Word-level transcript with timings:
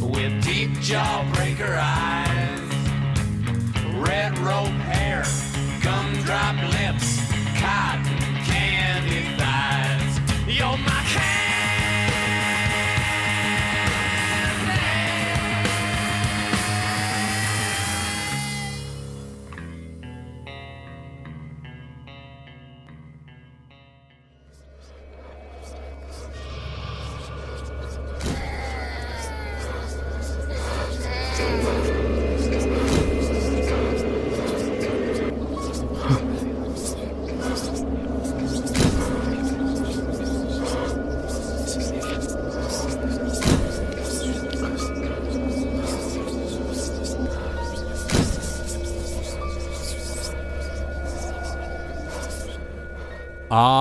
with 0.00 0.42
deep 0.44 0.70
jawbreaker 0.78 1.78
eyes, 1.80 2.60
red 3.96 4.36
rope 4.38 4.66
hair, 4.92 5.24
gumdrop 5.82 6.56
lips, 6.72 7.30
cotton 7.58 8.18
candy 8.44 9.36
thighs. 9.36 10.20
You're 10.46 10.76
my 10.78 11.02
candy. 11.06 11.47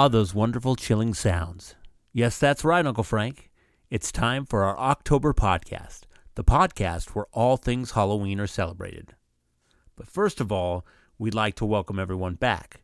Those 0.09 0.33
wonderful 0.33 0.77
chilling 0.77 1.13
sounds. 1.13 1.75
Yes, 2.13 2.39
that's 2.39 2.63
right, 2.63 2.85
Uncle 2.85 3.03
Frank. 3.03 3.51
It's 3.89 4.09
time 4.09 4.45
for 4.45 4.63
our 4.63 4.79
October 4.79 5.33
podcast, 5.33 6.03
the 6.35 6.45
podcast 6.45 7.09
where 7.09 7.25
all 7.33 7.57
things 7.57 7.91
Halloween 7.91 8.39
are 8.39 8.47
celebrated. 8.47 9.15
But 9.97 10.07
first 10.07 10.39
of 10.39 10.49
all, 10.49 10.85
we'd 11.19 11.33
like 11.33 11.55
to 11.55 11.65
welcome 11.65 11.99
everyone 11.99 12.35
back 12.35 12.83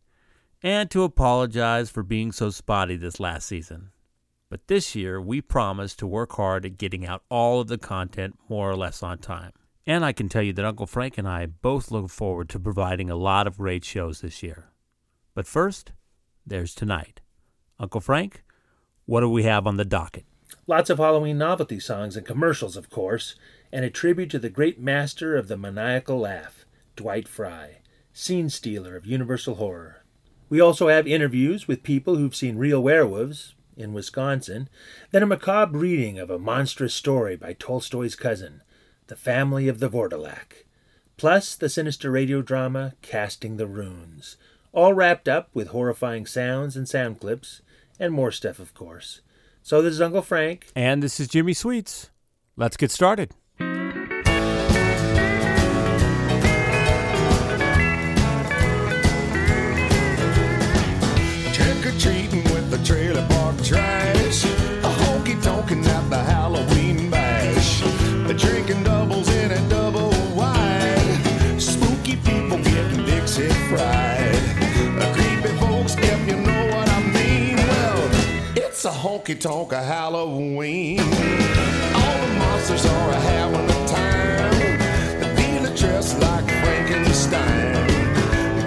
and 0.61 0.91
to 0.91 1.03
apologize 1.03 1.89
for 1.89 2.03
being 2.03 2.33
so 2.33 2.49
spotty 2.49 2.97
this 2.97 3.21
last 3.21 3.47
season. 3.47 3.91
But 4.49 4.67
this 4.67 4.93
year, 4.93 5.21
we 5.21 5.39
promise 5.39 5.95
to 5.95 6.07
work 6.07 6.33
hard 6.33 6.65
at 6.65 6.77
getting 6.77 7.05
out 7.05 7.23
all 7.29 7.61
of 7.61 7.67
the 7.67 7.77
content 7.77 8.37
more 8.49 8.69
or 8.69 8.75
less 8.75 9.01
on 9.01 9.19
time. 9.19 9.53
And 9.87 10.03
I 10.03 10.11
can 10.11 10.27
tell 10.27 10.43
you 10.43 10.51
that 10.53 10.65
Uncle 10.65 10.87
Frank 10.87 11.17
and 11.17 11.27
I 11.27 11.45
both 11.45 11.89
look 11.89 12.09
forward 12.09 12.49
to 12.49 12.59
providing 12.59 13.09
a 13.09 13.15
lot 13.15 13.47
of 13.47 13.57
great 13.57 13.85
shows 13.85 14.19
this 14.19 14.43
year. 14.43 14.65
But 15.33 15.47
first, 15.47 15.93
there's 16.45 16.75
tonight. 16.75 17.21
Uncle 17.79 18.01
Frank, 18.01 18.43
what 19.05 19.21
do 19.21 19.29
we 19.29 19.43
have 19.43 19.67
on 19.67 19.77
the 19.77 19.85
docket? 19.85 20.25
Lots 20.67 20.89
of 20.89 20.97
Halloween 20.97 21.37
novelty 21.37 21.79
songs 21.79 22.15
and 22.15 22.25
commercials, 22.25 22.77
of 22.77 22.89
course, 22.89 23.35
and 23.71 23.83
a 23.83 23.89
tribute 23.89 24.29
to 24.29 24.39
the 24.39 24.49
great 24.49 24.79
master 24.79 25.35
of 25.35 25.47
the 25.47 25.57
maniacal 25.57 26.19
laugh, 26.19 26.65
Dwight 26.95 27.27
Frye, 27.27 27.81
scene 28.13 28.49
stealer 28.49 28.95
of 28.95 29.05
Universal 29.05 29.55
Horror. 29.55 30.03
We 30.49 30.61
also 30.61 30.87
have 30.87 31.07
interviews 31.07 31.67
with 31.67 31.83
people 31.83 32.15
who've 32.15 32.35
seen 32.35 32.57
real 32.57 32.81
werewolves 32.81 33.55
in 33.75 33.93
Wisconsin, 33.93 34.69
then 35.11 35.23
a 35.23 35.25
macabre 35.25 35.77
reading 35.77 36.19
of 36.19 36.29
a 36.29 36.37
monstrous 36.37 36.93
story 36.93 37.35
by 37.35 37.53
Tolstoy's 37.53 38.15
cousin, 38.15 38.61
The 39.07 39.15
Family 39.15 39.67
of 39.67 39.79
the 39.79 39.89
Vourdalak, 39.89 40.65
plus 41.17 41.55
the 41.55 41.69
sinister 41.69 42.11
radio 42.11 42.41
drama 42.41 42.93
Casting 43.01 43.57
the 43.57 43.67
Runes, 43.67 44.37
all 44.73 44.93
wrapped 44.93 45.29
up 45.29 45.49
with 45.53 45.69
horrifying 45.69 46.25
sounds 46.25 46.75
and 46.75 46.89
sound 46.89 47.21
clips, 47.21 47.61
and 47.99 48.11
more 48.11 48.31
stuff, 48.31 48.59
of 48.59 48.73
course. 48.73 49.21
So 49.61 49.81
this 49.81 49.93
is 49.93 50.01
Uncle 50.01 50.21
Frank. 50.21 50.71
And 50.75 51.01
this 51.01 51.19
is 51.19 51.29
Jimmy 51.29 51.53
Sweets. 51.53 52.09
Let's 52.57 52.75
get 52.75 52.91
started. 52.91 53.31
Honky 79.33 79.39
tonk 79.39 79.73
of 79.73 79.85
Halloween. 79.85 80.99
All 80.99 82.17
the 82.21 82.33
monsters 82.37 82.85
are 82.85 83.13
having 83.13 83.69
a 83.69 83.87
time. 83.87 84.79
The 85.19 85.33
dealer 85.35 85.75
dressed 85.75 86.19
like 86.19 86.45
Frankenstein. 86.45 87.87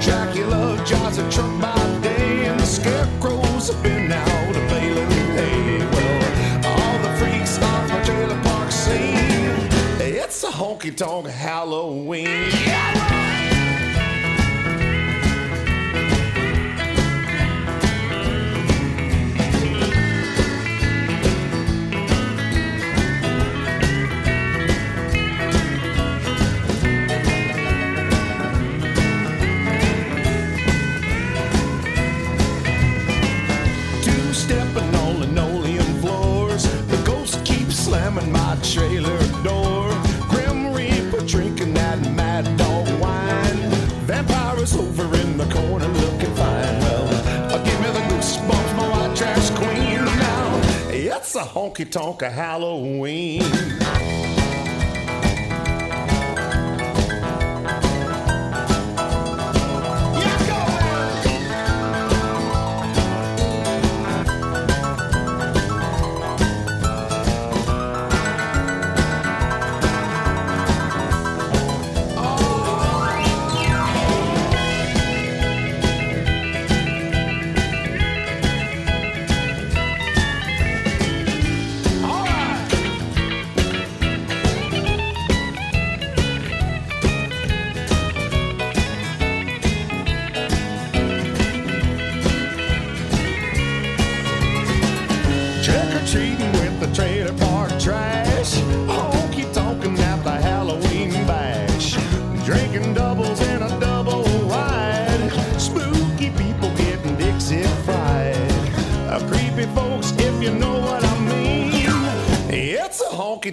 Dracula 0.00 0.82
drives 0.86 1.18
a 1.18 1.30
truck 1.30 1.60
by 1.60 2.00
day, 2.02 2.46
and 2.46 2.58
the 2.58 2.66
scarecrows 2.66 3.68
have 3.68 3.82
been 3.82 4.10
out 4.10 4.56
of 4.56 4.70
hay. 4.70 4.94
Well, 5.78 6.22
all 6.64 6.98
the 7.02 7.16
freaks 7.18 7.58
off 7.62 7.88
my 7.88 8.02
trailer 8.04 8.40
park 8.42 8.70
scene. 8.70 9.68
It's 10.00 10.42
a 10.44 10.48
honky 10.48 10.96
tonk 10.96 11.26
Halloween. 11.26 12.75
Honky 51.56 51.86
tonk 51.86 52.20
Halloween. 52.20 53.75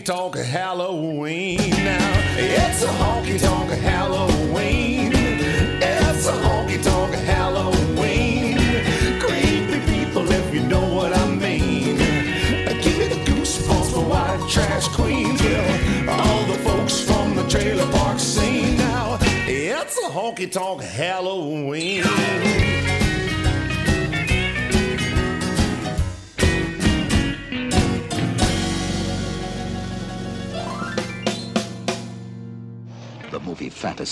Tonk 0.04 0.36
Halloween 0.36 1.13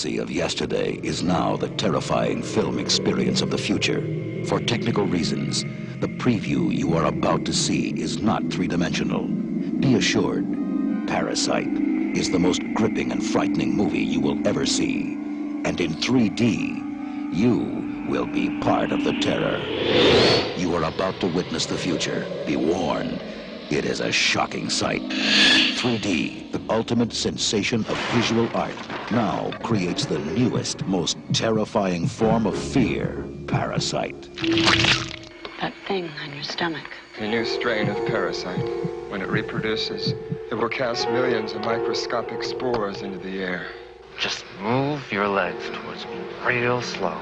fantasy 0.01 0.17
of 0.17 0.31
yesterday 0.31 0.99
is 1.03 1.21
now 1.21 1.55
the 1.55 1.69
terrifying 1.77 2.41
film 2.41 2.79
experience 2.79 3.43
of 3.43 3.51
the 3.51 3.57
future. 3.57 4.01
For 4.47 4.59
technical 4.59 5.05
reasons, 5.05 5.63
the 5.99 6.07
preview 6.17 6.75
you 6.75 6.95
are 6.97 7.05
about 7.05 7.45
to 7.45 7.53
see 7.53 7.91
is 8.01 8.19
not 8.19 8.51
three-dimensional. 8.51 9.27
Be 9.79 9.93
assured, 9.93 10.47
Parasite 11.07 11.77
is 12.17 12.31
the 12.31 12.39
most 12.39 12.63
gripping 12.73 13.11
and 13.11 13.23
frightening 13.23 13.75
movie 13.75 13.99
you 13.99 14.19
will 14.19 14.47
ever 14.47 14.65
see. 14.65 15.13
And 15.65 15.79
in 15.79 15.91
3D, 15.93 17.35
you 17.35 18.07
will 18.09 18.25
be 18.25 18.49
part 18.61 18.91
of 18.91 19.03
the 19.03 19.13
terror. 19.19 19.59
You 20.57 20.73
are 20.77 20.85
about 20.85 21.19
to 21.19 21.27
witness 21.27 21.67
the 21.67 21.77
future. 21.77 22.21
Be 22.47 22.55
warned. 22.55 23.40
It 23.71 23.85
is 23.85 24.01
a 24.01 24.11
shocking 24.11 24.69
sight. 24.69 25.01
3D, 25.01 26.51
the 26.51 26.61
ultimate 26.69 27.13
sensation 27.13 27.85
of 27.85 27.97
visual 28.11 28.49
art, 28.53 28.75
now 29.11 29.51
creates 29.63 30.05
the 30.05 30.19
newest, 30.19 30.85
most 30.87 31.17
terrifying 31.31 32.05
form 32.05 32.45
of 32.45 32.57
fear, 32.57 33.25
Parasite. 33.47 34.29
That 35.61 35.73
thing 35.87 36.09
on 36.21 36.33
your 36.33 36.43
stomach. 36.43 36.85
A 37.19 37.27
new 37.27 37.45
strain 37.45 37.87
of 37.87 37.95
parasite. 38.07 38.67
When 39.09 39.21
it 39.21 39.29
reproduces, 39.29 40.15
it 40.51 40.55
will 40.55 40.69
cast 40.69 41.09
millions 41.09 41.53
of 41.53 41.61
microscopic 41.61 42.43
spores 42.43 43.01
into 43.01 43.19
the 43.19 43.41
air. 43.41 43.67
Just 44.19 44.43
move 44.59 45.09
your 45.11 45.29
legs 45.29 45.69
towards 45.69 46.05
me 46.05 46.21
real 46.45 46.81
slow. 46.81 47.17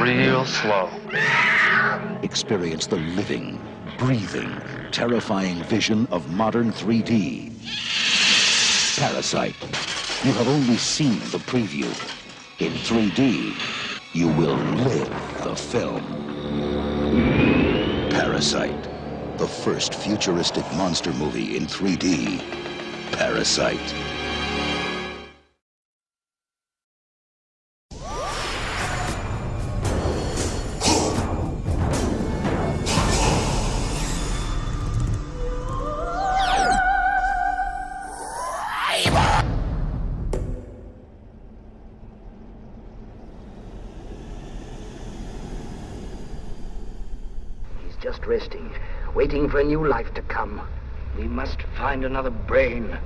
Real 0.00 0.44
slow. 0.44 0.90
Experience 2.22 2.86
the 2.86 2.96
living, 2.96 3.60
breathing, 4.00 4.50
terrifying 4.92 5.62
vision 5.64 6.08
of 6.10 6.32
modern 6.32 6.72
3D. 6.72 7.52
Parasite. 8.98 9.54
You 10.24 10.32
have 10.32 10.48
only 10.48 10.78
seen 10.78 11.18
the 11.30 11.38
preview. 11.38 11.84
In 12.60 12.72
3D, 12.72 13.54
you 14.14 14.28
will 14.28 14.56
live 14.56 15.10
the 15.44 15.54
film. 15.54 16.02
Parasite. 18.10 18.88
The 19.36 19.46
first 19.46 19.94
futuristic 19.94 20.64
monster 20.72 21.12
movie 21.12 21.58
in 21.58 21.66
3D. 21.66 22.40
Parasite. 23.12 23.94
A 49.60 49.64
new 49.64 49.86
life 49.86 50.12
to 50.14 50.22
come. 50.22 50.66
We 51.18 51.24
must 51.24 51.62
find 51.76 52.02
another 52.02 52.30
brain. 52.30 52.96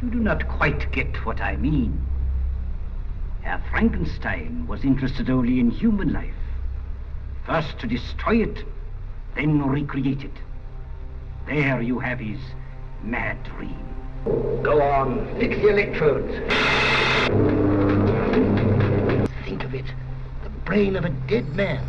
You 0.00 0.10
do 0.10 0.20
not 0.20 0.46
quite 0.48 0.92
get 0.92 1.16
what 1.26 1.40
I 1.40 1.56
mean. 1.56 2.00
Herr 3.42 3.60
Frankenstein 3.70 4.66
was 4.68 4.84
interested 4.84 5.28
only 5.28 5.58
in 5.58 5.70
human 5.70 6.12
life. 6.12 6.34
First 7.44 7.80
to 7.80 7.88
destroy 7.88 8.42
it, 8.42 8.64
then 9.34 9.60
recreate 9.66 10.22
it. 10.22 10.36
There 11.46 11.82
you 11.82 11.98
have 11.98 12.20
his 12.20 12.38
mad 13.02 13.42
dream. 13.42 13.84
Go 14.62 14.80
on, 14.80 15.26
fix 15.40 15.56
the 15.56 15.68
electrodes. 15.68 16.32
Think 19.44 19.64
of 19.64 19.74
it. 19.74 19.86
The 20.44 20.50
brain 20.64 20.94
of 20.94 21.04
a 21.04 21.10
dead 21.10 21.48
man, 21.56 21.84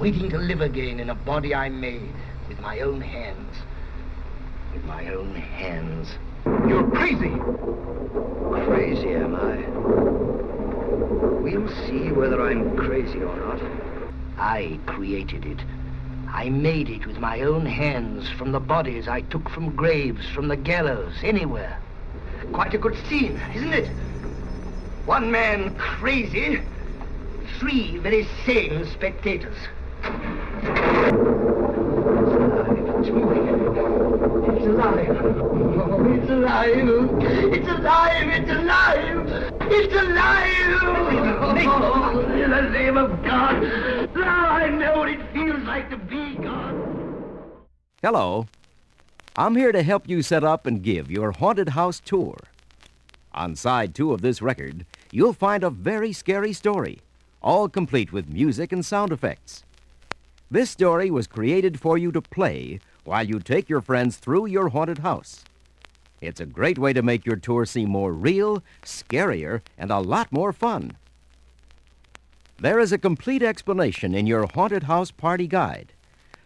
waiting 0.00 0.30
to 0.30 0.36
live 0.36 0.62
again 0.62 0.98
in 0.98 1.10
a 1.10 1.14
body 1.14 1.54
I 1.54 1.68
made 1.68 2.12
with 2.48 2.60
my 2.60 2.80
own 2.80 3.00
hands. 3.00 3.56
With 4.72 4.84
my 4.84 5.08
own 5.08 5.34
hands. 5.34 6.08
You're 6.68 6.88
crazy! 6.90 7.34
Crazy, 8.66 9.10
am 9.12 9.34
I? 9.34 9.56
We'll 11.42 11.68
see 11.86 12.10
whether 12.12 12.48
I'm 12.48 12.76
crazy 12.76 13.22
or 13.22 13.36
not. 13.36 13.60
I 14.38 14.78
created 14.86 15.44
it. 15.44 15.60
I 16.28 16.48
made 16.48 16.88
it 16.90 17.06
with 17.06 17.18
my 17.18 17.40
own 17.40 17.66
hands 17.66 18.28
from 18.30 18.52
the 18.52 18.60
bodies 18.60 19.08
I 19.08 19.22
took 19.22 19.48
from 19.48 19.74
graves, 19.74 20.28
from 20.30 20.48
the 20.48 20.56
gallows, 20.56 21.14
anywhere. 21.22 21.80
Quite 22.52 22.74
a 22.74 22.78
good 22.78 22.96
scene, 23.08 23.40
isn't 23.54 23.72
it? 23.72 23.88
One 25.06 25.30
man 25.30 25.74
crazy, 25.76 26.60
three 27.58 27.98
very 27.98 28.26
sane 28.44 28.84
spectators. 28.86 29.56
It's 32.98 33.08
alive. 33.08 33.46
It's 34.48 34.66
alive. 36.30 36.68
It's 37.52 37.68
alive. 37.68 38.28
It's 38.32 38.50
alive. 38.50 39.26
It's 39.70 39.94
alive. 39.94 40.80
Oh, 41.68 42.20
in 42.34 42.50
the 42.50 42.62
name 42.62 42.96
of 42.96 43.22
God. 43.22 43.62
Now 44.14 44.48
I 44.48 44.70
know 44.70 44.96
what 44.98 45.10
it 45.10 45.20
feels 45.34 45.62
like 45.64 45.90
to 45.90 45.98
be 45.98 46.36
God. 46.36 46.74
Hello. 48.00 48.46
I'm 49.36 49.56
here 49.56 49.72
to 49.72 49.82
help 49.82 50.08
you 50.08 50.22
set 50.22 50.42
up 50.42 50.64
and 50.64 50.82
give 50.82 51.10
your 51.10 51.32
haunted 51.32 51.70
house 51.70 52.00
tour. 52.00 52.38
On 53.34 53.54
side 53.54 53.94
two 53.94 54.14
of 54.14 54.22
this 54.22 54.40
record, 54.40 54.86
you'll 55.12 55.34
find 55.34 55.62
a 55.62 55.68
very 55.68 56.14
scary 56.14 56.54
story, 56.54 57.00
all 57.42 57.68
complete 57.68 58.10
with 58.10 58.30
music 58.30 58.72
and 58.72 58.86
sound 58.86 59.12
effects. 59.12 59.64
This 60.48 60.70
story 60.70 61.10
was 61.10 61.26
created 61.26 61.80
for 61.80 61.98
you 61.98 62.12
to 62.12 62.22
play 62.22 62.78
while 63.02 63.26
you 63.26 63.40
take 63.40 63.68
your 63.68 63.80
friends 63.80 64.16
through 64.16 64.46
your 64.46 64.68
haunted 64.68 64.98
house. 64.98 65.44
It's 66.20 66.40
a 66.40 66.46
great 66.46 66.78
way 66.78 66.92
to 66.92 67.02
make 67.02 67.26
your 67.26 67.34
tour 67.34 67.66
seem 67.66 67.90
more 67.90 68.12
real, 68.12 68.62
scarier, 68.84 69.62
and 69.76 69.90
a 69.90 69.98
lot 69.98 70.30
more 70.30 70.52
fun. 70.52 70.92
There 72.58 72.78
is 72.78 72.92
a 72.92 72.98
complete 72.98 73.42
explanation 73.42 74.14
in 74.14 74.28
your 74.28 74.46
haunted 74.46 74.84
house 74.84 75.10
party 75.10 75.48
guide, 75.48 75.92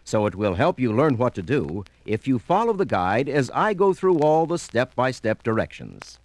so 0.03 0.25
it 0.25 0.33
will 0.33 0.55
help 0.55 0.79
you 0.79 0.91
learn 0.91 1.17
what 1.17 1.35
to 1.35 1.43
do 1.43 1.85
if 2.03 2.27
you 2.27 2.39
follow 2.39 2.73
the 2.73 2.85
guide 2.85 3.29
as 3.29 3.51
I 3.53 3.75
go 3.75 3.93
through 3.93 4.19
all 4.19 4.47
the 4.47 4.57
step 4.57 4.95
by 4.95 5.11
step 5.11 5.43
directions. 5.43 6.17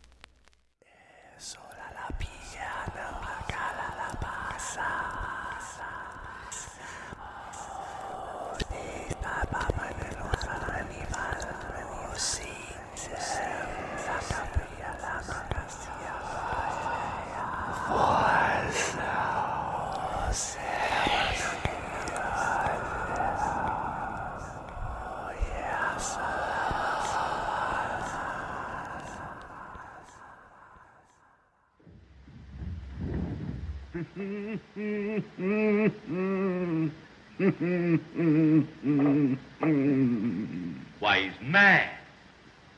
Why, 40.99 41.21
he's 41.21 41.49
mad. 41.49 41.89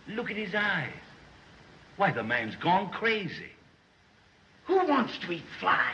Look 0.08 0.30
at 0.30 0.36
his 0.36 0.54
eyes. 0.54 0.90
Why, 2.08 2.14
the 2.14 2.24
man's 2.24 2.56
gone 2.56 2.88
crazy. 2.88 3.52
Who 4.64 4.86
wants 4.86 5.18
to 5.18 5.30
eat 5.30 5.44
flies? 5.60 5.92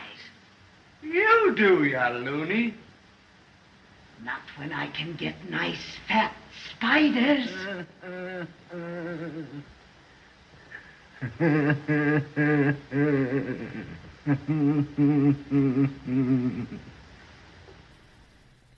You 1.03 1.53
do, 1.57 1.83
ya 1.83 2.07
loony. 2.07 2.73
Not 4.23 4.39
when 4.55 4.71
I 4.71 4.87
can 4.87 5.15
get 5.15 5.49
nice 5.49 5.97
fat 6.07 6.33
spiders. 6.71 7.49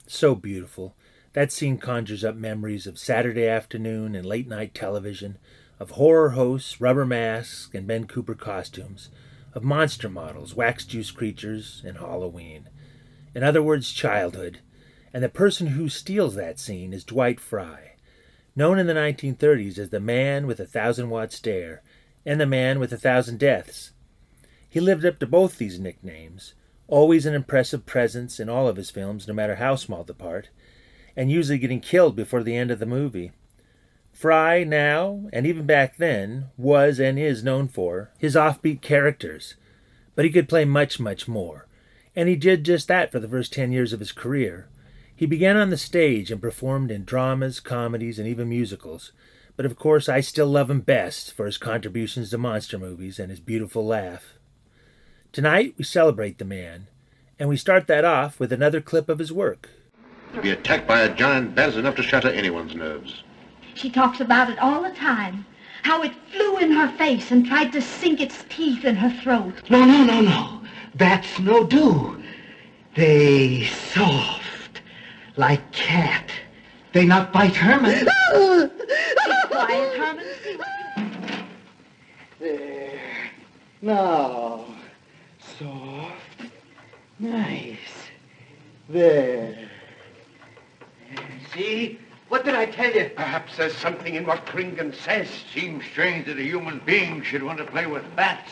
So 0.08 0.34
beautiful. 0.34 0.96
That 1.34 1.52
scene 1.52 1.78
conjures 1.78 2.24
up 2.24 2.34
memories 2.34 2.88
of 2.88 2.98
Saturday 2.98 3.46
afternoon 3.46 4.16
and 4.16 4.26
late 4.26 4.48
night 4.48 4.74
television, 4.74 5.38
of 5.80 5.92
horror 5.92 6.30
hosts, 6.30 6.80
rubber 6.80 7.06
masks, 7.06 7.70
and 7.74 7.86
Ben 7.86 8.06
Cooper 8.06 8.34
costumes, 8.34 9.10
of 9.54 9.62
monster 9.62 10.08
models, 10.08 10.54
wax 10.54 10.84
juice 10.84 11.10
creatures, 11.10 11.82
and 11.86 11.98
Halloween. 11.98 12.68
In 13.34 13.42
other 13.42 13.62
words, 13.62 13.92
childhood. 13.92 14.60
And 15.12 15.22
the 15.22 15.28
person 15.28 15.68
who 15.68 15.88
steals 15.88 16.34
that 16.34 16.58
scene 16.58 16.92
is 16.92 17.04
Dwight 17.04 17.40
Frye, 17.40 17.92
known 18.54 18.78
in 18.78 18.86
the 18.86 18.94
1930s 18.94 19.78
as 19.78 19.90
the 19.90 20.00
man 20.00 20.46
with 20.46 20.60
a 20.60 20.66
thousand 20.66 21.10
watt 21.10 21.32
stare 21.32 21.82
and 22.26 22.40
the 22.40 22.46
man 22.46 22.78
with 22.78 22.92
a 22.92 22.98
thousand 22.98 23.38
deaths. 23.38 23.92
He 24.68 24.80
lived 24.80 25.04
up 25.04 25.18
to 25.20 25.26
both 25.26 25.56
these 25.56 25.78
nicknames, 25.80 26.54
always 26.88 27.24
an 27.24 27.34
impressive 27.34 27.86
presence 27.86 28.38
in 28.38 28.48
all 28.48 28.68
of 28.68 28.76
his 28.76 28.90
films, 28.90 29.26
no 29.26 29.32
matter 29.32 29.56
how 29.56 29.76
small 29.76 30.04
the 30.04 30.12
part, 30.12 30.50
and 31.16 31.30
usually 31.30 31.58
getting 31.58 31.80
killed 31.80 32.14
before 32.14 32.42
the 32.42 32.56
end 32.56 32.70
of 32.70 32.78
the 32.78 32.86
movie. 32.86 33.32
Frye 34.18 34.64
now, 34.64 35.28
and 35.32 35.46
even 35.46 35.64
back 35.64 35.96
then, 35.96 36.46
was 36.56 36.98
and 36.98 37.20
is 37.20 37.44
known 37.44 37.68
for 37.68 38.10
his 38.18 38.34
offbeat 38.34 38.80
characters, 38.80 39.54
but 40.16 40.24
he 40.24 40.32
could 40.32 40.48
play 40.48 40.64
much, 40.64 40.98
much 40.98 41.28
more, 41.28 41.68
and 42.16 42.28
he 42.28 42.34
did 42.34 42.64
just 42.64 42.88
that 42.88 43.12
for 43.12 43.20
the 43.20 43.28
first 43.28 43.52
ten 43.52 43.70
years 43.70 43.92
of 43.92 44.00
his 44.00 44.10
career. 44.10 44.66
He 45.14 45.24
began 45.24 45.56
on 45.56 45.70
the 45.70 45.76
stage 45.76 46.32
and 46.32 46.42
performed 46.42 46.90
in 46.90 47.04
dramas, 47.04 47.60
comedies, 47.60 48.18
and 48.18 48.26
even 48.26 48.48
musicals, 48.48 49.12
but 49.56 49.64
of 49.64 49.76
course 49.76 50.08
I 50.08 50.18
still 50.18 50.48
love 50.48 50.68
him 50.68 50.80
best 50.80 51.32
for 51.32 51.46
his 51.46 51.56
contributions 51.56 52.30
to 52.30 52.38
monster 52.38 52.76
movies 52.76 53.20
and 53.20 53.30
his 53.30 53.38
beautiful 53.38 53.86
laugh. 53.86 54.34
Tonight 55.30 55.74
we 55.78 55.84
celebrate 55.84 56.38
the 56.38 56.44
man, 56.44 56.88
and 57.38 57.48
we 57.48 57.56
start 57.56 57.86
that 57.86 58.04
off 58.04 58.40
with 58.40 58.52
another 58.52 58.80
clip 58.80 59.08
of 59.08 59.20
his 59.20 59.32
work. 59.32 59.70
To 60.34 60.42
be 60.42 60.50
attacked 60.50 60.88
by 60.88 61.02
a 61.02 61.14
giant 61.14 61.54
bat 61.54 61.68
is 61.68 61.76
enough 61.76 61.94
to 61.94 62.02
shatter 62.02 62.30
anyone's 62.30 62.74
nerves. 62.74 63.22
She 63.78 63.90
talks 63.90 64.18
about 64.18 64.50
it 64.50 64.58
all 64.58 64.82
the 64.82 64.90
time. 64.90 65.46
How 65.84 66.02
it 66.02 66.12
flew 66.32 66.58
in 66.58 66.72
her 66.72 66.88
face 66.98 67.30
and 67.30 67.46
tried 67.46 67.72
to 67.72 67.80
sink 67.80 68.20
its 68.20 68.44
teeth 68.48 68.84
in 68.84 68.96
her 68.96 69.10
throat. 69.22 69.54
No, 69.70 69.84
no, 69.84 70.02
no, 70.02 70.20
no. 70.20 70.60
That's 70.96 71.38
no 71.38 71.64
do. 71.64 72.20
They 72.96 73.66
soft, 73.66 74.82
like 75.36 75.70
cat. 75.70 76.28
They 76.92 77.06
not 77.06 77.32
bite 77.32 77.54
Herman. 77.54 78.00
Keep 78.00 78.08
quiet, 79.50 79.96
Herman. 79.96 80.26
See 80.42 80.56
what 80.56 80.68
you... 80.96 81.44
There. 82.40 83.00
Now. 83.80 84.64
Soft. 85.56 86.50
Nice. 87.20 87.78
There. 88.88 89.70
See? 91.54 92.00
What 92.28 92.44
did 92.44 92.54
I 92.54 92.66
tell 92.66 92.92
you? 92.92 93.10
Perhaps 93.16 93.56
there's 93.56 93.74
something 93.76 94.14
in 94.14 94.26
what 94.26 94.44
Kringan 94.44 94.94
says. 94.94 95.28
Seems 95.54 95.84
strange 95.86 96.26
that 96.26 96.38
a 96.38 96.42
human 96.42 96.82
being 96.84 97.22
should 97.22 97.42
want 97.42 97.56
to 97.58 97.64
play 97.64 97.86
with 97.86 98.04
bats. 98.14 98.50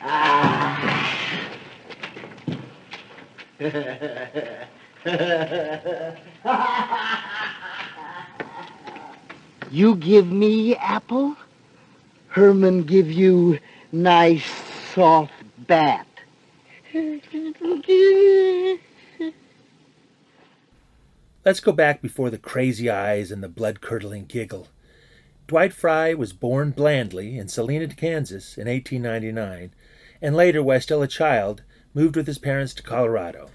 you 9.70 9.96
give 9.96 10.30
me 10.30 10.76
apple, 10.76 11.36
Herman 12.28 12.84
give 12.84 13.10
you 13.10 13.58
nice 13.90 14.46
soft 14.94 15.32
bat. 15.66 16.07
Let's 21.44 21.60
go 21.60 21.72
back 21.72 22.02
before 22.02 22.28
the 22.28 22.36
crazy 22.36 22.90
eyes 22.90 23.30
and 23.30 23.42
the 23.42 23.48
blood 23.48 23.80
curdling 23.80 24.26
giggle. 24.26 24.68
Dwight 25.46 25.72
Frye 25.72 26.12
was 26.12 26.34
born 26.34 26.72
blandly 26.72 27.38
in 27.38 27.48
Salina, 27.48 27.88
Kansas 27.88 28.58
in 28.58 28.68
1899, 28.68 29.72
and 30.20 30.36
later, 30.36 30.62
while 30.62 30.78
still 30.78 31.00
a 31.00 31.08
child, 31.08 31.62
moved 31.94 32.16
with 32.16 32.26
his 32.26 32.36
parents 32.38 32.74
to 32.74 32.82
Colorado. 32.82 33.48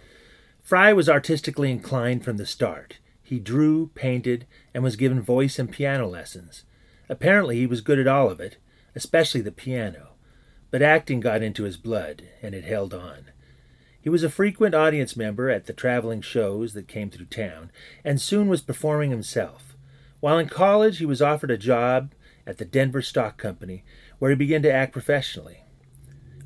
Frye 0.63 0.91
was 0.91 1.07
artistically 1.07 1.69
inclined 1.69 2.25
from 2.25 2.37
the 2.37 2.47
start. 2.47 2.97
He 3.21 3.37
drew, 3.37 3.91
painted, 3.93 4.47
and 4.73 4.83
was 4.83 4.95
given 4.95 5.21
voice 5.21 5.59
and 5.59 5.71
piano 5.71 6.07
lessons. 6.07 6.63
Apparently, 7.09 7.57
he 7.57 7.67
was 7.67 7.81
good 7.81 7.99
at 7.99 8.07
all 8.07 8.31
of 8.31 8.39
it, 8.39 8.57
especially 8.95 9.41
the 9.41 9.51
piano, 9.51 10.13
but 10.71 10.81
acting 10.81 11.19
got 11.19 11.43
into 11.43 11.61
his 11.61 11.77
blood, 11.77 12.23
and 12.41 12.55
it 12.55 12.63
held 12.63 12.93
on. 12.93 13.25
He 14.03 14.09
was 14.09 14.21
a 14.21 14.29
frequent 14.29 14.75
audience 14.75 15.15
member 15.15 15.49
at 15.49 15.65
the 15.65 15.71
traveling 15.71 16.19
shows 16.19 16.73
that 16.73 16.89
came 16.89 17.09
through 17.09 17.27
town, 17.27 17.71
and 18.03 18.19
soon 18.19 18.49
was 18.49 18.61
performing 18.61 19.11
himself. 19.11 19.77
While 20.19 20.37
in 20.37 20.49
college, 20.49 20.97
he 20.97 21.05
was 21.05 21.21
offered 21.21 21.51
a 21.51 21.57
job 21.57 22.11
at 22.45 22.57
the 22.57 22.65
Denver 22.65 23.01
Stock 23.01 23.37
Company, 23.37 23.85
where 24.19 24.29
he 24.29 24.35
began 24.35 24.61
to 24.63 24.71
act 24.71 24.91
professionally. 24.91 25.63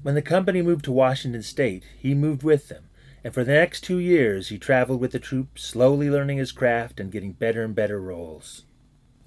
When 0.03 0.13
the 0.13 0.21
company 0.21 0.61
moved 0.61 0.85
to 0.85 0.91
Washington 0.91 1.41
State, 1.41 1.83
he 1.97 2.13
moved 2.13 2.43
with 2.43 2.67
them, 2.67 2.89
and 3.23 3.33
for 3.33 3.43
the 3.43 3.53
next 3.53 3.81
two 3.81 3.97
years 3.97 4.49
he 4.49 4.59
traveled 4.59 5.01
with 5.01 5.11
the 5.11 5.19
troupe, 5.19 5.57
slowly 5.57 6.11
learning 6.11 6.37
his 6.37 6.51
craft 6.51 6.99
and 6.99 7.11
getting 7.11 7.31
better 7.31 7.63
and 7.63 7.73
better 7.73 7.99
roles. 7.99 8.65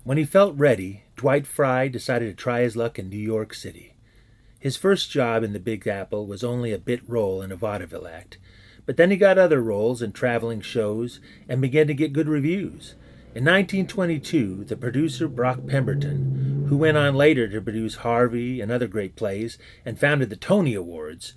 When 0.04 0.18
he 0.18 0.24
felt 0.24 0.56
ready, 0.56 1.02
Dwight 1.16 1.48
Frye 1.48 1.88
decided 1.88 2.26
to 2.30 2.40
try 2.40 2.60
his 2.60 2.76
luck 2.76 2.96
in 2.96 3.10
New 3.10 3.18
York 3.18 3.54
City. 3.54 3.94
His 4.60 4.76
first 4.76 5.10
job 5.10 5.42
in 5.42 5.54
the 5.54 5.58
Big 5.58 5.86
Apple 5.88 6.26
was 6.26 6.44
only 6.44 6.70
a 6.72 6.78
bit 6.78 7.00
role 7.08 7.40
in 7.40 7.50
a 7.50 7.56
vaudeville 7.56 8.06
act, 8.06 8.36
but 8.84 8.98
then 8.98 9.10
he 9.10 9.16
got 9.16 9.38
other 9.38 9.62
roles 9.62 10.02
in 10.02 10.12
traveling 10.12 10.60
shows 10.60 11.18
and 11.48 11.62
began 11.62 11.86
to 11.86 11.94
get 11.94 12.12
good 12.12 12.28
reviews. 12.28 12.94
In 13.34 13.44
1922, 13.44 14.64
the 14.64 14.76
producer 14.76 15.28
Brock 15.28 15.66
Pemberton, 15.66 16.66
who 16.68 16.76
went 16.76 16.98
on 16.98 17.14
later 17.14 17.48
to 17.48 17.60
produce 17.60 17.96
Harvey 17.96 18.60
and 18.60 18.70
other 18.70 18.86
great 18.86 19.16
plays 19.16 19.56
and 19.86 19.98
founded 19.98 20.28
the 20.28 20.36
Tony 20.36 20.74
Awards, 20.74 21.34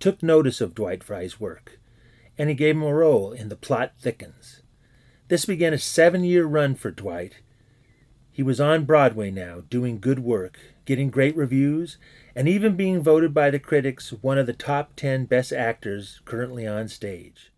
took 0.00 0.22
notice 0.22 0.62
of 0.62 0.74
Dwight 0.74 1.04
Frye's 1.04 1.38
work, 1.38 1.78
and 2.38 2.48
he 2.48 2.54
gave 2.54 2.76
him 2.76 2.82
a 2.82 2.94
role 2.94 3.32
in 3.32 3.50
The 3.50 3.56
Plot 3.56 3.92
Thickens. 4.00 4.62
This 5.28 5.44
began 5.44 5.74
a 5.74 5.78
seven 5.78 6.24
year 6.24 6.46
run 6.46 6.74
for 6.74 6.90
Dwight. 6.90 7.40
He 8.30 8.42
was 8.42 8.60
on 8.60 8.84
Broadway 8.84 9.30
now, 9.30 9.62
doing 9.68 10.00
good 10.00 10.20
work, 10.20 10.58
getting 10.86 11.10
great 11.10 11.36
reviews, 11.36 11.98
and 12.34 12.48
even 12.48 12.76
being 12.76 13.02
voted 13.02 13.34
by 13.34 13.50
the 13.50 13.58
critics 13.58 14.12
one 14.12 14.38
of 14.38 14.46
the 14.46 14.52
top 14.52 14.96
ten 14.96 15.24
best 15.24 15.52
actors 15.52 16.20
currently 16.24 16.66
on 16.66 16.88
stage. 16.88 17.52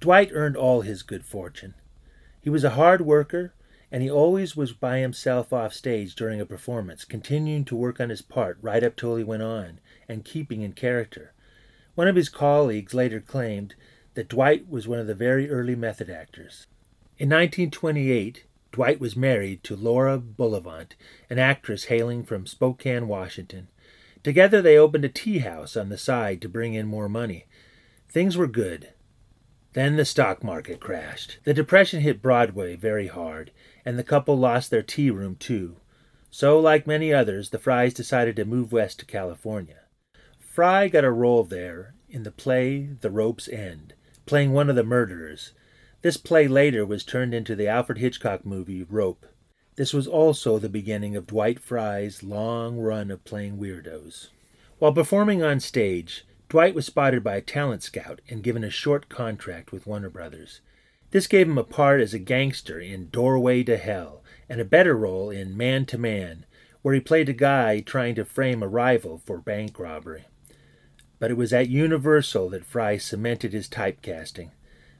Dwight 0.00 0.30
earned 0.32 0.56
all 0.56 0.82
his 0.82 1.02
good 1.02 1.24
fortune. 1.24 1.74
He 2.40 2.50
was 2.50 2.64
a 2.64 2.70
hard 2.70 3.00
worker, 3.00 3.52
and 3.90 4.02
he 4.02 4.10
always 4.10 4.56
was 4.56 4.72
by 4.72 4.98
himself 4.98 5.52
off 5.52 5.72
stage 5.72 6.14
during 6.14 6.40
a 6.40 6.46
performance, 6.46 7.04
continuing 7.04 7.64
to 7.64 7.76
work 7.76 8.00
on 8.00 8.10
his 8.10 8.22
part 8.22 8.58
right 8.60 8.84
up 8.84 8.96
till 8.96 9.16
he 9.16 9.24
went 9.24 9.42
on, 9.42 9.80
and 10.08 10.24
keeping 10.24 10.62
in 10.62 10.72
character. 10.72 11.32
One 11.94 12.06
of 12.06 12.16
his 12.16 12.28
colleagues 12.28 12.94
later 12.94 13.20
claimed 13.20 13.74
that 14.14 14.28
Dwight 14.28 14.68
was 14.68 14.86
one 14.86 14.98
of 14.98 15.06
the 15.06 15.14
very 15.14 15.50
early 15.50 15.74
method 15.74 16.10
actors. 16.10 16.66
In 17.18 17.28
1928, 17.30 18.44
Dwight 18.70 19.00
was 19.00 19.16
married 19.16 19.64
to 19.64 19.74
Laura 19.74 20.18
Bullivant, 20.18 20.94
an 21.28 21.38
actress 21.38 21.84
hailing 21.84 22.22
from 22.22 22.46
Spokane, 22.46 23.08
Washington. 23.08 23.68
Together 24.28 24.60
they 24.60 24.76
opened 24.76 25.06
a 25.06 25.08
tea 25.08 25.38
house 25.38 25.74
on 25.74 25.88
the 25.88 25.96
side 25.96 26.42
to 26.42 26.50
bring 26.50 26.74
in 26.74 26.86
more 26.86 27.08
money. 27.08 27.46
Things 28.10 28.36
were 28.36 28.46
good. 28.46 28.90
Then 29.72 29.96
the 29.96 30.04
stock 30.04 30.44
market 30.44 30.80
crashed. 30.80 31.38
The 31.44 31.54
depression 31.54 32.02
hit 32.02 32.20
Broadway 32.20 32.76
very 32.76 33.06
hard, 33.06 33.52
and 33.86 33.98
the 33.98 34.04
couple 34.04 34.36
lost 34.36 34.70
their 34.70 34.82
tea 34.82 35.10
room 35.10 35.36
too. 35.36 35.76
So, 36.30 36.60
like 36.60 36.86
many 36.86 37.10
others, 37.10 37.48
the 37.48 37.58
Fryes 37.58 37.94
decided 37.94 38.36
to 38.36 38.44
move 38.44 38.70
west 38.70 38.98
to 38.98 39.06
California. 39.06 39.84
Frye 40.38 40.88
got 40.88 41.04
a 41.04 41.10
role 41.10 41.42
there 41.42 41.94
in 42.10 42.24
the 42.24 42.30
play 42.30 42.80
The 43.00 43.10
Rope's 43.10 43.48
End, 43.48 43.94
playing 44.26 44.52
one 44.52 44.68
of 44.68 44.76
the 44.76 44.84
murderers. 44.84 45.54
This 46.02 46.18
play 46.18 46.46
later 46.46 46.84
was 46.84 47.02
turned 47.02 47.32
into 47.32 47.56
the 47.56 47.68
Alfred 47.68 47.96
Hitchcock 47.96 48.44
movie 48.44 48.82
Rope. 48.82 49.24
This 49.78 49.94
was 49.94 50.08
also 50.08 50.58
the 50.58 50.68
beginning 50.68 51.14
of 51.14 51.28
Dwight 51.28 51.60
Frye's 51.60 52.24
long 52.24 52.80
run 52.80 53.12
of 53.12 53.24
playing 53.24 53.58
weirdos. 53.58 54.26
While 54.80 54.92
performing 54.92 55.40
on 55.44 55.60
stage, 55.60 56.26
Dwight 56.48 56.74
was 56.74 56.86
spotted 56.86 57.22
by 57.22 57.36
a 57.36 57.40
talent 57.40 57.84
scout 57.84 58.20
and 58.28 58.42
given 58.42 58.64
a 58.64 58.70
short 58.70 59.08
contract 59.08 59.70
with 59.70 59.86
Warner 59.86 60.10
Brothers. 60.10 60.62
This 61.12 61.28
gave 61.28 61.48
him 61.48 61.58
a 61.58 61.62
part 61.62 62.00
as 62.00 62.12
a 62.12 62.18
gangster 62.18 62.80
in 62.80 63.08
Doorway 63.10 63.62
to 63.62 63.76
Hell 63.76 64.24
and 64.48 64.60
a 64.60 64.64
better 64.64 64.96
role 64.96 65.30
in 65.30 65.56
Man 65.56 65.86
to 65.86 65.96
Man, 65.96 66.44
where 66.82 66.94
he 66.94 67.00
played 67.00 67.28
a 67.28 67.32
guy 67.32 67.78
trying 67.78 68.16
to 68.16 68.24
frame 68.24 68.64
a 68.64 68.68
rival 68.68 69.22
for 69.24 69.38
bank 69.38 69.78
robbery. 69.78 70.24
But 71.20 71.30
it 71.30 71.36
was 71.36 71.52
at 71.52 71.68
Universal 71.68 72.48
that 72.48 72.64
Frye 72.64 72.96
cemented 72.96 73.52
his 73.52 73.68
typecasting 73.68 74.50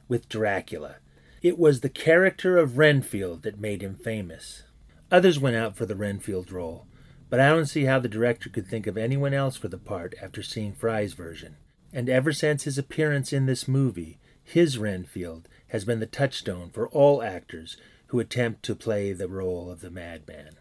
with 0.07 0.29
Dracula. 0.29 0.99
It 1.43 1.59
was 1.59 1.81
the 1.81 1.89
character 1.89 2.57
of 2.57 2.79
Renfield 2.79 3.43
that 3.43 3.59
made 3.59 3.83
him 3.83 3.97
famous. 3.97 4.63
Others 5.11 5.39
went 5.39 5.57
out 5.57 5.77
for 5.77 5.87
the 5.87 5.97
Renfield 5.97 6.53
role, 6.53 6.87
but 7.31 7.41
I 7.41 7.49
don't 7.49 7.67
see 7.67 7.85
how 7.85 7.99
the 7.99 8.09
director 8.09 8.51
could 8.51 8.67
think 8.67 8.87
of 8.87 8.99
anyone 8.99 9.33
else 9.33 9.57
for 9.57 9.69
the 9.69 9.79
part 9.79 10.15
after 10.23 10.43
seeing 10.43 10.73
Frye's 10.73 11.15
version. 11.15 11.57
And 11.93 12.09
ever 12.09 12.33
since 12.33 12.65
his 12.65 12.77
appearance 12.77 13.33
in 13.33 13.47
this 13.47 13.67
movie, 13.67 14.19
his 14.45 14.77
Renfield 14.77 15.49
has 15.69 15.85
been 15.85 16.01
the 16.01 16.07
touchstone 16.07 16.71
for 16.71 16.89
all 16.89 17.23
actors 17.23 17.77
who 18.09 18.21
attempt 18.21 18.63
to 18.65 18.75
play 18.75 19.13
the 19.13 19.29
role 19.29 19.71
of 19.71 19.81
the 19.81 19.91
madman. 19.91 20.57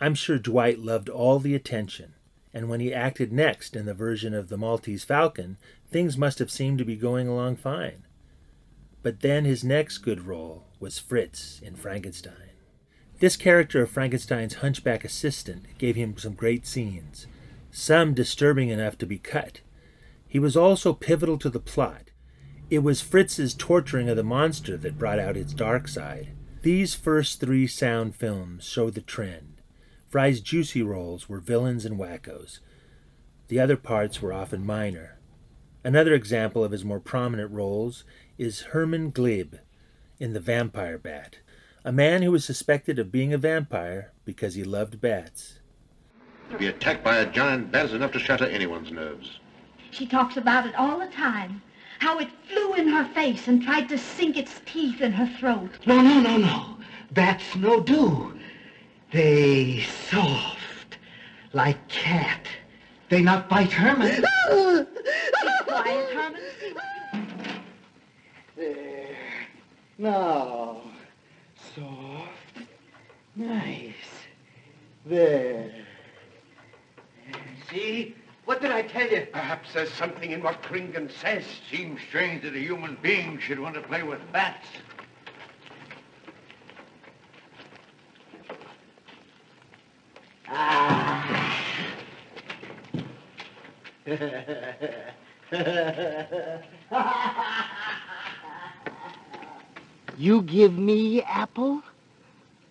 I'm 0.00 0.14
sure 0.14 0.38
Dwight 0.38 0.80
loved 0.80 1.08
all 1.08 1.38
the 1.38 1.54
attention, 1.54 2.14
and 2.52 2.68
when 2.68 2.80
he 2.80 2.92
acted 2.92 3.32
next 3.32 3.76
in 3.76 3.86
the 3.86 3.94
version 3.94 4.34
of 4.34 4.48
the 4.48 4.56
Maltese 4.56 5.04
Falcon, 5.04 5.56
things 5.90 6.18
must 6.18 6.40
have 6.40 6.50
seemed 6.50 6.78
to 6.78 6.84
be 6.84 6.96
going 6.96 7.28
along 7.28 7.56
fine. 7.56 8.04
But 9.02 9.20
then 9.20 9.44
his 9.44 9.62
next 9.62 9.98
good 9.98 10.26
role 10.26 10.64
was 10.80 10.98
Fritz 10.98 11.60
in 11.62 11.76
Frankenstein. 11.76 12.50
This 13.24 13.38
character 13.38 13.80
of 13.80 13.88
Frankenstein's 13.88 14.56
hunchback 14.56 15.02
assistant 15.02 15.78
gave 15.78 15.96
him 15.96 16.18
some 16.18 16.34
great 16.34 16.66
scenes, 16.66 17.26
some 17.70 18.12
disturbing 18.12 18.68
enough 18.68 18.98
to 18.98 19.06
be 19.06 19.16
cut. 19.16 19.62
He 20.28 20.38
was 20.38 20.58
also 20.58 20.92
pivotal 20.92 21.38
to 21.38 21.48
the 21.48 21.58
plot. 21.58 22.10
It 22.68 22.80
was 22.80 23.00
Fritz's 23.00 23.54
torturing 23.54 24.10
of 24.10 24.18
the 24.18 24.22
monster 24.22 24.76
that 24.76 24.98
brought 24.98 25.18
out 25.18 25.38
its 25.38 25.54
dark 25.54 25.88
side. 25.88 26.32
These 26.60 26.94
first 26.94 27.40
three 27.40 27.66
sound 27.66 28.14
films 28.14 28.66
show 28.66 28.90
the 28.90 29.00
trend. 29.00 29.62
Frye's 30.06 30.42
juicy 30.42 30.82
roles 30.82 31.26
were 31.26 31.40
villains 31.40 31.86
and 31.86 31.98
wackos. 31.98 32.58
The 33.48 33.58
other 33.58 33.78
parts 33.78 34.20
were 34.20 34.34
often 34.34 34.66
minor. 34.66 35.18
Another 35.82 36.12
example 36.12 36.62
of 36.62 36.72
his 36.72 36.84
more 36.84 37.00
prominent 37.00 37.50
roles 37.52 38.04
is 38.36 38.74
Herman 38.74 39.12
Glieb 39.12 39.60
in 40.20 40.34
The 40.34 40.40
Vampire 40.40 40.98
Bat, 40.98 41.38
a 41.84 41.92
man 41.92 42.22
who 42.22 42.30
was 42.30 42.44
suspected 42.44 42.98
of 42.98 43.12
being 43.12 43.34
a 43.34 43.38
vampire 43.38 44.10
because 44.24 44.54
he 44.54 44.64
loved 44.64 45.00
bats. 45.00 45.60
To 46.50 46.58
be 46.58 46.66
attacked 46.66 47.04
by 47.04 47.16
a 47.16 47.30
giant 47.30 47.70
bat 47.70 47.86
is 47.86 47.92
enough 47.92 48.12
to 48.12 48.18
shatter 48.18 48.46
anyone's 48.46 48.90
nerves. 48.90 49.38
She 49.90 50.06
talks 50.06 50.36
about 50.36 50.66
it 50.66 50.74
all 50.76 50.98
the 50.98 51.06
time. 51.06 51.62
How 51.98 52.18
it 52.18 52.28
flew 52.48 52.74
in 52.74 52.88
her 52.88 53.04
face 53.14 53.48
and 53.48 53.62
tried 53.62 53.88
to 53.90 53.98
sink 53.98 54.36
its 54.36 54.60
teeth 54.66 55.00
in 55.00 55.12
her 55.12 55.26
throat. 55.38 55.70
No, 55.86 56.00
no, 56.00 56.20
no, 56.20 56.36
no. 56.38 56.76
Bats 57.12 57.54
no 57.54 57.80
do. 57.80 58.34
They 59.12 59.82
soft, 60.08 60.98
like 61.52 61.86
cat. 61.88 62.46
They 63.10 63.22
not 63.22 63.48
bite 63.48 63.70
Herman. 63.70 64.16
Keep 64.16 64.24
quiet, 65.66 66.10
Herman. 66.10 66.42
There. 68.56 69.16
Now. 69.98 70.82
Soft. 71.74 72.68
Nice. 73.34 73.94
There. 75.06 75.72
See? 77.70 78.14
What 78.44 78.60
did 78.60 78.70
I 78.70 78.82
tell 78.82 79.08
you? 79.08 79.26
Perhaps 79.32 79.72
there's 79.72 79.92
something 79.92 80.30
in 80.30 80.42
what 80.42 80.62
Kringan 80.62 81.10
says. 81.20 81.44
Seems 81.70 82.00
strange 82.08 82.42
that 82.42 82.54
a 82.54 82.60
human 82.60 82.98
being 83.02 83.38
should 83.38 83.58
want 83.58 83.74
to 83.74 83.80
play 83.80 84.02
with 84.02 84.20
bats. 84.32 84.66
Ah. 90.46 91.50
you 100.18 100.42
give 100.42 100.76
me 100.76 101.22
apple, 101.22 101.82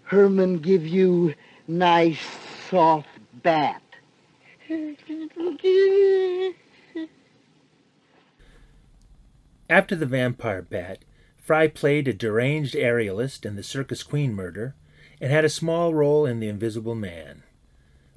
Herman 0.04 0.60
give 0.60 0.86
you 0.86 1.34
nice 1.68 2.20
soft 2.70 3.08
bat. 3.42 3.82
After 9.70 9.96
the 9.96 10.06
vampire 10.06 10.62
bat, 10.62 11.00
Frye 11.38 11.68
played 11.68 12.08
a 12.08 12.14
deranged 12.14 12.76
aerialist 12.76 13.46
in 13.46 13.56
the 13.56 13.64
Circus 13.64 14.04
Queen 14.04 14.34
murder 14.34 14.76
and 15.20 15.32
had 15.32 15.46
a 15.46 15.50
small 15.50 15.94
role 15.94 16.26
in 16.26 16.40
The 16.40 16.48
Invisible 16.48 16.96
Man. 16.96 17.44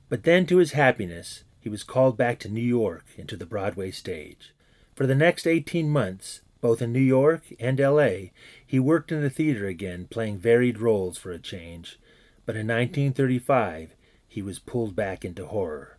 But 0.08 0.22
then, 0.22 0.46
to 0.46 0.58
his 0.58 0.72
happiness, 0.72 1.44
he 1.60 1.68
was 1.68 1.82
called 1.82 2.16
back 2.16 2.38
to 2.40 2.48
New 2.48 2.60
York 2.60 3.04
into 3.16 3.36
the 3.36 3.46
Broadway 3.46 3.90
stage. 3.90 4.52
For 4.94 5.06
the 5.06 5.14
next 5.14 5.46
18 5.46 5.90
months, 5.90 6.42
both 6.60 6.80
in 6.80 6.92
New 6.92 7.00
York 7.00 7.42
and 7.58 7.78
LA, 7.78 8.30
he 8.66 8.80
worked 8.80 9.12
in 9.12 9.22
the 9.22 9.30
theater 9.30 9.66
again, 9.66 10.06
playing 10.10 10.38
varied 10.38 10.78
roles 10.78 11.16
for 11.16 11.30
a 11.30 11.38
change. 11.38 11.98
But 12.44 12.56
in 12.56 12.66
1935, 12.66 13.94
he 14.26 14.42
was 14.42 14.58
pulled 14.58 14.96
back 14.96 15.24
into 15.24 15.46
horror. 15.46 15.98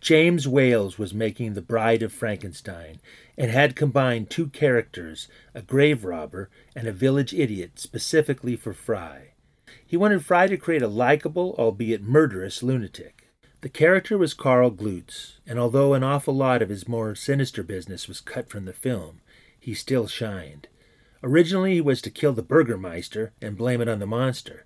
James 0.00 0.46
Whale 0.46 0.92
was 0.98 1.14
making 1.14 1.54
The 1.54 1.62
Bride 1.62 2.02
of 2.02 2.12
Frankenstein 2.12 3.00
and 3.38 3.50
had 3.50 3.74
combined 3.74 4.28
two 4.28 4.48
characters, 4.48 5.28
a 5.54 5.62
grave 5.62 6.04
robber 6.04 6.50
and 6.74 6.86
a 6.86 6.92
village 6.92 7.32
idiot, 7.32 7.78
specifically 7.78 8.56
for 8.56 8.72
Frye. 8.72 9.32
He 9.84 9.96
wanted 9.96 10.24
Frye 10.24 10.48
to 10.48 10.56
create 10.56 10.82
a 10.82 10.88
likable, 10.88 11.54
albeit 11.58 12.02
murderous, 12.02 12.62
lunatic. 12.62 13.28
The 13.62 13.68
character 13.68 14.18
was 14.18 14.34
Karl 14.34 14.70
Glutz, 14.70 15.38
and 15.46 15.58
although 15.58 15.94
an 15.94 16.04
awful 16.04 16.34
lot 16.34 16.62
of 16.62 16.68
his 16.68 16.86
more 16.86 17.14
sinister 17.14 17.62
business 17.62 18.06
was 18.06 18.20
cut 18.20 18.48
from 18.48 18.64
the 18.64 18.72
film, 18.72 19.20
he 19.58 19.74
still 19.74 20.06
shined. 20.06 20.68
Originally, 21.26 21.74
he 21.74 21.80
was 21.80 22.00
to 22.02 22.08
kill 22.08 22.32
the 22.34 22.40
Burgermeister 22.40 23.32
and 23.42 23.56
blame 23.56 23.80
it 23.80 23.88
on 23.88 23.98
the 23.98 24.06
monster. 24.06 24.64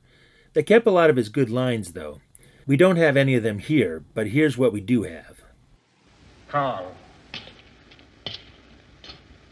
They 0.53 0.63
kept 0.63 0.87
a 0.87 0.91
lot 0.91 1.09
of 1.09 1.17
his 1.17 1.31
good 1.31 1.49
lines, 1.49 1.93
though. 1.93 2.21
We 2.67 2.77
don't 2.77 2.99
have 2.99 3.17
any 3.17 3.35
of 3.35 3.43
them 3.43 3.61
here, 3.61 4.05
but 4.13 4.27
here's 4.27 4.59
what 4.59 4.71
we 4.71 4.83
do 4.83 5.05
have. 5.05 5.41
Karl, 6.49 6.93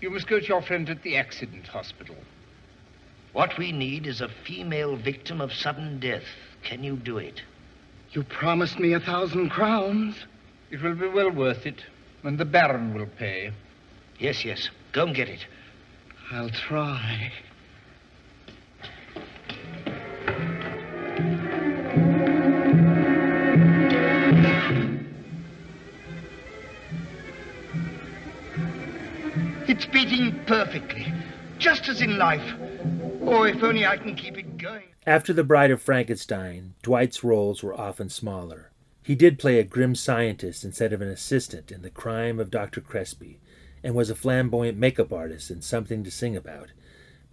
you 0.02 0.10
must 0.10 0.26
go 0.26 0.38
to 0.38 0.44
your 0.44 0.60
friend 0.60 0.90
at 0.90 1.02
the 1.02 1.16
accident 1.16 1.68
hospital. 1.68 2.16
What 3.32 3.56
we 3.56 3.72
need 3.72 4.06
is 4.06 4.20
a 4.20 4.28
female 4.28 4.94
victim 4.94 5.40
of 5.40 5.54
sudden 5.54 6.00
death. 6.00 6.26
Can 6.62 6.84
you 6.84 6.96
do 6.96 7.16
it? 7.16 7.40
You 8.12 8.22
promised 8.22 8.78
me 8.78 8.92
a 8.92 9.00
thousand 9.00 9.48
crowns. 9.48 10.14
It 10.70 10.82
will 10.82 10.94
be 10.94 11.08
well 11.08 11.30
worth 11.30 11.64
it, 11.64 11.82
and 12.22 12.36
the 12.36 12.44
Baron 12.44 12.92
will 12.92 13.06
pay. 13.06 13.52
Yes, 14.18 14.44
yes. 14.44 14.68
Go 14.92 15.06
and 15.06 15.16
get 15.16 15.30
it. 15.30 15.46
I'll 16.30 16.50
try. 16.50 17.32
It's 29.66 29.86
beating 29.86 30.38
perfectly, 30.46 31.12
just 31.58 31.88
as 31.88 32.02
in 32.02 32.18
life. 32.18 32.42
Oh, 33.22 33.44
if 33.44 33.62
only 33.62 33.86
I 33.86 33.96
can 33.96 34.14
keep 34.14 34.36
it 34.36 34.58
going. 34.58 34.84
After 35.06 35.32
The 35.32 35.44
Bride 35.44 35.70
of 35.70 35.80
Frankenstein, 35.80 36.74
Dwight's 36.82 37.24
roles 37.24 37.62
were 37.62 37.78
often 37.78 38.10
smaller. 38.10 38.70
He 39.02 39.14
did 39.14 39.38
play 39.38 39.58
a 39.58 39.64
grim 39.64 39.94
scientist 39.94 40.62
instead 40.62 40.92
of 40.92 41.00
an 41.00 41.08
assistant 41.08 41.72
in 41.72 41.80
The 41.80 41.88
Crime 41.88 42.38
of 42.38 42.50
Dr. 42.50 42.82
Crespi, 42.82 43.40
and 43.82 43.94
was 43.94 44.10
a 44.10 44.14
flamboyant 44.14 44.78
makeup 44.78 45.12
artist 45.12 45.50
and 45.50 45.62
Something 45.62 46.04
to 46.04 46.10
Sing 46.10 46.36
About. 46.36 46.72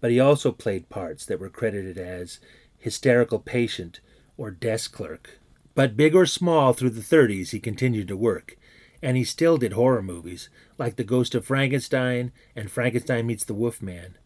But 0.02 0.12
he 0.12 0.20
also 0.20 0.52
played 0.52 0.90
parts 0.90 1.26
that 1.26 1.40
were 1.40 1.50
credited 1.50 1.98
as 1.98 2.40
hysterical 2.78 3.40
patient 3.40 4.00
or 4.38 4.52
desk 4.52 4.94
clerk. 4.94 5.40
But 5.74 5.98
big 5.98 6.16
or 6.16 6.26
small 6.26 6.74
through 6.74 6.92
the 6.92 7.02
30s, 7.02 7.50
he 7.50 7.60
continued 7.60 8.08
to 8.10 8.18
work, 8.18 8.58
and 9.02 9.18
he 9.18 9.24
still 9.24 9.58
did 9.58 9.74
horror 9.74 10.02
movies 10.02 10.50
like 10.78 10.96
The 10.96 11.04
Ghost 11.04 11.36
of 11.36 11.46
Frankenstein 11.46 12.32
and 12.56 12.72
Frankenstein 12.72 13.28
Meets 13.28 13.44
the 13.44 13.54
Wolfman. 13.54 14.18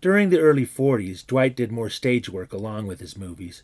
During 0.00 0.30
the 0.30 0.40
early 0.40 0.66
40s, 0.66 1.24
Dwight 1.24 1.54
did 1.54 1.70
more 1.70 1.88
stage 1.88 2.28
work 2.28 2.52
along 2.52 2.88
with 2.88 2.98
his 2.98 3.16
movies. 3.16 3.62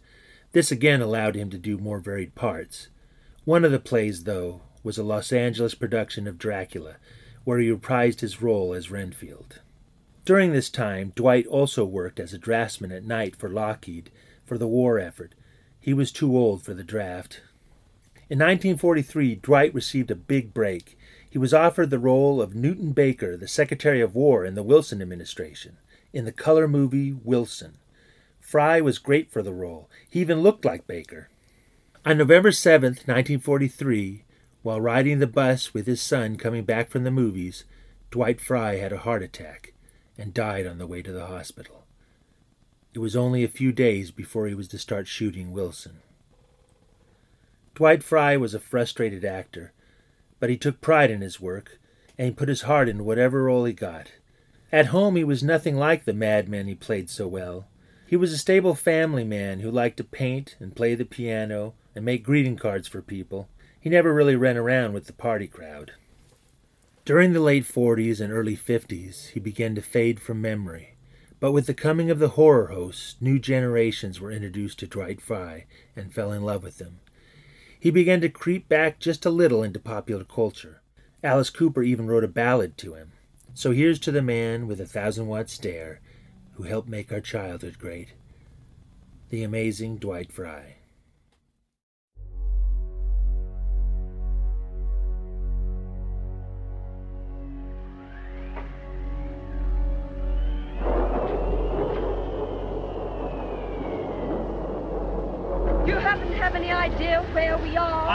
This 0.52 0.70
again 0.70 1.02
allowed 1.02 1.34
him 1.34 1.50
to 1.50 1.58
do 1.58 1.78
more 1.78 1.98
varied 1.98 2.34
parts. 2.36 2.88
One 3.44 3.64
of 3.64 3.72
the 3.72 3.80
plays, 3.80 4.24
though, 4.24 4.60
was 4.84 4.98
a 4.98 5.02
Los 5.02 5.32
Angeles 5.32 5.74
production 5.74 6.28
of 6.28 6.38
Dracula, 6.38 6.96
where 7.48 7.60
he 7.60 7.70
reprised 7.70 8.20
his 8.20 8.42
role 8.42 8.74
as 8.74 8.90
Renfield. 8.90 9.60
During 10.26 10.52
this 10.52 10.68
time, 10.68 11.14
Dwight 11.16 11.46
also 11.46 11.82
worked 11.82 12.20
as 12.20 12.34
a 12.34 12.38
draftsman 12.38 12.92
at 12.92 13.06
night 13.06 13.34
for 13.34 13.48
Lockheed 13.48 14.10
for 14.44 14.58
the 14.58 14.66
war 14.68 14.98
effort. 14.98 15.34
He 15.80 15.94
was 15.94 16.12
too 16.12 16.36
old 16.36 16.62
for 16.62 16.74
the 16.74 16.84
draft. 16.84 17.40
In 18.28 18.38
1943, 18.38 19.36
Dwight 19.36 19.72
received 19.72 20.10
a 20.10 20.14
big 20.14 20.52
break. 20.52 20.98
He 21.30 21.38
was 21.38 21.54
offered 21.54 21.88
the 21.88 21.98
role 21.98 22.42
of 22.42 22.54
Newton 22.54 22.92
Baker, 22.92 23.34
the 23.34 23.48
Secretary 23.48 24.02
of 24.02 24.14
War 24.14 24.44
in 24.44 24.54
the 24.54 24.62
Wilson 24.62 25.00
administration, 25.00 25.78
in 26.12 26.26
the 26.26 26.32
color 26.32 26.68
movie 26.68 27.14
Wilson. 27.14 27.78
Frye 28.38 28.82
was 28.82 28.98
great 28.98 29.30
for 29.32 29.42
the 29.42 29.54
role. 29.54 29.88
He 30.10 30.20
even 30.20 30.42
looked 30.42 30.66
like 30.66 30.86
Baker. 30.86 31.30
On 32.04 32.18
November 32.18 32.52
7, 32.52 32.88
1943, 33.06 34.24
while 34.68 34.82
riding 34.82 35.18
the 35.18 35.26
bus 35.26 35.72
with 35.72 35.86
his 35.86 35.98
son 35.98 36.36
coming 36.36 36.62
back 36.62 36.90
from 36.90 37.02
the 37.02 37.10
movies, 37.10 37.64
Dwight 38.10 38.38
Frye 38.38 38.76
had 38.76 38.92
a 38.92 38.98
heart 38.98 39.22
attack 39.22 39.72
and 40.18 40.34
died 40.34 40.66
on 40.66 40.76
the 40.76 40.86
way 40.86 41.00
to 41.00 41.10
the 41.10 41.24
hospital. 41.24 41.86
It 42.92 42.98
was 42.98 43.16
only 43.16 43.42
a 43.42 43.48
few 43.48 43.72
days 43.72 44.10
before 44.10 44.46
he 44.46 44.52
was 44.52 44.68
to 44.68 44.78
start 44.78 45.08
shooting 45.08 45.52
Wilson. 45.52 46.02
Dwight 47.76 48.02
Frye 48.02 48.36
was 48.36 48.52
a 48.52 48.60
frustrated 48.60 49.24
actor, 49.24 49.72
but 50.38 50.50
he 50.50 50.58
took 50.58 50.82
pride 50.82 51.10
in 51.10 51.22
his 51.22 51.40
work, 51.40 51.80
and 52.18 52.26
he 52.26 52.34
put 52.34 52.50
his 52.50 52.60
heart 52.68 52.90
into 52.90 53.04
whatever 53.04 53.44
role 53.44 53.64
he 53.64 53.72
got. 53.72 54.12
At 54.70 54.88
home, 54.88 55.16
he 55.16 55.24
was 55.24 55.42
nothing 55.42 55.76
like 55.76 56.04
the 56.04 56.12
madman 56.12 56.66
he 56.66 56.74
played 56.74 57.08
so 57.08 57.26
well. 57.26 57.68
He 58.06 58.16
was 58.16 58.34
a 58.34 58.36
stable 58.36 58.74
family 58.74 59.24
man 59.24 59.60
who 59.60 59.70
liked 59.70 59.96
to 59.96 60.04
paint 60.04 60.56
and 60.60 60.76
play 60.76 60.94
the 60.94 61.06
piano 61.06 61.72
and 61.94 62.04
make 62.04 62.22
greeting 62.22 62.56
cards 62.56 62.86
for 62.86 63.00
people. 63.00 63.48
He 63.80 63.90
never 63.90 64.12
really 64.12 64.36
ran 64.36 64.56
around 64.56 64.92
with 64.92 65.06
the 65.06 65.12
party 65.12 65.46
crowd. 65.46 65.92
During 67.04 67.32
the 67.32 67.40
late 67.40 67.64
40s 67.64 68.20
and 68.20 68.32
early 68.32 68.56
50s, 68.56 69.28
he 69.28 69.40
began 69.40 69.74
to 69.74 69.82
fade 69.82 70.20
from 70.20 70.42
memory. 70.42 70.96
But 71.40 71.52
with 71.52 71.66
the 71.66 71.74
coming 71.74 72.10
of 72.10 72.18
the 72.18 72.30
horror 72.30 72.66
hosts, 72.66 73.16
new 73.20 73.38
generations 73.38 74.20
were 74.20 74.32
introduced 74.32 74.80
to 74.80 74.86
Dwight 74.86 75.20
Frye 75.20 75.66
and 75.94 76.12
fell 76.12 76.32
in 76.32 76.42
love 76.42 76.62
with 76.62 76.80
him. 76.80 76.98
He 77.78 77.90
began 77.90 78.20
to 78.22 78.28
creep 78.28 78.68
back 78.68 78.98
just 78.98 79.24
a 79.24 79.30
little 79.30 79.62
into 79.62 79.78
popular 79.78 80.24
culture. 80.24 80.82
Alice 81.22 81.50
Cooper 81.50 81.82
even 81.82 82.08
wrote 82.08 82.24
a 82.24 82.28
ballad 82.28 82.76
to 82.78 82.94
him. 82.94 83.12
So 83.54 83.70
here's 83.70 84.00
to 84.00 84.10
the 84.10 84.22
man 84.22 84.66
with 84.66 84.80
a 84.80 84.86
thousand 84.86 85.28
watt 85.28 85.48
stare 85.48 86.00
who 86.54 86.64
helped 86.64 86.88
make 86.88 87.12
our 87.12 87.20
childhood 87.20 87.78
great 87.78 88.08
the 89.30 89.42
amazing 89.42 89.98
Dwight 89.98 90.32
Frye. 90.32 90.77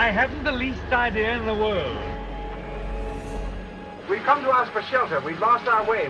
I 0.03 0.11
haven't 0.11 0.43
the 0.43 0.51
least 0.51 0.83
idea 0.91 1.37
in 1.37 1.45
the 1.45 1.53
world. 1.53 1.97
We've 4.09 4.21
come 4.23 4.43
to 4.43 4.51
ask 4.51 4.69
for 4.73 4.81
shelter. 4.81 5.21
We've 5.21 5.39
lost 5.39 5.65
our 5.65 5.89
way. 5.89 6.09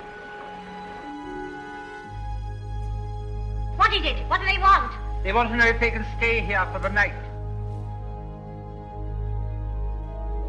What 3.77 3.93
is 3.93 4.03
it? 4.03 4.17
What 4.27 4.39
do 4.39 4.47
they 4.47 4.57
want? 4.57 4.91
They 5.23 5.31
want 5.31 5.49
to 5.49 5.57
know 5.57 5.67
if 5.67 5.79
they 5.79 5.91
can 5.91 6.03
stay 6.17 6.39
here 6.39 6.67
for 6.73 6.79
the 6.79 6.89
night. 6.89 7.13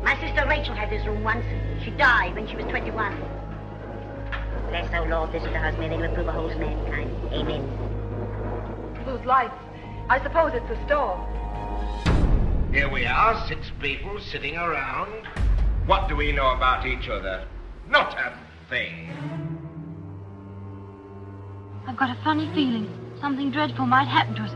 My 0.02 0.18
sister 0.20 0.48
Rachel 0.48 0.74
had 0.74 0.88
this 0.88 1.04
room 1.04 1.22
once. 1.22 1.44
She 1.85 1.90
died 1.90 2.35
when 2.35 2.48
she 2.48 2.57
was 2.57 2.64
21. 2.64 3.14
Bless, 4.70 4.88
O 4.94 5.04
Lord, 5.04 5.33
this 5.33 5.42
is 5.42 5.52
the 5.52 5.59
house. 5.59 5.78
May 5.78 5.90
they 5.90 5.98
reprove 5.98 6.28
a 6.28 6.33
whole 6.33 6.48
mankind. 6.48 7.11
Amen. 7.30 7.61
Whose 9.04 9.22
life? 9.26 9.52
I 10.09 10.22
suppose 10.22 10.52
it's 10.54 10.70
a 10.70 10.87
store. 10.87 11.34
Here 12.75 12.91
we 12.91 13.07
are, 13.07 13.47
six 13.47 13.71
people 13.81 14.19
sitting 14.19 14.57
around. 14.57 15.29
What 15.87 16.09
do 16.09 16.17
we 16.17 16.33
know 16.33 16.51
about 16.51 16.85
each 16.85 17.09
other? 17.09 17.47
Not 17.87 18.19
a 18.19 18.37
thing. 18.69 19.13
I've 21.87 21.97
got 21.97 22.11
a 22.11 22.21
funny 22.25 22.53
feeling 22.53 22.91
something 23.21 23.53
dreadful 23.53 23.87
might 23.87 24.09
happen 24.09 24.35
to 24.35 24.43
us. 24.43 24.51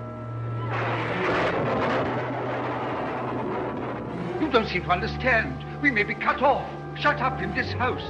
You 4.43 4.51
don't 4.51 4.67
seem 4.67 4.83
to 4.83 4.91
understand. 4.91 5.65
We 5.81 5.93
may 5.93 6.03
be 6.03 6.17
cut 6.17 6.43
off, 6.43 6.69
shut 6.99 7.21
up 7.21 7.41
in 7.41 7.55
this 7.55 7.73
house. 7.75 8.03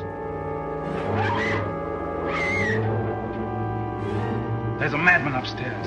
There's 4.81 4.95
a 4.95 4.99
madman 4.99 5.35
upstairs. 5.35 5.87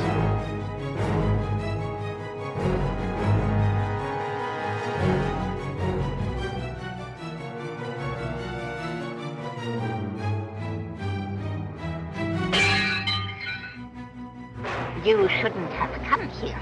You 15.04 15.28
shouldn't 15.28 15.72
have 15.72 15.92
come 16.04 16.30
here. 16.30 16.62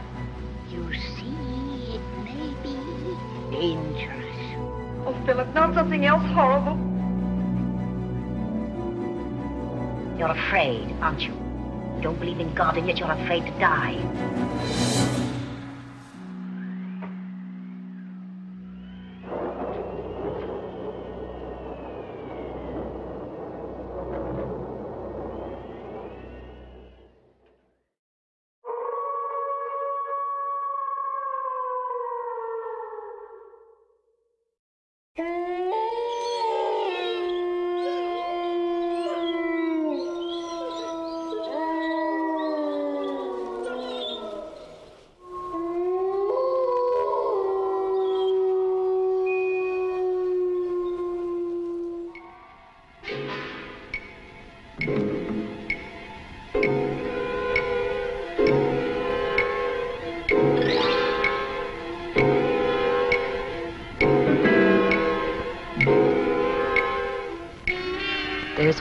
You 0.71 0.93
see, 0.93 1.95
it 1.95 2.01
may 2.23 2.53
be 2.63 2.77
dangerous. 3.51 4.55
Oh, 5.05 5.13
Philip, 5.25 5.53
not 5.53 5.73
something 5.73 6.05
else 6.05 6.23
horrible. 6.31 6.77
You're 10.17 10.31
afraid, 10.31 10.95
aren't 11.01 11.19
you? 11.19 11.33
You 11.97 12.01
don't 12.01 12.17
believe 12.17 12.39
in 12.39 12.53
God, 12.53 12.77
and 12.77 12.87
yet 12.87 12.97
you're 12.97 13.11
afraid 13.11 13.45
to 13.45 13.51
die. 13.59 15.17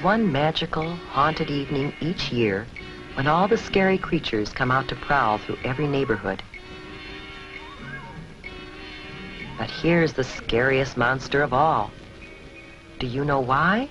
One 0.09 0.33
magical, 0.33 0.97
haunted 1.13 1.51
evening 1.51 1.93
each 2.01 2.33
year 2.33 2.67
when 3.13 3.27
all 3.27 3.47
the 3.47 3.59
scary 3.59 3.99
creatures 3.99 4.49
come 4.49 4.71
out 4.71 4.89
to 4.89 4.97
prowl 4.97 5.37
through 5.37 5.59
every 5.65 5.87
neighborhood. 5.87 6.43
But 9.59 9.71
here's 9.71 10.15
the 10.15 10.25
scariest 10.25 10.97
monster 10.97 11.43
of 11.43 11.53
all. 11.53 11.91
Do 12.99 13.07
you 13.07 13.23
know 13.23 13.41
why? 13.41 13.91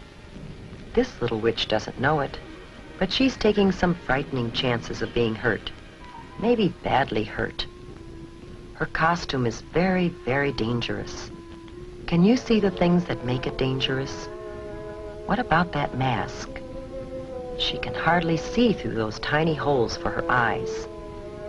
This 0.96 1.22
little 1.22 1.40
witch 1.40 1.68
doesn't 1.68 2.00
know 2.00 2.22
it, 2.22 2.40
but 2.98 3.12
she's 3.12 3.38
taking 3.38 3.72
some 3.72 3.94
frightening 3.94 4.52
chances 4.54 5.04
of 5.04 5.14
being 5.14 5.36
hurt. 5.36 5.72
Maybe 6.40 6.74
badly 6.84 7.26
hurt. 7.26 7.68
Her 8.74 8.88
costume 8.88 9.46
is 9.46 9.62
very, 9.72 10.10
very 10.26 10.52
dangerous. 10.52 11.30
Can 12.08 12.24
you 12.24 12.38
see 12.38 12.60
the 12.60 12.72
things 12.72 13.06
that 13.06 13.24
make 13.24 13.46
it 13.46 13.60
dangerous? 13.60 14.28
What 15.28 15.40
about 15.40 15.74
that 15.74 15.98
mask? 15.98 16.50
She 17.60 17.78
can 17.78 17.94
hardly 17.94 18.38
see 18.38 18.72
through 18.72 18.94
those 18.94 19.20
tiny 19.20 19.54
holes 19.54 19.98
for 19.98 20.10
her 20.10 20.24
eyes. 20.32 20.88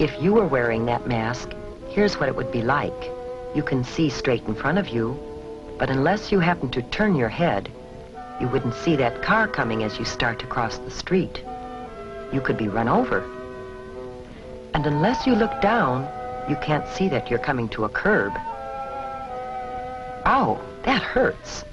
If 0.00 0.20
you 0.20 0.32
were 0.32 0.48
wearing 0.48 0.84
that 0.86 1.06
mask, 1.06 1.50
here's 1.88 2.18
what 2.18 2.28
it 2.28 2.34
would 2.34 2.50
be 2.50 2.60
like. 2.60 3.10
You 3.54 3.62
can 3.62 3.84
see 3.84 4.10
straight 4.10 4.42
in 4.48 4.56
front 4.56 4.78
of 4.78 4.88
you, 4.88 5.16
but 5.78 5.90
unless 5.90 6.32
you 6.32 6.40
happen 6.40 6.70
to 6.70 6.82
turn 6.82 7.14
your 7.14 7.28
head, 7.28 7.70
you 8.40 8.48
wouldn't 8.48 8.74
see 8.74 8.96
that 8.96 9.22
car 9.22 9.46
coming 9.46 9.84
as 9.84 9.96
you 9.96 10.04
start 10.04 10.40
to 10.40 10.46
cross 10.46 10.78
the 10.78 10.90
street. 10.90 11.44
You 12.32 12.40
could 12.40 12.58
be 12.58 12.66
run 12.66 12.88
over. 12.88 13.22
And 14.74 14.86
unless 14.86 15.24
you 15.24 15.36
look 15.36 15.60
down, 15.60 16.02
you 16.50 16.56
can't 16.56 16.88
see 16.88 17.08
that 17.10 17.30
you're 17.30 17.38
coming 17.38 17.68
to 17.68 17.84
a 17.84 17.88
curb. 17.88 18.32
Ow, 20.26 20.60
that 20.82 21.00
hurts. 21.00 21.64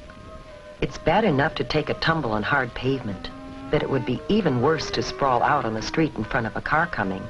It's 0.82 0.98
bad 0.98 1.24
enough 1.24 1.56
to 1.56 1.64
take 1.64 1.90
a 1.90 1.96
tumble 1.96 2.32
on 2.34 2.44
hard 2.44 2.74
pavement, 2.74 3.30
but 3.72 3.82
it 3.82 3.90
would 3.90 4.06
be 4.06 4.22
even 4.28 4.62
worse 4.62 4.92
to 4.92 5.02
sprawl 5.02 5.42
out 5.42 5.66
on 5.66 5.74
the 5.74 5.82
street 5.82 6.14
in 6.18 6.24
front 6.24 6.48
of 6.48 6.56
a 6.56 6.62
car 6.62 6.86
coming. 6.88 7.24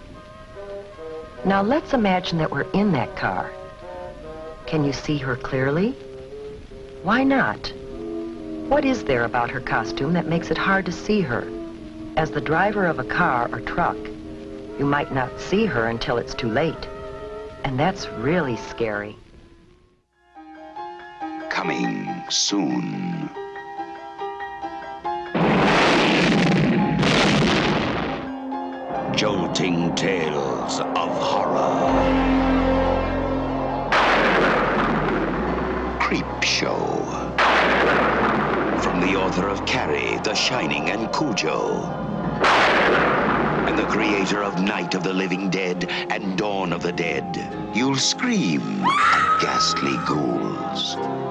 Now 1.45 1.61
let's 1.61 1.93
imagine 1.93 2.39
that 2.39 2.49
we're 2.49 2.69
in 2.71 2.91
that 2.93 3.15
car. 3.15 3.51
Can 4.65 4.83
you 4.83 4.93
see 4.93 5.17
her 5.19 5.35
clearly? 5.35 5.91
Why 7.03 7.23
not? 7.23 7.71
What 8.67 8.83
is 8.83 9.03
there 9.03 9.25
about 9.25 9.51
her 9.51 9.61
costume 9.61 10.13
that 10.13 10.25
makes 10.25 10.49
it 10.49 10.57
hard 10.57 10.87
to 10.87 10.91
see 10.91 11.21
her? 11.21 11.47
As 12.17 12.31
the 12.31 12.41
driver 12.41 12.87
of 12.87 12.97
a 12.97 13.03
car 13.03 13.47
or 13.51 13.59
truck, 13.59 13.97
you 14.79 14.85
might 14.85 15.13
not 15.13 15.39
see 15.39 15.65
her 15.65 15.87
until 15.87 16.17
it's 16.17 16.33
too 16.33 16.49
late. 16.49 16.87
And 17.63 17.79
that's 17.79 18.07
really 18.09 18.55
scary. 18.55 19.15
Coming 21.55 22.21
soon. 22.29 23.29
jolting 29.15 29.95
tales 29.95 30.81
of 30.81 31.11
horror. 31.17 31.79
Creep 36.01 36.43
Show. 36.43 36.75
From 38.83 38.99
the 38.99 39.15
author 39.15 39.47
of 39.47 39.65
Carrie, 39.65 40.19
The 40.25 40.33
Shining, 40.33 40.89
and 40.89 41.09
Cujo. 41.13 41.83
And 43.65 43.77
the 43.79 43.85
creator 43.85 44.43
of 44.43 44.61
Night 44.61 44.93
of 44.93 45.03
the 45.03 45.13
Living 45.13 45.49
Dead 45.49 45.85
and 46.09 46.37
Dawn 46.37 46.73
of 46.73 46.83
the 46.83 46.91
Dead. 46.91 47.25
You'll 47.73 47.95
scream 47.95 48.83
at 48.83 49.41
ghastly 49.41 49.95
ghouls. 50.05 51.24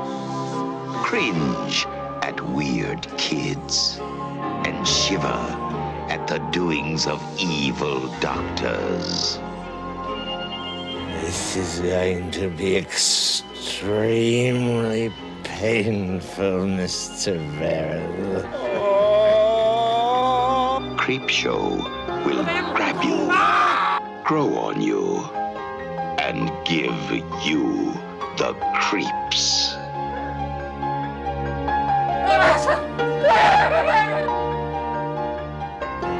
Cringe 1.05 1.85
at 2.23 2.41
weird 2.41 3.07
kids. 3.19 3.99
And 4.01 4.89
shiver 4.89 5.27
at 6.09 6.27
the 6.27 6.39
doings 6.51 7.07
of 7.07 7.23
evil 7.39 8.09
doctors. 8.21 9.39
This 11.21 11.57
is 11.57 11.81
going 11.81 12.31
to 12.31 12.49
be 12.49 12.79
extremely 12.79 13.53
painful, 15.43 16.61
Mr. 16.81 17.37
Verrill. 17.59 18.47
Oh. 18.55 19.85
Creep 20.99 21.29
Show 21.29 21.69
will 22.25 22.45
grab 22.75 23.05
you, 23.05 23.29
grow 24.25 24.57
on 24.57 24.81
you, 24.81 25.23
and 26.19 26.51
give 26.65 27.13
you 27.45 27.93
the 28.39 28.55
creeps. 28.81 29.77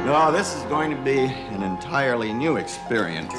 No, 0.05 0.31
this 0.31 0.55
is 0.55 0.61
going 0.65 0.91
to 0.91 1.01
be 1.01 1.17
an 1.17 1.63
entirely 1.63 2.31
new 2.31 2.57
experience. 2.57 3.33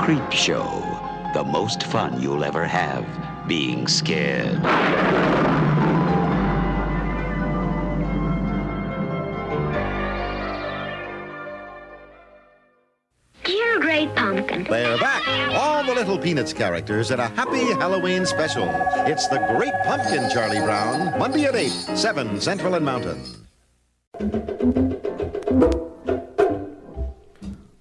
Creep 0.00 0.30
Show, 0.30 0.80
the 1.34 1.42
most 1.42 1.82
fun 1.82 2.22
you'll 2.22 2.44
ever 2.44 2.64
have 2.64 3.04
being 3.48 3.88
scared. 3.88 4.60
Little 16.02 16.18
Peanuts 16.18 16.52
characters 16.52 17.12
at 17.12 17.20
a 17.20 17.28
happy 17.28 17.64
Halloween 17.74 18.26
special. 18.26 18.68
It's 19.06 19.28
the 19.28 19.38
Great 19.54 19.72
Pumpkin, 19.84 20.28
Charlie 20.30 20.58
Brown. 20.58 21.16
Monday 21.16 21.44
at 21.44 21.54
8, 21.54 21.68
7 21.68 22.40
Central 22.40 22.74
and 22.74 22.84
Mountain. 22.84 23.22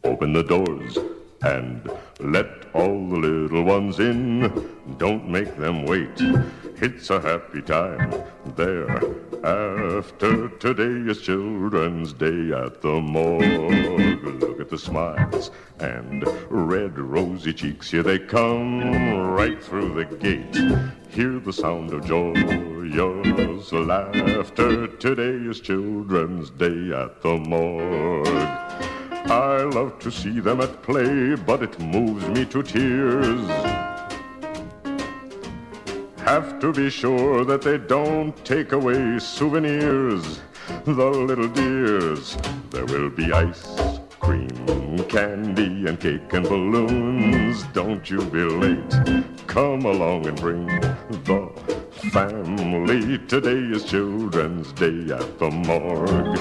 Open 0.03 0.33
the 0.33 0.43
doors 0.43 0.99
and 1.41 1.89
let 2.19 2.45
all 2.75 3.09
the 3.09 3.17
little 3.17 3.63
ones 3.63 3.97
in. 3.97 4.69
Don't 4.99 5.27
make 5.27 5.57
them 5.57 5.87
wait. 5.87 6.21
It's 6.79 7.09
a 7.09 7.19
happy 7.19 7.63
time 7.63 8.13
there. 8.55 8.97
After 9.43 10.47
today 10.59 11.09
is 11.09 11.21
Children's 11.21 12.13
Day 12.13 12.51
at 12.53 12.83
the 12.83 13.01
morgue. 13.01 14.50
The 14.71 14.77
smiles 14.77 15.51
and 15.79 16.25
red 16.49 16.97
rosy 16.97 17.51
cheeks. 17.51 17.91
Here 17.91 18.03
they 18.03 18.17
come 18.17 18.79
right 19.27 19.61
through 19.61 19.95
the 19.95 20.05
gate. 20.05 20.55
Hear 21.09 21.39
the 21.39 21.51
sound 21.51 21.91
of 21.91 22.05
joyous 22.05 23.69
laughter. 23.73 24.87
Today 24.87 25.49
is 25.49 25.59
Children's 25.59 26.51
Day 26.51 26.93
at 26.93 27.21
the 27.21 27.35
morgue. 27.35 28.27
I 29.27 29.63
love 29.63 29.99
to 29.99 30.09
see 30.09 30.39
them 30.39 30.61
at 30.61 30.81
play, 30.83 31.35
but 31.35 31.63
it 31.63 31.77
moves 31.81 32.25
me 32.29 32.45
to 32.45 32.63
tears. 32.63 33.45
Have 36.19 36.61
to 36.61 36.71
be 36.71 36.89
sure 36.89 37.43
that 37.43 37.61
they 37.61 37.77
don't 37.77 38.33
take 38.45 38.71
away 38.71 39.19
souvenirs. 39.19 40.39
The 40.85 41.09
little 41.09 41.49
dears, 41.49 42.37
there 42.69 42.85
will 42.85 43.09
be 43.09 43.33
ice 43.33 44.00
cream, 44.21 44.97
candy, 45.09 45.87
and 45.87 45.99
cake 45.99 46.31
and 46.33 46.47
balloons. 46.47 47.63
Don't 47.73 48.09
you 48.09 48.21
be 48.25 48.43
late. 48.43 49.25
Come 49.47 49.85
along 49.85 50.27
and 50.27 50.39
bring 50.39 50.67
the 50.67 51.51
family. 52.11 53.17
Today 53.27 53.59
is 53.75 53.83
Children's 53.83 54.71
Day 54.73 55.13
at 55.13 55.39
the 55.39 55.49
morgue. 55.49 56.37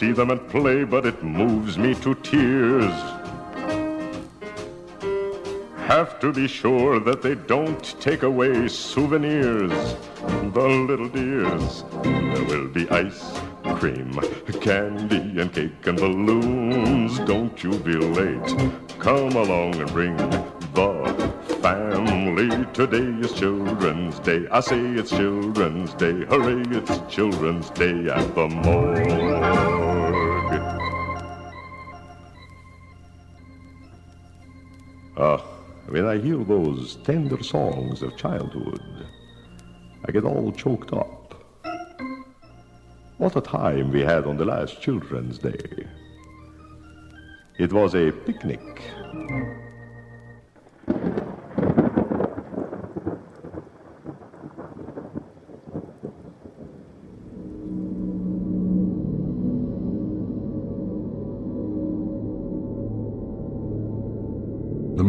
See 0.00 0.12
them 0.12 0.30
at 0.30 0.48
play, 0.48 0.82
but 0.82 1.04
it 1.04 1.22
moves 1.22 1.76
me 1.76 1.94
to 1.94 2.14
tears. 2.14 2.94
Have 5.76 6.18
to 6.20 6.32
be 6.32 6.48
sure 6.48 6.98
that 7.00 7.20
they 7.20 7.34
don't 7.34 7.84
take 8.00 8.22
away 8.22 8.66
souvenirs. 8.68 9.96
The 10.54 10.68
little 10.88 11.10
dears, 11.10 11.84
there 12.02 12.44
will 12.44 12.68
be 12.68 12.88
ice 12.88 13.38
cream, 13.76 14.18
candy, 14.62 15.38
and 15.38 15.52
cake 15.52 15.86
and 15.86 15.98
balloons. 15.98 17.18
Don't 17.18 17.62
you 17.62 17.72
be 17.80 17.96
late. 17.96 18.50
Come 18.98 19.32
along 19.32 19.74
and 19.82 19.92
bring 19.92 20.16
the 20.16 20.90
family. 21.60 22.48
Today 22.72 23.10
is 23.26 23.32
Children's 23.34 24.18
Day. 24.20 24.46
I 24.50 24.60
say 24.60 24.80
it's 24.80 25.10
Children's 25.10 25.92
Day. 25.92 26.24
Hooray, 26.24 26.62
it's 26.70 27.14
Children's 27.14 27.68
Day 27.70 28.08
at 28.08 28.34
the 28.34 28.48
morgue. 28.48 29.89
Ah, 35.22 35.36
when 35.88 36.06
I 36.06 36.16
hear 36.16 36.38
those 36.38 36.96
tender 37.04 37.42
songs 37.42 38.00
of 38.00 38.16
childhood, 38.16 38.80
I 40.06 40.12
get 40.12 40.24
all 40.24 40.50
choked 40.50 40.94
up. 40.94 41.34
What 43.18 43.36
a 43.36 43.42
time 43.42 43.92
we 43.92 44.00
had 44.00 44.24
on 44.24 44.38
the 44.38 44.46
last 44.46 44.80
Children's 44.80 45.36
Day. 45.36 45.86
It 47.58 47.70
was 47.70 47.94
a 47.94 48.10
picnic. 48.12 48.80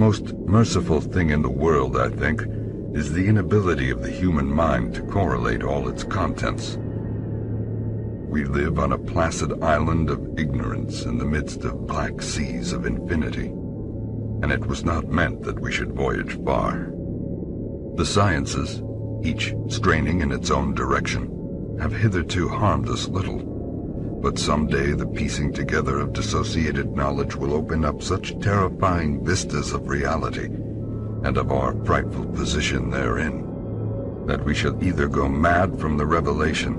Most 0.01 0.33
merciful 0.47 0.99
thing 0.99 1.29
in 1.29 1.43
the 1.43 1.57
world, 1.65 1.95
I 1.95 2.09
think, 2.09 2.41
is 2.91 3.13
the 3.13 3.27
inability 3.27 3.91
of 3.91 4.01
the 4.01 4.09
human 4.09 4.47
mind 4.47 4.95
to 4.95 5.03
correlate 5.03 5.61
all 5.61 5.87
its 5.87 6.03
contents. 6.03 6.79
We 8.27 8.45
live 8.45 8.79
on 8.79 8.93
a 8.93 8.97
placid 8.97 9.61
island 9.61 10.09
of 10.09 10.39
ignorance 10.39 11.03
in 11.03 11.19
the 11.19 11.25
midst 11.25 11.65
of 11.65 11.85
black 11.85 12.19
seas 12.19 12.73
of 12.73 12.87
infinity, 12.87 13.49
and 14.41 14.51
it 14.51 14.65
was 14.65 14.83
not 14.83 15.07
meant 15.07 15.43
that 15.43 15.59
we 15.59 15.71
should 15.71 15.93
voyage 15.93 16.35
far. 16.43 16.91
The 17.95 18.05
sciences, 18.07 18.81
each 19.21 19.53
straining 19.67 20.21
in 20.21 20.31
its 20.31 20.49
own 20.49 20.73
direction, 20.73 21.77
have 21.79 21.93
hitherto 21.95 22.49
harmed 22.49 22.89
us 22.89 23.07
little. 23.07 23.50
But 24.21 24.37
someday 24.37 24.91
the 24.91 25.07
piecing 25.07 25.51
together 25.51 25.99
of 25.99 26.13
dissociated 26.13 26.95
knowledge 26.95 27.35
will 27.35 27.53
open 27.53 27.83
up 27.83 28.03
such 28.03 28.39
terrifying 28.39 29.25
vistas 29.25 29.73
of 29.73 29.89
reality 29.89 30.45
and 31.23 31.37
of 31.37 31.51
our 31.51 31.73
frightful 31.83 32.27
position 32.27 32.89
therein 32.91 33.47
that 34.27 34.43
we 34.45 34.53
shall 34.53 34.81
either 34.83 35.07
go 35.07 35.27
mad 35.27 35.79
from 35.79 35.97
the 35.97 36.05
revelation 36.05 36.75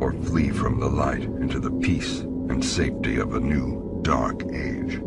or 0.00 0.12
flee 0.12 0.50
from 0.50 0.78
the 0.78 0.88
light 0.88 1.22
into 1.22 1.58
the 1.58 1.70
peace 1.70 2.20
and 2.20 2.64
safety 2.64 3.16
of 3.18 3.34
a 3.34 3.40
new 3.40 4.00
dark 4.02 4.42
age. 4.52 5.00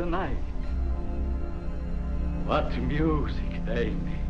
The 0.00 0.06
night. 0.06 0.36
What 2.46 2.74
music 2.78 3.66
they 3.66 3.90
make. 3.90 4.29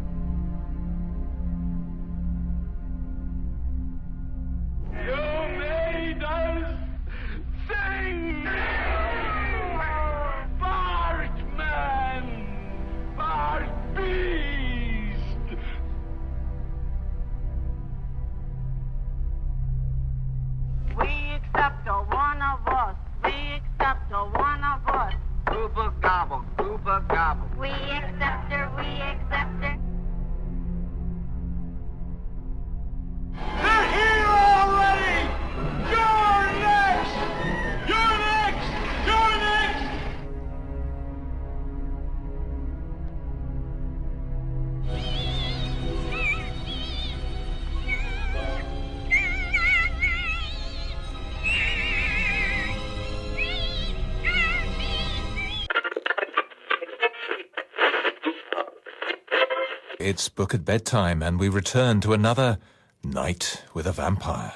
Book 60.40 60.55
at 60.55 60.64
bedtime, 60.64 61.22
and 61.22 61.38
we 61.38 61.50
return 61.50 62.00
to 62.00 62.14
another 62.14 62.57
night 63.05 63.62
with 63.74 63.87
a 63.87 63.92
vampire. 63.92 64.55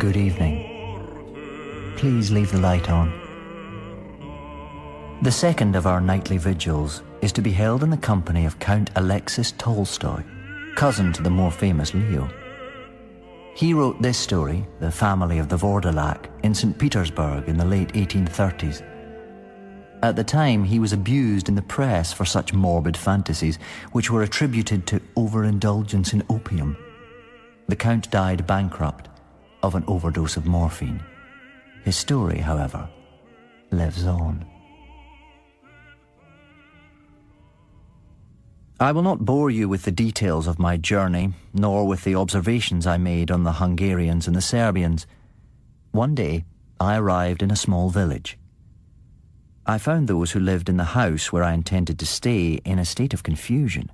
Good 0.00 0.16
evening. 0.16 1.94
Please 1.96 2.32
leave 2.32 2.50
the 2.50 2.58
light 2.58 2.90
on. 2.90 3.12
The 5.22 5.30
second 5.30 5.76
of 5.76 5.86
our 5.86 6.00
nightly 6.00 6.38
vigils 6.38 7.04
is 7.20 7.30
to 7.34 7.40
be 7.40 7.52
held 7.52 7.84
in 7.84 7.90
the 7.90 7.96
company 7.96 8.46
of 8.46 8.58
Count 8.58 8.90
Alexis 8.96 9.52
Tolstoy, 9.52 10.24
cousin 10.74 11.12
to 11.12 11.22
the 11.22 11.30
more 11.30 11.52
famous 11.52 11.94
Leo. 11.94 12.28
He 13.54 13.74
wrote 13.74 14.00
this 14.00 14.18
story, 14.18 14.66
The 14.80 14.90
Family 14.90 15.38
of 15.38 15.48
the 15.48 15.56
Vourdalak, 15.56 16.30
in 16.42 16.54
St. 16.54 16.78
Petersburg 16.78 17.48
in 17.48 17.58
the 17.58 17.64
late 17.64 17.92
1830s. 17.92 18.82
At 20.02 20.16
the 20.16 20.24
time, 20.24 20.64
he 20.64 20.78
was 20.78 20.92
abused 20.92 21.48
in 21.48 21.54
the 21.54 21.62
press 21.62 22.12
for 22.12 22.24
such 22.24 22.54
morbid 22.54 22.96
fantasies, 22.96 23.58
which 23.92 24.10
were 24.10 24.22
attributed 24.22 24.86
to 24.88 25.02
overindulgence 25.16 26.12
in 26.12 26.24
opium. 26.28 26.76
The 27.68 27.76
Count 27.76 28.10
died 28.10 28.46
bankrupt 28.46 29.08
of 29.62 29.74
an 29.74 29.84
overdose 29.86 30.36
of 30.36 30.46
morphine. 30.46 31.02
His 31.84 31.96
story, 31.96 32.38
however, 32.38 32.88
lives 33.70 34.06
on. 34.06 34.46
I 38.82 38.90
will 38.90 39.02
not 39.02 39.24
bore 39.24 39.48
you 39.48 39.68
with 39.68 39.84
the 39.84 39.92
details 39.92 40.48
of 40.48 40.58
my 40.58 40.76
journey, 40.76 41.34
nor 41.54 41.86
with 41.86 42.02
the 42.02 42.16
observations 42.16 42.84
I 42.84 42.96
made 42.96 43.30
on 43.30 43.44
the 43.44 43.52
Hungarians 43.52 44.26
and 44.26 44.34
the 44.34 44.40
Serbians. 44.40 45.06
One 45.92 46.16
day, 46.16 46.46
I 46.80 46.96
arrived 46.96 47.44
in 47.44 47.52
a 47.52 47.56
small 47.56 47.90
village. 47.90 48.40
I 49.64 49.78
found 49.78 50.08
those 50.08 50.32
who 50.32 50.40
lived 50.40 50.68
in 50.68 50.78
the 50.78 50.98
house 50.98 51.30
where 51.30 51.44
I 51.44 51.52
intended 51.52 51.96
to 52.00 52.06
stay 52.06 52.54
in 52.64 52.80
a 52.80 52.84
state 52.84 53.14
of 53.14 53.22
confusion. 53.22 53.88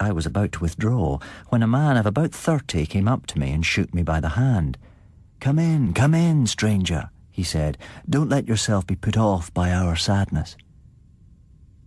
I 0.00 0.12
was 0.12 0.26
about 0.26 0.52
to 0.52 0.60
withdraw 0.60 1.18
when 1.48 1.64
a 1.64 1.66
man 1.66 1.96
of 1.96 2.06
about 2.06 2.30
thirty 2.30 2.86
came 2.86 3.08
up 3.08 3.26
to 3.26 3.38
me 3.40 3.50
and 3.50 3.66
shook 3.66 3.92
me 3.92 4.04
by 4.04 4.20
the 4.20 4.28
hand. 4.28 4.78
Come 5.40 5.58
in, 5.58 5.92
come 5.92 6.14
in, 6.14 6.46
stranger, 6.46 7.10
he 7.32 7.42
said. 7.42 7.76
Don't 8.08 8.28
let 8.28 8.46
yourself 8.46 8.86
be 8.86 8.94
put 8.94 9.16
off 9.16 9.52
by 9.52 9.72
our 9.72 9.96
sadness. 9.96 10.56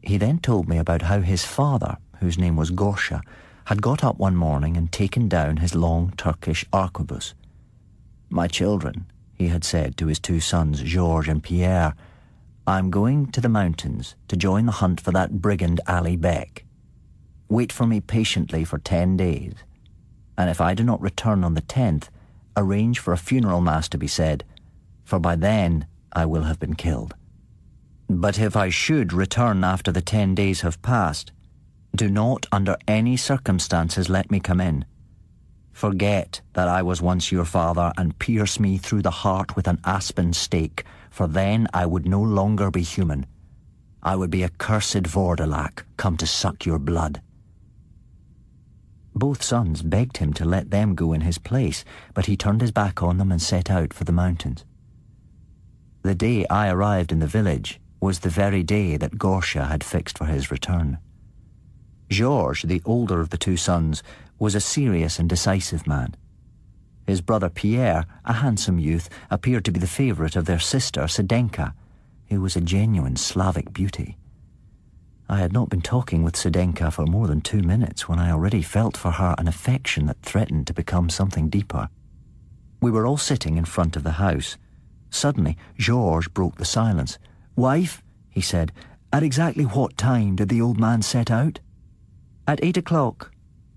He 0.02 0.18
then 0.18 0.40
told 0.40 0.68
me 0.68 0.78
about 0.78 1.04
how 1.04 1.22
his 1.22 1.46
father, 1.46 1.98
whose 2.20 2.38
name 2.38 2.56
was 2.56 2.72
Gorsha, 2.72 3.22
had 3.66 3.82
got 3.82 4.04
up 4.04 4.18
one 4.18 4.36
morning 4.36 4.76
and 4.76 4.92
taken 4.92 5.30
down 5.30 5.58
his 5.58 5.76
long 5.76 6.14
Turkish 6.18 6.66
arquebus. 6.74 7.34
My 8.30 8.48
children, 8.48 9.06
he 9.34 9.50
had 9.50 9.64
said 9.64 9.98
to 9.98 10.08
his 10.08 10.20
two 10.20 10.40
sons, 10.40 10.82
Georges 10.82 11.32
and 11.32 11.44
Pierre, 11.44 11.94
I'm 12.66 12.90
going 12.90 13.28
to 13.32 13.42
the 13.42 13.50
mountains 13.50 14.16
to 14.28 14.38
join 14.38 14.66
the 14.66 14.72
hunt 14.74 15.02
for 15.02 15.12
that 15.12 15.42
brigand 15.42 15.82
Ali 15.88 16.16
Beck. 16.16 16.66
Wait 17.50 17.72
for 17.72 17.86
me 17.86 18.00
patiently 18.02 18.64
for 18.64 18.78
ten 18.78 19.18
days, 19.18 19.56
and 20.38 20.50
if 20.50 20.62
I 20.62 20.74
do 20.74 20.84
not 20.84 21.02
return 21.02 21.44
on 21.44 21.54
the 21.54 21.62
tenth, 21.62 22.10
arrange 22.56 23.00
for 23.00 23.14
a 23.14 23.18
funeral 23.18 23.62
mass 23.62 23.90
to 23.90 23.98
be 23.98 24.08
said, 24.08 24.44
for 25.04 25.20
by 25.20 25.36
then 25.36 25.86
I 26.14 26.26
will 26.26 26.44
have 26.44 26.60
been 26.60 26.76
killed. 26.76 27.16
But 28.14 28.40
if 28.40 28.58
I 28.58 28.68
should 28.68 29.14
return 29.14 29.64
after 29.64 29.90
the 29.90 30.02
ten 30.02 30.36
days 30.36 30.62
have 30.62 30.82
passed, 30.82 31.32
do 31.96 32.10
not 32.10 32.46
under 32.52 32.76
any 32.86 33.16
circumstances 33.16 34.10
let 34.10 34.30
me 34.30 34.42
come 34.42 34.60
in. 34.60 34.84
Forget 35.72 36.42
that 36.52 36.68
I 36.68 36.82
was 36.82 37.02
once 37.02 37.32
your 37.32 37.46
father 37.46 37.94
and 37.98 38.20
pierce 38.20 38.60
me 38.60 38.78
through 38.78 39.04
the 39.04 39.12
heart 39.24 39.56
with 39.56 39.66
an 39.66 39.80
aspen 39.86 40.34
stake, 40.34 40.84
for 41.10 41.26
then 41.26 41.68
I 41.74 41.86
would 41.86 42.06
no 42.06 42.22
longer 42.22 42.70
be 42.70 42.82
human. 42.82 43.26
I 44.04 44.18
would 44.18 44.30
be 44.30 44.44
a 44.44 44.50
cursed 44.50 45.04
Vourdalak 45.04 45.86
come 45.96 46.18
to 46.18 46.28
suck 46.28 46.66
your 46.66 46.80
blood. 46.80 47.22
Both 49.16 49.42
sons 49.42 49.84
begged 49.84 50.18
him 50.18 50.34
to 50.34 50.44
let 50.44 50.70
them 50.70 50.96
go 50.96 51.14
in 51.14 51.22
his 51.22 51.38
place, 51.38 51.86
but 52.14 52.26
he 52.26 52.36
turned 52.36 52.60
his 52.60 52.72
back 52.72 53.02
on 53.02 53.18
them 53.18 53.32
and 53.32 53.42
set 53.42 53.72
out 53.72 53.94
for 53.94 54.04
the 54.04 54.12
mountains. 54.12 54.66
The 56.02 56.16
day 56.16 56.46
I 56.48 56.70
arrived 56.70 57.14
in 57.14 57.20
the 57.20 57.28
village 57.28 57.81
was 58.02 58.20
the 58.20 58.30
very 58.30 58.64
day 58.64 58.98
that 58.98 59.18
Gorsha 59.18 59.68
had 59.70 59.84
fixed 59.84 60.18
for 60.18 60.26
his 60.26 60.52
return. 60.52 60.98
Georges, 62.10 62.64
the 62.64 62.82
older 62.84 63.22
of 63.22 63.30
the 63.30 63.38
two 63.38 63.56
sons, 63.56 64.04
was 64.40 64.56
a 64.56 64.60
serious 64.60 65.20
and 65.20 65.30
decisive 65.30 65.88
man. 65.88 66.16
His 67.08 67.22
brother 67.22 67.50
Pierre, 67.50 68.06
a 68.26 68.34
handsome 68.34 68.80
youth, 68.80 69.08
appeared 69.30 69.64
to 69.66 69.72
be 69.72 69.80
the 69.80 69.88
favourite 69.88 70.36
of 70.36 70.46
their 70.46 70.60
sister 70.60 71.02
Sedenka, 71.04 71.74
who 72.30 72.42
was 72.42 72.56
a 72.56 72.62
genuine 72.62 73.16
Slavic 73.16 73.72
beauty. 73.72 74.18
I 75.30 75.38
had 75.38 75.54
not 75.54 75.70
been 75.70 75.82
talking 75.82 76.24
with 76.24 76.36
Sedenka 76.36 76.92
for 76.92 77.06
more 77.06 77.28
than 77.28 77.40
two 77.40 77.62
minutes 77.62 78.10
when 78.10 78.20
I 78.20 78.32
already 78.32 78.62
felt 78.62 78.98
for 78.98 79.12
her 79.12 79.36
an 79.38 79.48
affection 79.48 80.08
that 80.08 80.22
threatened 80.22 80.68
to 80.68 80.74
become 80.74 81.10
something 81.10 81.50
deeper. 81.50 81.88
We 82.82 82.92
were 82.92 83.06
all 83.06 83.18
sitting 83.18 83.58
in 83.58 83.66
front 83.66 83.96
of 83.96 84.04
the 84.04 84.12
house. 84.12 84.58
Suddenly, 85.10 85.58
Georges 85.78 86.28
broke 86.28 86.58
the 86.58 86.66
silence. 86.66 87.18
Wife, 87.56 88.02
he 88.30 88.42
said, 88.42 88.72
at 89.14 89.24
exactly 89.24 89.66
what 89.66 89.98
time 89.98 90.36
did 90.36 90.50
the 90.50 90.62
old 90.62 90.80
man 90.80 91.02
set 91.02 91.30
out? 91.30 91.60
At 92.48 92.64
eight 92.64 92.78
o'clock. 92.78 93.32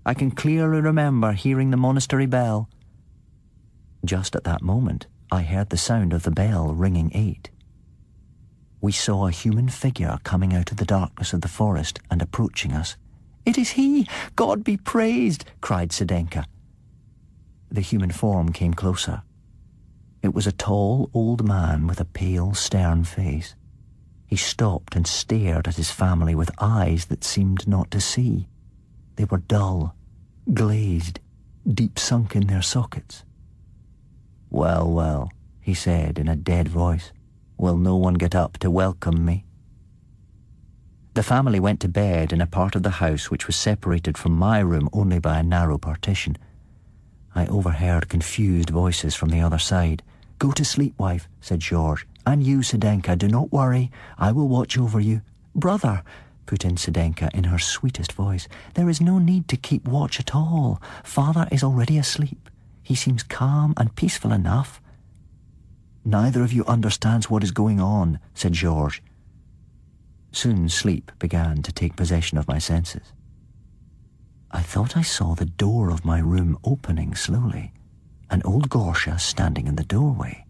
I 0.05 0.13
can 0.13 0.31
clearly 0.31 0.81
remember 0.81 1.31
hearing 1.33 1.71
the 1.71 1.77
monastery 1.77 2.25
bell. 2.25 2.69
Just 4.05 4.35
at 4.35 4.43
that 4.43 4.61
moment, 4.61 5.07
I 5.31 5.41
heard 5.41 5.69
the 5.71 5.77
sound 5.77 6.13
of 6.13 6.23
the 6.23 6.31
bell 6.31 6.73
ringing 6.73 7.11
eight. 7.13 7.49
We 8.81 8.91
saw 8.91 9.27
a 9.27 9.31
human 9.31 9.67
figure 9.67 10.19
coming 10.23 10.53
out 10.53 10.71
of 10.71 10.77
the 10.77 10.85
darkness 10.85 11.33
of 11.33 11.41
the 11.41 11.47
forest 11.47 11.99
and 12.11 12.21
approaching 12.21 12.71
us. 12.71 12.97
It 13.45 13.57
is 13.57 13.71
he! 13.71 14.07
God 14.35 14.63
be 14.63 14.77
praised! 14.77 15.45
cried 15.59 15.89
Sedenka. 15.89 16.45
The 17.71 17.81
human 17.81 18.11
form 18.11 18.51
came 18.51 18.73
closer. 18.73 19.23
It 20.21 20.33
was 20.33 20.47
a 20.47 20.51
tall 20.51 21.09
old 21.13 21.47
man 21.47 21.87
with 21.87 21.99
a 21.99 22.05
pale, 22.05 22.53
stern 22.53 23.03
face. 23.03 23.55
He 24.27 24.35
stopped 24.35 24.95
and 24.95 25.05
stared 25.05 25.67
at 25.67 25.75
his 25.75 25.91
family 25.91 26.35
with 26.35 26.51
eyes 26.59 27.05
that 27.05 27.23
seemed 27.23 27.67
not 27.67 27.91
to 27.91 28.01
see. 28.01 28.47
They 29.15 29.25
were 29.25 29.37
dull, 29.37 29.95
glazed, 30.53 31.19
deep 31.67 31.99
sunk 31.99 32.35
in 32.35 32.47
their 32.47 32.61
sockets. 32.61 33.23
Well, 34.49 34.91
well, 34.91 35.31
he 35.61 35.73
said 35.73 36.19
in 36.19 36.27
a 36.27 36.35
dead 36.35 36.67
voice, 36.67 37.11
will 37.57 37.77
no 37.77 37.95
one 37.95 38.15
get 38.15 38.35
up 38.35 38.57
to 38.59 38.69
welcome 38.69 39.23
me? 39.23 39.45
The 41.13 41.23
family 41.23 41.61
went 41.61 41.79
to 41.79 41.87
bed 41.87 42.33
in 42.33 42.41
a 42.41 42.47
part 42.47 42.75
of 42.75 42.83
the 42.83 42.89
house 42.89 43.31
which 43.31 43.47
was 43.47 43.55
separated 43.55 44.17
from 44.17 44.33
my 44.33 44.59
room 44.59 44.89
only 44.91 45.19
by 45.19 45.39
a 45.39 45.43
narrow 45.43 45.77
partition. 45.77 46.37
I 47.33 47.47
overheard 47.47 48.09
confused 48.09 48.69
voices 48.69 49.15
from 49.15 49.29
the 49.29 49.39
other 49.39 49.59
side. 49.59 50.03
Go 50.39 50.51
to 50.51 50.65
sleep, 50.65 50.93
wife, 50.97 51.27
said 51.41 51.59
George. 51.59 52.07
And 52.25 52.43
you, 52.43 52.59
Sedenka, 52.59 53.17
do 53.17 53.27
not 53.27 53.51
worry. 53.51 53.91
I 54.17 54.31
will 54.31 54.47
watch 54.47 54.77
over 54.77 54.99
you. 54.99 55.21
Brother, 55.53 56.03
put 56.45 56.65
in 56.65 56.75
Sedenka 56.75 57.33
in 57.33 57.45
her 57.45 57.59
sweetest 57.59 58.11
voice. 58.13 58.47
There 58.73 58.89
is 58.89 58.99
no 58.99 59.19
need 59.19 59.47
to 59.49 59.57
keep 59.57 59.87
watch 59.87 60.19
at 60.19 60.35
all. 60.35 60.81
Father 61.03 61.47
is 61.51 61.63
already 61.63 61.97
asleep. 61.97 62.49
He 62.83 62.95
seems 62.95 63.23
calm 63.23 63.73
and 63.77 63.95
peaceful 63.95 64.31
enough. 64.31 64.81
Neither 66.03 66.43
of 66.43 66.53
you 66.53 66.65
understands 66.65 67.29
what 67.29 67.43
is 67.43 67.51
going 67.51 67.79
on, 67.79 68.19
said 68.33 68.53
George. 68.53 69.01
Soon 70.31 70.69
sleep 70.69 71.11
began 71.17 71.63
to 71.63 71.71
take 71.71 71.95
possession 71.95 72.37
of 72.37 72.47
my 72.47 72.59
senses. 72.59 73.13
I 74.51 74.61
thought 74.61 74.95
I 74.95 75.01
saw 75.01 75.33
the 75.33 75.45
door 75.45 75.89
of 75.89 76.05
my 76.05 76.19
room 76.19 76.59
opening 76.63 77.15
slowly, 77.15 77.73
and 78.35 78.45
old 78.45 78.69
Gorsha 78.69 79.17
standing 79.17 79.65
in 79.65 79.77
the 79.77 79.85
doorway. 79.85 80.45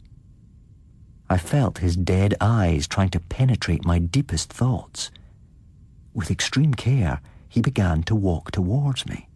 I 1.29 1.37
felt 1.37 1.77
his 1.77 1.95
dead 1.95 2.33
eyes 2.41 2.87
trying 2.87 3.11
to 3.11 3.19
penetrate 3.19 3.85
my 3.85 3.99
deepest 3.99 4.51
thoughts. 4.51 5.11
With 6.11 6.31
extreme 6.31 6.73
care, 6.73 7.21
he 7.47 7.61
began 7.61 8.01
to 8.03 8.15
walk 8.15 8.49
towards 8.49 9.05
me. 9.05 9.29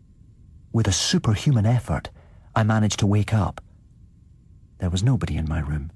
With 0.73 0.87
a 0.87 0.91
superhuman 0.91 1.67
effort, 1.67 2.09
I 2.55 2.63
managed 2.63 2.97
to 3.01 3.05
wake 3.05 3.35
up. 3.35 3.61
There 4.79 4.89
was 4.89 5.03
nobody 5.03 5.37
in 5.37 5.47
my 5.47 5.59
room, 5.59 5.91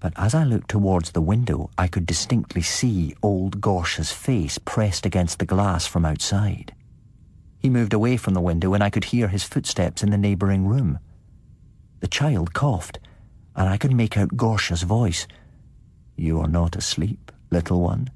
but 0.00 0.14
as 0.16 0.34
I 0.34 0.44
looked 0.44 0.70
towards 0.70 1.10
the 1.10 1.20
window, 1.20 1.68
I 1.76 1.86
could 1.86 2.06
distinctly 2.06 2.62
see 2.62 3.14
old 3.22 3.60
Gorsha's 3.60 4.10
face 4.10 4.56
pressed 4.56 5.04
against 5.04 5.38
the 5.38 5.44
glass 5.44 5.86
from 5.86 6.06
outside. 6.06 6.74
He 7.58 7.68
moved 7.68 7.92
away 7.92 8.16
from 8.16 8.32
the 8.32 8.40
window, 8.40 8.72
and 8.72 8.82
I 8.82 8.88
could 8.88 9.04
hear 9.04 9.28
his 9.28 9.44
footsteps 9.44 10.02
in 10.02 10.08
the 10.08 10.16
neighbouring 10.16 10.66
room. 10.66 10.98
The 12.04 12.08
child 12.08 12.52
coughed, 12.52 12.98
and 13.56 13.66
I 13.66 13.78
could 13.78 13.94
make 13.94 14.18
out 14.18 14.36
Gorsha's 14.36 14.82
voice. 14.82 15.26
You 16.16 16.38
are 16.40 16.48
not 16.48 16.76
asleep, 16.76 17.32
little 17.50 17.80
one? 17.80 18.10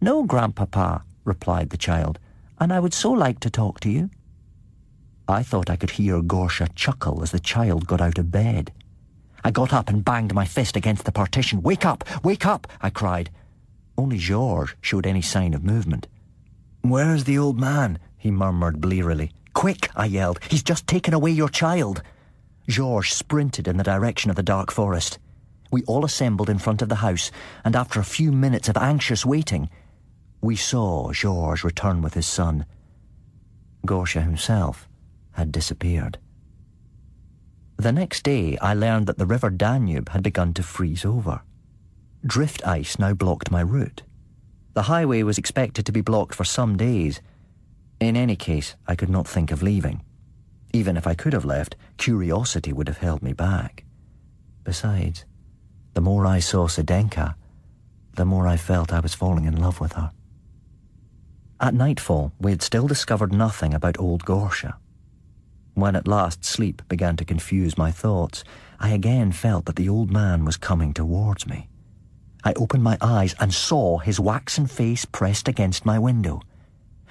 No, 0.00 0.22
Grandpapa, 0.22 1.02
replied 1.24 1.70
the 1.70 1.76
child, 1.76 2.20
and 2.60 2.72
I 2.72 2.78
would 2.78 2.94
so 2.94 3.10
like 3.10 3.40
to 3.40 3.50
talk 3.50 3.80
to 3.80 3.90
you. 3.90 4.10
I 5.26 5.42
thought 5.42 5.70
I 5.70 5.74
could 5.74 5.90
hear 5.90 6.22
Gorsha 6.22 6.72
chuckle 6.76 7.24
as 7.24 7.32
the 7.32 7.40
child 7.40 7.88
got 7.88 8.00
out 8.00 8.18
of 8.18 8.30
bed. 8.30 8.72
I 9.42 9.50
got 9.50 9.72
up 9.72 9.88
and 9.88 10.04
banged 10.04 10.32
my 10.32 10.44
fist 10.44 10.76
against 10.76 11.04
the 11.04 11.10
partition. 11.10 11.62
Wake 11.62 11.84
up! 11.84 12.04
Wake 12.22 12.46
up! 12.46 12.68
I 12.80 12.90
cried. 12.90 13.28
Only 13.98 14.18
Georges 14.18 14.76
showed 14.80 15.04
any 15.04 15.20
sign 15.20 15.52
of 15.52 15.64
movement. 15.64 16.06
Where 16.82 17.12
is 17.12 17.24
the 17.24 17.38
old 17.38 17.58
man? 17.58 17.98
he 18.16 18.30
murmured 18.30 18.80
blearily. 18.80 19.32
Quick! 19.52 19.90
I 19.96 20.06
yelled. 20.06 20.38
He's 20.48 20.62
just 20.62 20.86
taken 20.86 21.12
away 21.12 21.32
your 21.32 21.48
child. 21.48 22.00
Georges 22.68 23.12
sprinted 23.12 23.68
in 23.68 23.76
the 23.76 23.84
direction 23.84 24.30
of 24.30 24.36
the 24.36 24.42
dark 24.42 24.70
forest. 24.70 25.18
We 25.70 25.82
all 25.84 26.04
assembled 26.04 26.48
in 26.48 26.58
front 26.58 26.82
of 26.82 26.88
the 26.88 26.96
house, 26.96 27.30
and 27.64 27.76
after 27.76 28.00
a 28.00 28.04
few 28.04 28.32
minutes 28.32 28.68
of 28.68 28.76
anxious 28.76 29.26
waiting, 29.26 29.68
we 30.40 30.56
saw 30.56 31.12
Georges 31.12 31.64
return 31.64 32.00
with 32.02 32.14
his 32.14 32.26
son. 32.26 32.66
Gorsha 33.86 34.22
himself 34.22 34.88
had 35.32 35.52
disappeared. 35.52 36.18
The 37.76 37.92
next 37.92 38.22
day, 38.22 38.56
I 38.58 38.72
learned 38.72 39.06
that 39.08 39.18
the 39.18 39.26
river 39.26 39.50
Danube 39.50 40.10
had 40.10 40.22
begun 40.22 40.54
to 40.54 40.62
freeze 40.62 41.04
over. 41.04 41.42
Drift 42.24 42.66
ice 42.66 42.98
now 42.98 43.12
blocked 43.12 43.50
my 43.50 43.60
route. 43.60 44.02
The 44.74 44.82
highway 44.82 45.22
was 45.22 45.38
expected 45.38 45.84
to 45.86 45.92
be 45.92 46.00
blocked 46.00 46.34
for 46.34 46.44
some 46.44 46.76
days. 46.76 47.20
In 48.00 48.16
any 48.16 48.36
case, 48.36 48.76
I 48.86 48.94
could 48.94 49.10
not 49.10 49.26
think 49.26 49.50
of 49.50 49.62
leaving. 49.62 50.02
Even 50.72 50.96
if 50.96 51.06
I 51.06 51.14
could 51.14 51.32
have 51.32 51.44
left, 51.44 51.76
curiosity 51.96 52.72
would 52.72 52.88
have 52.88 52.98
held 52.98 53.22
me 53.22 53.32
back. 53.32 53.84
Besides, 54.64 55.24
the 55.94 56.00
more 56.00 56.26
I 56.26 56.40
saw 56.40 56.66
Sedenka, 56.66 57.34
the 58.16 58.24
more 58.24 58.46
I 58.46 58.56
felt 58.56 58.92
I 58.92 59.00
was 59.00 59.14
falling 59.14 59.44
in 59.44 59.56
love 59.56 59.80
with 59.80 59.92
her. 59.92 60.12
At 61.60 61.74
nightfall, 61.74 62.32
we 62.40 62.50
had 62.50 62.62
still 62.62 62.86
discovered 62.86 63.32
nothing 63.32 63.74
about 63.74 63.98
old 63.98 64.24
Gorsha. 64.24 64.74
When 65.74 65.96
at 65.96 66.08
last 66.08 66.44
sleep 66.44 66.82
began 66.88 67.16
to 67.16 67.24
confuse 67.24 67.78
my 67.78 67.90
thoughts, 67.90 68.44
I 68.78 68.90
again 68.90 69.32
felt 69.32 69.66
that 69.66 69.76
the 69.76 69.88
old 69.88 70.10
man 70.10 70.44
was 70.44 70.56
coming 70.56 70.92
towards 70.92 71.46
me. 71.46 71.68
I 72.44 72.52
opened 72.54 72.82
my 72.82 72.98
eyes 73.00 73.34
and 73.40 73.52
saw 73.52 73.98
his 73.98 74.20
waxen 74.20 74.66
face 74.66 75.04
pressed 75.04 75.48
against 75.48 75.86
my 75.86 75.98
window. 75.98 76.42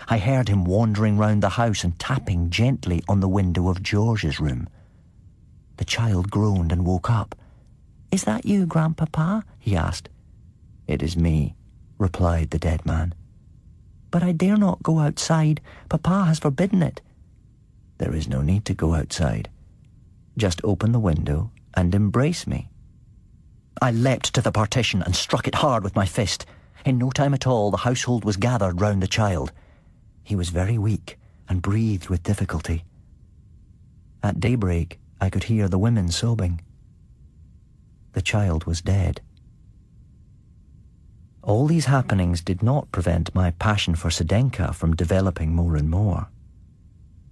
I 0.07 0.17
heard 0.17 0.49
him 0.49 0.65
wandering 0.65 1.17
round 1.17 1.43
the 1.43 1.49
house 1.49 1.83
and 1.83 1.97
tapping 1.97 2.49
gently 2.49 3.03
on 3.07 3.19
the 3.19 3.29
window 3.29 3.69
of 3.69 3.83
George's 3.83 4.39
room. 4.39 4.67
The 5.77 5.85
child 5.85 6.29
groaned 6.29 6.71
and 6.71 6.85
woke 6.85 7.09
up. 7.09 7.35
Is 8.11 8.25
that 8.25 8.45
you, 8.45 8.65
Grandpapa? 8.65 9.43
he 9.59 9.75
asked. 9.75 10.09
It 10.87 11.01
is 11.01 11.17
me, 11.17 11.55
replied 11.97 12.51
the 12.51 12.59
dead 12.59 12.85
man. 12.85 13.15
But 14.11 14.23
I 14.23 14.31
dare 14.31 14.57
not 14.57 14.83
go 14.83 14.99
outside. 14.99 15.61
Papa 15.89 16.25
has 16.25 16.39
forbidden 16.39 16.83
it. 16.83 17.01
There 17.97 18.13
is 18.13 18.27
no 18.27 18.41
need 18.41 18.65
to 18.65 18.73
go 18.73 18.93
outside. 18.93 19.49
Just 20.37 20.61
open 20.63 20.91
the 20.91 20.99
window 20.99 21.51
and 21.73 21.95
embrace 21.95 22.45
me. 22.45 22.69
I 23.81 23.91
leapt 23.91 24.33
to 24.35 24.41
the 24.41 24.51
partition 24.51 25.01
and 25.01 25.15
struck 25.15 25.47
it 25.47 25.55
hard 25.55 25.83
with 25.83 25.95
my 25.95 26.05
fist. 26.05 26.45
In 26.85 26.97
no 26.97 27.09
time 27.09 27.33
at 27.33 27.47
all, 27.47 27.71
the 27.71 27.77
household 27.77 28.25
was 28.25 28.37
gathered 28.37 28.81
round 28.81 29.01
the 29.01 29.07
child. 29.07 29.51
He 30.23 30.35
was 30.35 30.49
very 30.49 30.77
weak 30.77 31.19
and 31.49 31.61
breathed 31.61 32.09
with 32.09 32.23
difficulty. 32.23 32.85
At 34.21 34.39
daybreak, 34.39 34.99
I 35.19 35.29
could 35.29 35.43
hear 35.45 35.67
the 35.67 35.77
women 35.77 36.09
sobbing. 36.09 36.61
The 38.13 38.21
child 38.21 38.65
was 38.65 38.81
dead. 38.81 39.21
All 41.41 41.67
these 41.67 41.85
happenings 41.85 42.41
did 42.41 42.63
not 42.63 42.91
prevent 42.93 43.35
my 43.35 43.51
passion 43.51 43.95
for 43.95 44.09
Sedenka 44.09 44.73
from 44.73 44.95
developing 44.95 45.53
more 45.53 45.75
and 45.75 45.89
more. 45.89 46.29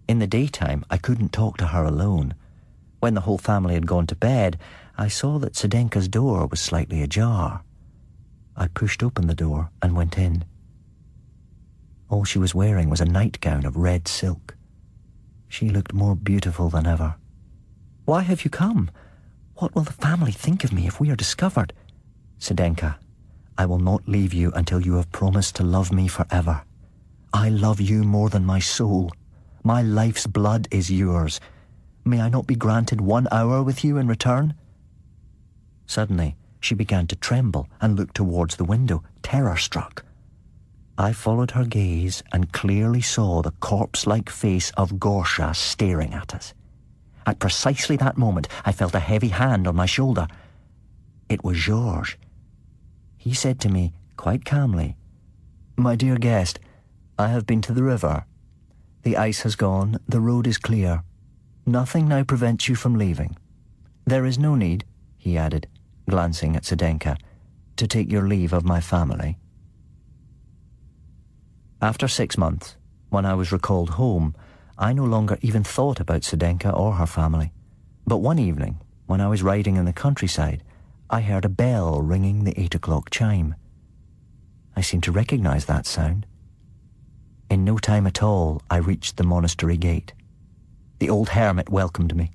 In 0.08 0.20
the 0.20 0.28
daytime, 0.28 0.84
I 0.90 0.98
couldn't 0.98 1.32
talk 1.32 1.56
to 1.58 1.68
her 1.68 1.86
alone. 1.86 2.34
When 3.00 3.14
the 3.14 3.22
whole 3.22 3.38
family 3.38 3.76
had 3.76 3.88
gone 3.88 4.08
to 4.08 4.16
bed, 4.16 4.60
I 4.98 5.08
saw 5.08 5.40
that 5.40 5.54
Sedenka's 5.54 6.10
door 6.10 6.46
was 6.48 6.60
slightly 6.60 7.02
ajar. 7.02 7.64
I 8.58 8.68
pushed 8.68 9.02
open 9.02 9.28
the 9.28 9.34
door 9.34 9.70
and 9.82 9.96
went 9.96 10.18
in. 10.18 10.44
All 12.12 12.26
she 12.26 12.40
was 12.40 12.54
wearing 12.54 12.90
was 12.90 13.00
a 13.00 13.06
nightgown 13.06 13.66
of 13.66 13.78
red 13.78 14.06
silk. 14.06 14.58
She 15.48 15.70
looked 15.70 15.94
more 15.94 16.14
beautiful 16.14 16.70
than 16.70 16.86
ever. 16.86 17.16
Why 18.04 18.22
have 18.24 18.44
you 18.44 18.50
come? 18.50 18.92
What 19.56 19.74
will 19.74 19.84
the 19.84 19.94
family 19.94 20.34
think 20.34 20.66
of 20.66 20.74
me 20.74 20.88
if 20.88 21.00
we 21.00 21.10
are 21.10 21.16
discovered? 21.16 21.72
Sedenka, 22.38 22.98
I 23.58 23.66
will 23.66 23.80
not 23.80 24.10
leave 24.10 24.34
you 24.34 24.52
until 24.52 24.82
you 24.82 24.96
have 24.96 25.10
promised 25.14 25.56
to 25.56 25.64
love 25.64 25.94
me 25.94 26.10
forever. 26.10 26.64
I 27.32 27.48
love 27.48 27.80
you 27.80 28.04
more 28.04 28.30
than 28.30 28.46
my 28.46 28.60
soul. 28.60 29.14
My 29.64 29.82
life's 29.82 30.28
blood 30.28 30.68
is 30.70 30.92
yours. 30.92 31.40
May 32.04 32.20
I 32.20 32.28
not 32.28 32.46
be 32.46 32.56
granted 32.56 33.00
one 33.00 33.30
hour 33.32 33.64
with 33.64 33.86
you 33.86 33.96
in 33.98 34.10
return? 34.10 34.56
Suddenly, 35.86 36.36
she 36.60 36.76
began 36.76 37.08
to 37.08 37.16
tremble 37.16 37.70
and 37.80 37.96
look 37.96 38.12
towards 38.12 38.58
the 38.58 38.66
window, 38.66 39.02
terror 39.24 39.56
struck. 39.56 40.04
I 40.98 41.14
followed 41.14 41.52
her 41.52 41.66
gaze 41.66 42.22
and 42.32 42.52
clearly 42.52 43.02
saw 43.02 43.42
the 43.42 43.52
corpse 43.52 44.06
like 44.06 44.30
face 44.30 44.72
of 44.72 44.94
Gorsha 44.94 45.56
staring 45.56 46.14
at 46.14 46.36
us. 46.36 46.54
At 47.26 47.40
precisely 47.40 47.98
that 47.98 48.18
moment, 48.18 48.48
I 48.66 48.72
felt 48.72 48.96
a 48.96 49.00
heavy 49.00 49.30
hand 49.30 49.68
on 49.68 49.76
my 49.76 49.86
shoulder. 49.86 50.28
It 51.30 51.44
was 51.44 51.58
Georges. 51.58 52.18
He 53.18 53.34
said 53.34 53.60
to 53.62 53.70
me, 53.70 53.94
quite 54.18 54.46
calmly, 54.46 54.96
My 55.78 55.96
dear 55.96 56.18
guest, 56.18 56.60
I 57.18 57.28
have 57.28 57.46
been 57.46 57.62
to 57.62 57.74
the 57.74 57.84
river 57.84 58.26
the 59.04 59.18
ice 59.18 59.42
has 59.42 59.56
gone, 59.56 59.98
the 60.08 60.22
road 60.22 60.46
is 60.46 60.58
clear. 60.58 61.04
Nothing 61.66 62.08
now 62.08 62.24
prevents 62.24 62.68
you 62.68 62.76
from 62.76 62.96
leaving. 62.96 63.36
There 64.06 64.26
is 64.26 64.38
no 64.38 64.56
need, 64.56 64.86
he 65.18 65.38
added, 65.38 65.68
glancing 66.08 66.56
at 66.56 66.64
Sedenka, 66.64 67.18
to 67.78 67.88
take 67.88 68.12
your 68.12 68.28
leave 68.28 68.54
of 68.54 68.64
my 68.64 68.80
family. 68.80 69.38
After 71.84 72.08
six 72.08 72.38
months, 72.38 72.76
when 73.10 73.26
I 73.26 73.34
was 73.34 73.52
recalled 73.52 73.92
home, 73.92 74.36
I 74.78 74.94
no 74.94 75.04
longer 75.04 75.40
even 75.42 75.64
thought 75.64 76.00
about 76.00 76.22
Sedenka 76.22 76.72
or 76.78 76.94
her 76.94 77.08
family. 77.08 77.54
But 78.06 78.18
one 78.18 78.38
evening, 78.38 78.80
when 79.08 79.20
I 79.20 79.28
was 79.28 79.42
riding 79.42 79.78
in 79.78 79.86
the 79.86 79.94
countryside, 79.94 80.64
I 81.10 81.22
heard 81.22 81.44
a 81.44 81.50
bell 81.50 82.00
ringing 82.02 82.44
the 82.44 82.60
eight 82.60 82.76
o'clock 82.76 83.10
chime. 83.10 83.56
I 84.76 84.82
seemed 84.82 85.04
to 85.04 85.12
recognize 85.12 85.66
that 85.66 85.88
sound. 85.88 86.28
In 87.50 87.66
no 87.66 87.80
time 87.80 88.06
at 88.06 88.22
all, 88.22 88.62
I 88.70 88.78
reached 88.78 89.18
the 89.18 89.24
monastery 89.24 89.76
gate. 89.76 90.14
The 91.00 91.10
old 91.10 91.30
hermit 91.30 91.70
welcomed 91.70 92.16
me. 92.16 92.30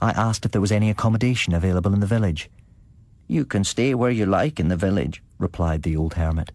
I 0.00 0.10
asked 0.10 0.44
if 0.44 0.50
there 0.50 0.60
was 0.60 0.72
any 0.72 0.90
accommodation 0.90 1.54
available 1.54 1.94
in 1.94 2.00
the 2.00 2.06
village. 2.06 2.50
You 3.28 3.44
can 3.44 3.62
stay 3.62 3.94
where 3.94 4.10
you 4.10 4.26
like 4.26 4.58
in 4.58 4.66
the 4.66 4.76
village, 4.76 5.22
replied 5.38 5.84
the 5.84 5.96
old 5.96 6.14
hermit. 6.14 6.50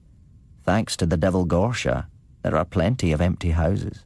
Thanks 0.66 0.98
to 0.98 1.06
the 1.06 1.16
devil 1.16 1.46
Gorsha, 1.46 2.08
there 2.42 2.58
are 2.58 2.66
plenty 2.66 3.12
of 3.12 3.22
empty 3.22 3.52
houses. 3.52 4.04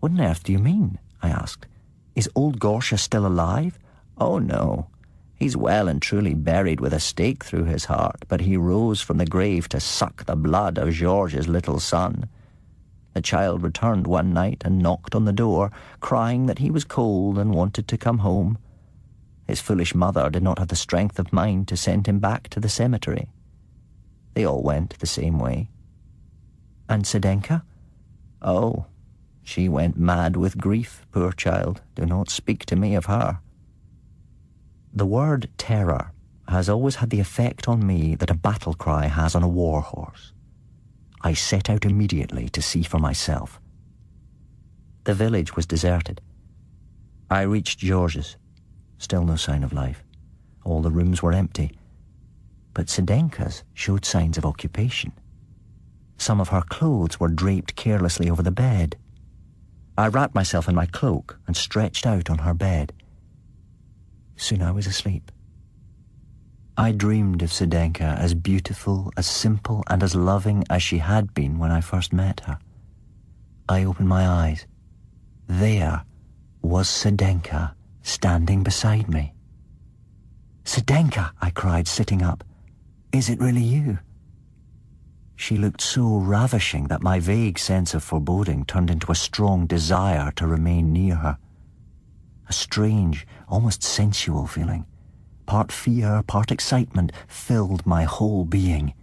What 0.00 0.12
on 0.12 0.20
earth 0.20 0.42
do 0.42 0.52
you 0.52 0.58
mean? 0.58 0.98
I 1.22 1.28
asked. 1.28 1.66
Is 2.14 2.30
old 2.34 2.58
Gorsha 2.58 2.98
still 2.98 3.26
alive? 3.26 3.78
Oh, 4.16 4.38
no. 4.38 4.88
He's 5.34 5.54
well 5.54 5.86
and 5.86 6.00
truly 6.00 6.32
buried 6.32 6.80
with 6.80 6.94
a 6.94 7.00
stake 7.00 7.44
through 7.44 7.64
his 7.64 7.84
heart, 7.84 8.24
but 8.26 8.40
he 8.40 8.56
rose 8.56 9.02
from 9.02 9.18
the 9.18 9.26
grave 9.26 9.68
to 9.68 9.80
suck 9.80 10.24
the 10.24 10.34
blood 10.34 10.78
of 10.78 10.94
George's 10.94 11.46
little 11.46 11.78
son. 11.78 12.26
The 13.12 13.20
child 13.20 13.62
returned 13.62 14.06
one 14.06 14.32
night 14.32 14.62
and 14.64 14.78
knocked 14.78 15.14
on 15.14 15.26
the 15.26 15.32
door, 15.32 15.70
crying 16.00 16.46
that 16.46 16.60
he 16.60 16.70
was 16.70 16.84
cold 16.84 17.36
and 17.38 17.52
wanted 17.52 17.86
to 17.88 17.98
come 17.98 18.18
home. 18.18 18.56
His 19.46 19.60
foolish 19.60 19.94
mother 19.94 20.30
did 20.30 20.42
not 20.42 20.58
have 20.58 20.68
the 20.68 20.76
strength 20.76 21.18
of 21.18 21.34
mind 21.34 21.68
to 21.68 21.76
send 21.76 22.06
him 22.06 22.18
back 22.18 22.48
to 22.48 22.60
the 22.60 22.70
cemetery. 22.70 23.28
They 24.34 24.44
all 24.44 24.62
went 24.62 24.98
the 24.98 25.06
same 25.06 25.38
way. 25.38 25.68
And 26.88 27.04
Sedenka? 27.04 27.62
Oh, 28.42 28.86
she 29.42 29.68
went 29.68 29.96
mad 29.98 30.36
with 30.36 30.58
grief, 30.58 31.06
poor 31.12 31.32
child. 31.32 31.80
Do 31.94 32.04
not 32.06 32.30
speak 32.30 32.66
to 32.66 32.76
me 32.76 32.94
of 32.94 33.06
her. 33.06 33.38
The 34.92 35.06
word 35.06 35.50
terror 35.58 36.12
has 36.48 36.68
always 36.68 36.96
had 36.96 37.10
the 37.10 37.20
effect 37.20 37.68
on 37.68 37.86
me 37.86 38.14
that 38.16 38.30
a 38.30 38.34
battle 38.34 38.74
cry 38.74 39.06
has 39.06 39.34
on 39.34 39.42
a 39.42 39.48
war 39.48 39.80
horse. 39.80 40.32
I 41.22 41.32
set 41.32 41.70
out 41.70 41.84
immediately 41.84 42.48
to 42.50 42.62
see 42.62 42.82
for 42.82 42.98
myself. 42.98 43.60
The 45.04 45.14
village 45.14 45.56
was 45.56 45.66
deserted. 45.66 46.20
I 47.30 47.42
reached 47.42 47.78
George's. 47.78 48.36
Still 48.98 49.24
no 49.24 49.36
sign 49.36 49.64
of 49.64 49.72
life. 49.72 50.04
All 50.64 50.80
the 50.80 50.90
rooms 50.90 51.22
were 51.22 51.32
empty. 51.32 51.72
But 52.74 52.86
Sedenka's 52.86 53.62
showed 53.72 54.04
signs 54.04 54.36
of 54.36 54.44
occupation. 54.44 55.12
Some 56.18 56.40
of 56.40 56.48
her 56.48 56.62
clothes 56.62 57.18
were 57.18 57.28
draped 57.28 57.76
carelessly 57.76 58.28
over 58.28 58.42
the 58.42 58.50
bed. 58.50 58.96
I 59.96 60.08
wrapped 60.08 60.34
myself 60.34 60.68
in 60.68 60.74
my 60.74 60.86
cloak 60.86 61.38
and 61.46 61.56
stretched 61.56 62.04
out 62.04 62.28
on 62.28 62.38
her 62.38 62.54
bed. 62.54 62.92
Soon 64.36 64.60
I 64.60 64.72
was 64.72 64.86
asleep. 64.86 65.30
I 66.76 66.90
dreamed 66.90 67.42
of 67.42 67.52
Sedenka 67.52 68.18
as 68.18 68.34
beautiful, 68.34 69.12
as 69.16 69.28
simple, 69.28 69.84
and 69.88 70.02
as 70.02 70.16
loving 70.16 70.64
as 70.68 70.82
she 70.82 70.98
had 70.98 71.32
been 71.32 71.58
when 71.58 71.70
I 71.70 71.80
first 71.80 72.12
met 72.12 72.40
her. 72.40 72.58
I 73.68 73.84
opened 73.84 74.08
my 74.08 74.26
eyes. 74.26 74.66
There 75.46 76.02
was 76.62 76.88
Sedenka 76.88 77.74
standing 78.02 78.64
beside 78.64 79.08
me. 79.08 79.32
Sedenka, 80.64 81.30
I 81.40 81.50
cried, 81.50 81.86
sitting 81.86 82.22
up. 82.22 82.42
Is 83.14 83.30
it 83.30 83.38
really 83.38 83.62
you? 83.62 84.00
She 85.36 85.56
looked 85.56 85.80
so 85.80 86.16
ravishing 86.16 86.88
that 86.88 87.00
my 87.00 87.20
vague 87.20 87.60
sense 87.60 87.94
of 87.94 88.02
foreboding 88.02 88.64
turned 88.64 88.90
into 88.90 89.12
a 89.12 89.14
strong 89.14 89.66
desire 89.66 90.32
to 90.32 90.48
remain 90.48 90.92
near 90.92 91.14
her. 91.14 91.38
A 92.48 92.52
strange, 92.52 93.24
almost 93.48 93.84
sensual 93.84 94.48
feeling, 94.48 94.84
part 95.46 95.70
fear, 95.70 96.24
part 96.26 96.50
excitement, 96.50 97.12
filled 97.28 97.86
my 97.86 98.02
whole 98.02 98.44
being. 98.44 98.94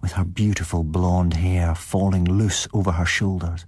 With 0.00 0.14
her 0.14 0.24
beautiful 0.24 0.82
blonde 0.82 1.34
hair 1.34 1.76
falling 1.76 2.24
loose 2.24 2.66
over 2.74 2.90
her 2.90 3.06
shoulders, 3.06 3.64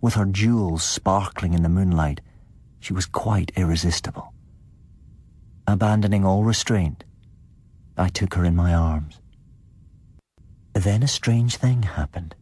with 0.00 0.14
her 0.14 0.24
jewels 0.24 0.82
sparkling 0.82 1.52
in 1.52 1.62
the 1.62 1.68
moonlight, 1.68 2.22
she 2.80 2.94
was 2.94 3.04
quite 3.04 3.52
irresistible. 3.56 4.32
Abandoning 5.66 6.24
all 6.24 6.44
restraint, 6.44 7.04
I 7.96 8.08
took 8.08 8.34
her 8.34 8.44
in 8.44 8.54
my 8.54 8.74
arms. 8.74 9.20
Then 10.74 11.02
a 11.02 11.08
strange 11.08 11.56
thing 11.56 11.82
happened. 11.82 12.34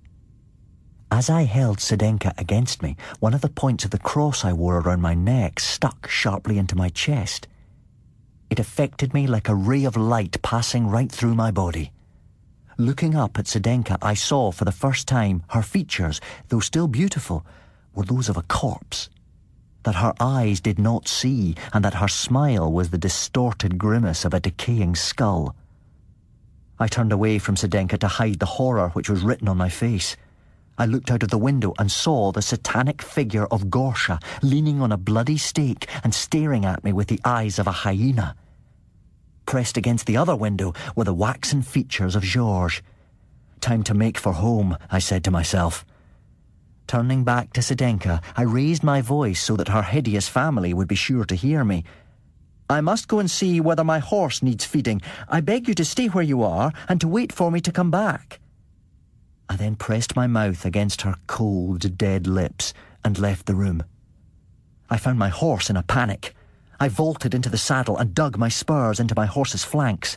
As 1.11 1.30
I 1.30 1.44
held 1.44 1.78
Sedenka 1.78 2.32
against 2.36 2.82
me, 2.82 2.96
one 3.20 3.34
of 3.34 3.40
the 3.40 3.48
points 3.48 3.84
of 3.84 3.92
the 3.92 3.98
cross 3.98 4.44
I 4.44 4.52
wore 4.52 4.78
around 4.80 5.00
my 5.00 5.14
neck 5.14 5.61
stuck 5.61 6.09
sharply 6.09 6.59
into 6.59 6.74
my 6.74 6.88
chest. 6.88 7.46
It 8.50 8.59
affected 8.59 9.14
me 9.14 9.28
like 9.28 9.48
a 9.48 9.55
ray 9.55 9.84
of 9.84 9.96
light 9.96 10.42
passing 10.42 10.88
right 10.88 11.11
through 11.11 11.36
my 11.36 11.52
body. 11.52 11.92
Looking 12.76 13.14
up 13.14 13.38
at 13.38 13.44
Sedenka, 13.44 13.96
I 14.02 14.14
saw 14.14 14.50
for 14.50 14.64
the 14.64 14.72
first 14.72 15.07
time 15.07 15.44
her 15.50 15.62
features, 15.62 16.20
though 16.48 16.59
still 16.59 16.88
beautiful, 16.88 17.46
were 17.94 18.05
those 18.05 18.28
of 18.28 18.36
a 18.36 18.42
corpse. 18.42 19.09
That 19.85 19.97
her 19.97 20.14
eyes 20.18 20.61
did 20.61 20.78
not 20.78 21.09
see, 21.09 21.55
and 21.72 21.85
that 21.85 21.95
her 21.95 22.09
smile 22.09 22.70
was 22.70 22.91
the 22.91 22.99
distorted 22.99 23.78
grimace 23.78 24.24
of 24.24 24.35
a 24.35 24.41
decaying 24.41 24.97
skull. 24.97 25.55
I 26.78 26.89
turned 26.89 27.12
away 27.12 27.39
from 27.39 27.55
Sedenka 27.55 27.99
to 27.99 28.09
hide 28.09 28.41
the 28.41 28.47
horror 28.47 28.89
which 28.91 29.09
was 29.09 29.22
written 29.22 29.49
on 29.49 29.57
my 29.57 29.68
face. 29.68 30.16
I 30.76 30.87
looked 30.87 31.11
out 31.11 31.22
of 31.22 31.28
the 31.28 31.39
window 31.39 31.72
and 31.78 31.91
saw 31.91 32.32
the 32.32 32.43
satanic 32.43 33.01
figure 33.01 33.47
of 33.47 33.66
Gorsha 33.66 34.20
leaning 34.43 34.82
on 34.82 34.91
a 34.91 34.97
bloody 34.97 35.39
stake 35.39 35.89
and 36.03 36.12
staring 36.12 36.64
at 36.64 36.82
me 36.82 36.93
with 36.93 37.07
the 37.07 37.20
eyes 37.24 37.61
of 37.61 37.68
a 37.68 37.72
hyena. 37.72 38.35
Pressed 39.47 39.76
against 39.76 40.07
the 40.07 40.16
other 40.16 40.35
window 40.35 40.72
were 40.97 41.05
the 41.05 41.14
waxen 41.14 41.62
features 41.62 42.16
of 42.16 42.24
Georges. 42.24 42.82
Time 43.61 43.85
to 43.85 43.95
make 43.95 44.18
for 44.18 44.32
home, 44.32 44.76
I 44.91 44.99
said 44.99 45.22
to 45.24 45.30
myself. 45.30 45.85
Turning 46.87 47.24
back 47.24 47.53
to 47.55 47.61
Sedenka, 47.61 48.22
I 48.37 48.43
raised 48.43 48.82
my 48.82 49.01
voice 49.01 49.41
so 49.41 49.57
that 49.57 49.68
her 49.68 49.82
hideous 49.82 50.28
family 50.28 50.74
would 50.74 50.89
be 50.89 50.95
sure 50.95 51.24
to 51.24 51.35
hear 51.35 51.64
me. 51.64 51.85
I 52.68 52.80
must 52.80 53.09
go 53.09 53.18
and 53.18 53.30
see 53.30 53.61
whether 53.61 53.85
my 53.85 53.99
horse 53.99 54.43
needs 54.43 54.64
feeding. 54.64 55.03
I 55.28 55.41
beg 55.41 55.68
you 55.68 55.74
to 55.74 55.85
stay 55.85 56.09
where 56.09 56.24
you 56.24 56.43
are 56.43 56.72
and 56.89 57.01
to 57.01 57.09
wait 57.09 57.32
for 57.32 57.51
me 57.51 57.61
to 57.61 57.72
come 57.72 57.91
back. 57.91 58.41
I 59.49 59.57
then 59.57 59.76
pressed 59.76 60.16
my 60.16 60.26
mouth 60.26 60.64
against 60.64 61.03
her 61.03 61.16
cold, 61.26 61.99
dead 61.99 62.26
lips 62.26 62.72
and 63.05 63.18
left 63.18 63.47
the 63.47 63.55
room. 63.55 63.82
I 64.89 64.97
found 64.97 65.18
my 65.18 65.28
horse 65.28 65.70
in 65.70 65.76
a 65.76 65.82
panic. 65.82 66.35
I 66.80 66.89
vaulted 66.89 67.35
into 67.35 67.49
the 67.49 67.59
saddle 67.59 67.97
and 67.97 68.14
dug 68.14 68.39
my 68.39 68.49
spurs 68.49 69.01
into 69.01 69.14
my 69.16 69.26
horse's 69.26 69.64
flanks. 69.64 70.16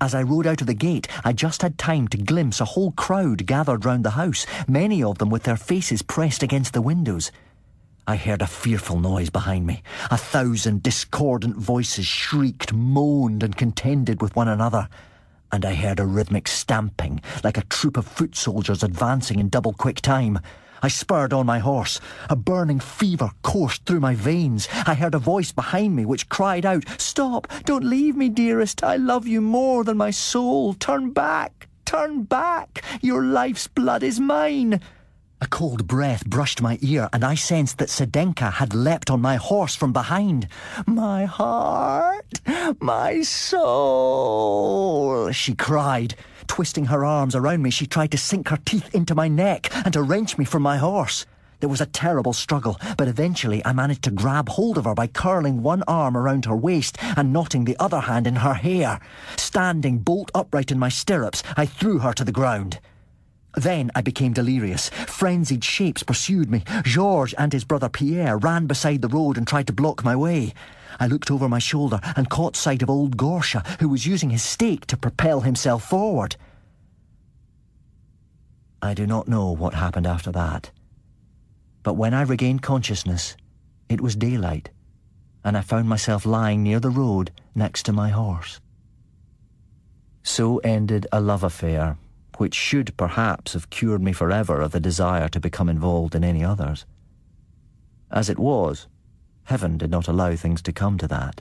As 0.00 0.14
I 0.14 0.22
rode 0.22 0.46
out 0.46 0.60
of 0.60 0.66
the 0.66 0.74
gate, 0.74 1.08
I 1.24 1.32
just 1.32 1.62
had 1.62 1.78
time 1.78 2.06
to 2.08 2.18
glimpse 2.18 2.60
a 2.60 2.66
whole 2.66 2.92
crowd 2.92 3.46
gathered 3.46 3.86
round 3.86 4.04
the 4.04 4.10
house, 4.10 4.44
many 4.68 5.02
of 5.02 5.18
them 5.18 5.30
with 5.30 5.44
their 5.44 5.56
faces 5.56 6.02
pressed 6.02 6.42
against 6.42 6.74
the 6.74 6.82
windows. 6.82 7.32
I 8.06 8.16
heard 8.16 8.42
a 8.42 8.46
fearful 8.46 9.00
noise 9.00 9.30
behind 9.30 9.66
me. 9.66 9.82
A 10.10 10.18
thousand 10.18 10.82
discordant 10.82 11.56
voices 11.56 12.06
shrieked, 12.06 12.72
moaned, 12.74 13.42
and 13.42 13.56
contended 13.56 14.20
with 14.20 14.36
one 14.36 14.48
another. 14.48 14.88
And 15.50 15.64
I 15.64 15.74
heard 15.74 15.98
a 15.98 16.06
rhythmic 16.06 16.46
stamping, 16.46 17.20
like 17.42 17.56
a 17.56 17.64
troop 17.64 17.96
of 17.96 18.06
foot 18.06 18.36
soldiers 18.36 18.82
advancing 18.82 19.40
in 19.40 19.48
double 19.48 19.72
quick 19.72 20.02
time. 20.02 20.38
I 20.82 20.88
spurred 20.88 21.32
on 21.32 21.46
my 21.46 21.58
horse. 21.58 22.00
A 22.28 22.36
burning 22.36 22.80
fever 22.80 23.30
coursed 23.42 23.84
through 23.84 24.00
my 24.00 24.14
veins. 24.14 24.68
I 24.86 24.94
heard 24.94 25.14
a 25.14 25.18
voice 25.18 25.52
behind 25.52 25.96
me 25.96 26.04
which 26.04 26.28
cried 26.28 26.66
out, 26.66 26.84
Stop! 26.98 27.48
Don't 27.64 27.84
leave 27.84 28.16
me, 28.16 28.28
dearest! 28.28 28.84
I 28.84 28.96
love 28.96 29.26
you 29.26 29.40
more 29.40 29.84
than 29.84 29.96
my 29.96 30.10
soul! 30.10 30.74
Turn 30.74 31.12
back! 31.12 31.68
Turn 31.84 32.24
back! 32.24 32.82
Your 33.00 33.24
life's 33.24 33.68
blood 33.68 34.02
is 34.02 34.20
mine! 34.20 34.80
A 35.40 35.46
cold 35.46 35.86
breath 35.86 36.24
brushed 36.24 36.62
my 36.62 36.78
ear, 36.80 37.10
and 37.12 37.22
I 37.22 37.34
sensed 37.34 37.76
that 37.78 37.90
Sedenka 37.90 38.52
had 38.52 38.74
leapt 38.74 39.10
on 39.10 39.20
my 39.20 39.36
horse 39.36 39.74
from 39.74 39.92
behind. 39.92 40.48
My 40.86 41.26
heart, 41.26 42.40
my 42.80 43.20
soul, 43.20 44.50
she 45.32 45.54
cried. 45.54 46.14
Twisting 46.46 46.86
her 46.86 47.04
arms 47.04 47.34
around 47.34 47.62
me, 47.62 47.70
she 47.70 47.86
tried 47.86 48.10
to 48.12 48.18
sink 48.18 48.48
her 48.48 48.58
teeth 48.64 48.94
into 48.94 49.14
my 49.14 49.28
neck 49.28 49.70
and 49.84 49.92
to 49.92 50.02
wrench 50.02 50.38
me 50.38 50.44
from 50.44 50.62
my 50.62 50.78
horse. 50.78 51.26
There 51.60 51.68
was 51.68 51.80
a 51.80 51.86
terrible 51.86 52.34
struggle, 52.34 52.78
but 52.98 53.08
eventually 53.08 53.64
I 53.64 53.72
managed 53.72 54.02
to 54.04 54.10
grab 54.10 54.50
hold 54.50 54.76
of 54.76 54.84
her 54.84 54.94
by 54.94 55.06
curling 55.06 55.62
one 55.62 55.82
arm 55.88 56.16
around 56.16 56.44
her 56.44 56.56
waist 56.56 56.98
and 57.16 57.32
knotting 57.32 57.64
the 57.64 57.76
other 57.78 58.00
hand 58.00 58.26
in 58.26 58.36
her 58.36 58.54
hair. 58.54 59.00
Standing 59.36 59.98
bolt 59.98 60.30
upright 60.34 60.70
in 60.70 60.78
my 60.78 60.90
stirrups, 60.90 61.42
I 61.56 61.64
threw 61.64 62.00
her 62.00 62.12
to 62.12 62.24
the 62.24 62.32
ground. 62.32 62.78
Then 63.54 63.90
I 63.94 64.02
became 64.02 64.34
delirious. 64.34 64.90
Frenzied 64.90 65.64
shapes 65.64 66.02
pursued 66.02 66.50
me. 66.50 66.62
Georges 66.84 67.34
and 67.38 67.54
his 67.54 67.64
brother 67.64 67.88
Pierre 67.88 68.36
ran 68.36 68.66
beside 68.66 69.00
the 69.00 69.08
road 69.08 69.38
and 69.38 69.46
tried 69.46 69.66
to 69.68 69.72
block 69.72 70.04
my 70.04 70.14
way. 70.14 70.52
I 70.98 71.06
looked 71.06 71.30
over 71.30 71.48
my 71.48 71.58
shoulder 71.58 72.00
and 72.16 72.30
caught 72.30 72.56
sight 72.56 72.82
of 72.82 72.90
old 72.90 73.16
Gorsha, 73.16 73.64
who 73.80 73.88
was 73.88 74.06
using 74.06 74.30
his 74.30 74.42
stake 74.42 74.86
to 74.86 74.96
propel 74.96 75.40
himself 75.40 75.84
forward. 75.84 76.36
I 78.82 78.94
do 78.94 79.06
not 79.06 79.28
know 79.28 79.50
what 79.52 79.74
happened 79.74 80.06
after 80.06 80.30
that. 80.32 80.70
But 81.82 81.94
when 81.94 82.14
I 82.14 82.22
regained 82.22 82.62
consciousness, 82.62 83.36
it 83.88 84.00
was 84.00 84.16
daylight, 84.16 84.70
and 85.44 85.56
I 85.56 85.60
found 85.60 85.88
myself 85.88 86.26
lying 86.26 86.62
near 86.62 86.80
the 86.80 86.90
road 86.90 87.30
next 87.54 87.84
to 87.84 87.92
my 87.92 88.10
horse. 88.10 88.60
So 90.22 90.58
ended 90.58 91.06
a 91.12 91.20
love 91.20 91.44
affair 91.44 91.96
which 92.38 92.54
should 92.54 92.96
perhaps 92.96 93.54
have 93.54 93.70
cured 93.70 94.02
me 94.02 94.12
forever 94.12 94.60
of 94.60 94.72
the 94.72 94.80
desire 94.80 95.28
to 95.28 95.40
become 95.40 95.68
involved 95.68 96.14
in 96.14 96.24
any 96.24 96.44
others. 96.44 96.84
As 98.10 98.28
it 98.28 98.38
was, 98.38 98.86
heaven 99.46 99.78
did 99.78 99.90
not 99.90 100.08
allow 100.08 100.34
things 100.34 100.60
to 100.60 100.72
come 100.72 100.98
to 100.98 101.08
that. 101.08 101.40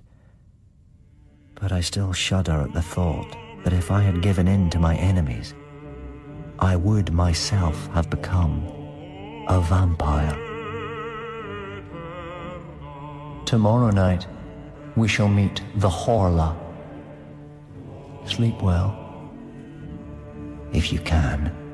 But 1.56 1.72
I 1.72 1.82
still 1.82 2.14
shudder 2.14 2.62
at 2.62 2.74
the 2.74 2.82
thought 2.82 3.36
that 3.64 3.74
if 3.74 3.89
I 3.89 4.01
had 4.01 4.22
given 4.22 4.47
in 4.47 4.70
to 4.70 4.80
my 4.80 4.95
enemies, 4.95 5.56
I 6.60 6.76
would 6.76 7.12
myself 7.12 7.88
have 7.93 8.10
become 8.10 8.64
a 9.49 9.60
vampire. 9.60 10.38
Tomorrow 13.45 13.89
night, 13.89 14.28
we 14.95 15.08
shall 15.08 15.28
meet 15.28 15.62
the 15.78 15.89
Horla. 15.89 16.56
Sleep 18.26 18.62
well, 18.62 18.95
if 20.72 20.93
you 20.93 20.99
can. 20.99 21.64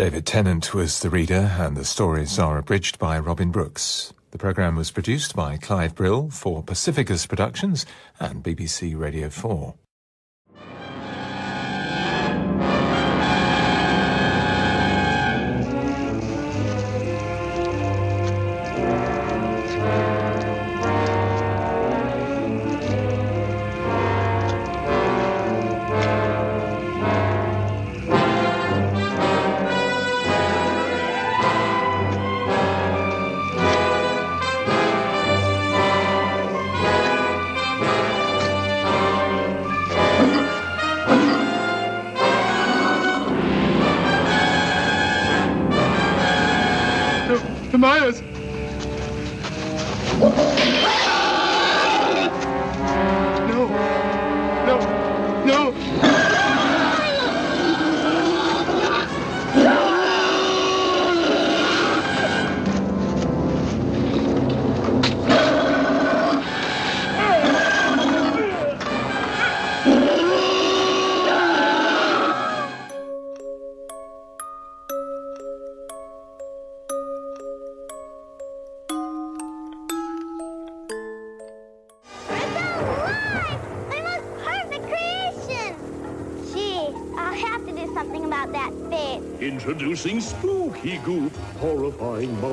David 0.00 0.24
Tennant 0.24 0.72
was 0.72 1.00
the 1.00 1.10
reader, 1.10 1.54
and 1.58 1.76
the 1.76 1.84
stories 1.84 2.38
are 2.38 2.56
abridged 2.56 2.98
by 2.98 3.18
Robin 3.18 3.50
Brooks. 3.50 4.14
The 4.30 4.38
programme 4.38 4.74
was 4.74 4.90
produced 4.90 5.36
by 5.36 5.58
Clive 5.58 5.94
Brill 5.94 6.30
for 6.30 6.62
Pacificus 6.62 7.28
Productions 7.28 7.84
and 8.18 8.42
BBC 8.42 8.98
Radio 8.98 9.28
4. 9.28 9.74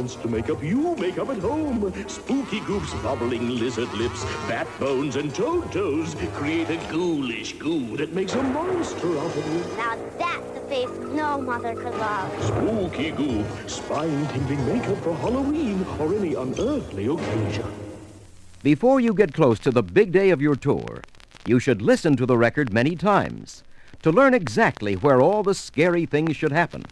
Horrifying 0.07 0.17
monster 0.17 0.27
makeup 0.27 0.63
you 0.63 0.95
make 0.95 1.17
up 1.17 1.29
at 1.29 1.37
home. 1.39 1.93
Spooky 2.07 2.59
Goop's 2.61 2.93
bubbling 3.01 3.59
lizard 3.59 3.91
lips, 3.93 4.23
bat 4.47 4.67
bones, 4.79 5.15
and 5.15 5.33
toad 5.33 5.71
toes 5.71 6.15
create 6.35 6.69
a 6.69 6.77
ghoulish 6.91 7.53
goo 7.53 7.97
that 7.97 8.13
makes 8.13 8.33
a 8.33 8.43
monster 8.43 9.17
out 9.17 9.35
of 9.35 9.53
you. 9.53 9.77
Now 9.77 9.97
that's 10.17 10.51
the 10.51 10.61
face 10.67 10.89
no 11.13 11.41
mother 11.41 11.75
could 11.75 11.93
love. 11.97 12.43
Spooky 12.43 13.11
Goop, 13.11 13.45
spine-tingling 13.67 14.65
makeup 14.65 14.97
for 15.03 15.15
Halloween 15.15 15.85
or 15.99 16.13
any 16.15 16.35
unearthly 16.35 17.07
occasion. 17.07 17.65
Before 18.63 18.99
you 18.99 19.13
get 19.13 19.33
close 19.33 19.59
to 19.59 19.71
the 19.71 19.83
big 19.83 20.11
day 20.11 20.29
of 20.29 20.41
your 20.41 20.55
tour, 20.55 21.01
you 21.45 21.59
should 21.59 21.81
listen 21.81 22.15
to 22.17 22.25
the 22.25 22.37
record 22.37 22.73
many 22.73 22.95
times 22.95 23.63
to 24.01 24.11
learn 24.11 24.33
exactly 24.33 24.95
where 24.95 25.21
all 25.21 25.43
the 25.43 25.55
scary 25.55 26.05
things 26.05 26.35
should 26.35 26.51
happen. 26.51 26.85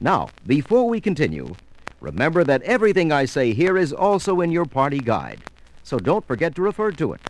Now, 0.00 0.28
before 0.46 0.88
we 0.88 1.00
continue, 1.00 1.54
remember 2.00 2.44
that 2.44 2.62
everything 2.62 3.12
I 3.12 3.24
say 3.24 3.52
here 3.52 3.76
is 3.76 3.92
also 3.92 4.40
in 4.40 4.50
your 4.50 4.64
party 4.64 4.98
guide, 4.98 5.42
so 5.82 5.98
don't 5.98 6.26
forget 6.26 6.54
to 6.54 6.62
refer 6.62 6.92
to 6.92 7.12
it. 7.12 7.20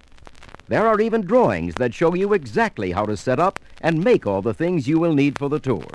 There 0.69 0.87
are 0.87 1.01
even 1.01 1.23
drawings 1.23 1.75
that 1.77 1.95
show 1.95 2.14
you 2.14 2.35
exactly 2.35 2.93
how 2.93 3.07
to 3.07 3.16
set 3.16 3.41
up 3.41 3.59
and 3.81 4.05
make 4.05 4.27
all 4.27 4.43
the 4.43 4.53
things 4.53 4.87
you 4.87 4.99
will 4.99 5.14
need 5.14 5.39
for 5.39 5.49
the 5.49 5.59
tour. 5.61 5.87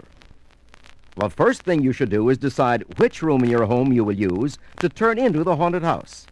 The 1.16 1.30
first 1.30 1.62
thing 1.62 1.84
you 1.84 1.92
should 1.92 2.10
do 2.10 2.28
is 2.30 2.40
decide 2.40 2.98
which 2.98 3.22
room 3.22 3.44
in 3.44 3.52
your 3.52 3.66
home 3.66 3.94
you 3.94 4.04
will 4.04 4.18
use 4.18 4.58
to 4.80 4.90
turn 4.90 5.20
into 5.20 5.44
the 5.44 5.58
haunted 5.58 5.84
house. 5.84 6.26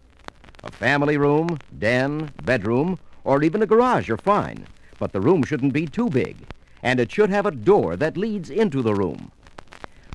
A 0.64 0.72
family 0.72 1.18
room, 1.18 1.60
den, 1.78 2.32
bedroom, 2.44 2.98
or 3.24 3.44
even 3.44 3.62
a 3.62 3.68
garage 3.68 4.10
are 4.10 4.18
fine, 4.18 4.66
but 4.98 5.12
the 5.12 5.22
room 5.22 5.44
shouldn't 5.44 5.74
be 5.74 5.86
too 5.86 6.10
big, 6.10 6.38
and 6.82 7.00
it 7.00 7.12
should 7.12 7.30
have 7.30 7.46
a 7.46 7.52
door 7.52 7.96
that 7.96 8.18
leads 8.18 8.50
into 8.50 8.82
the 8.82 8.96
room. 8.96 9.32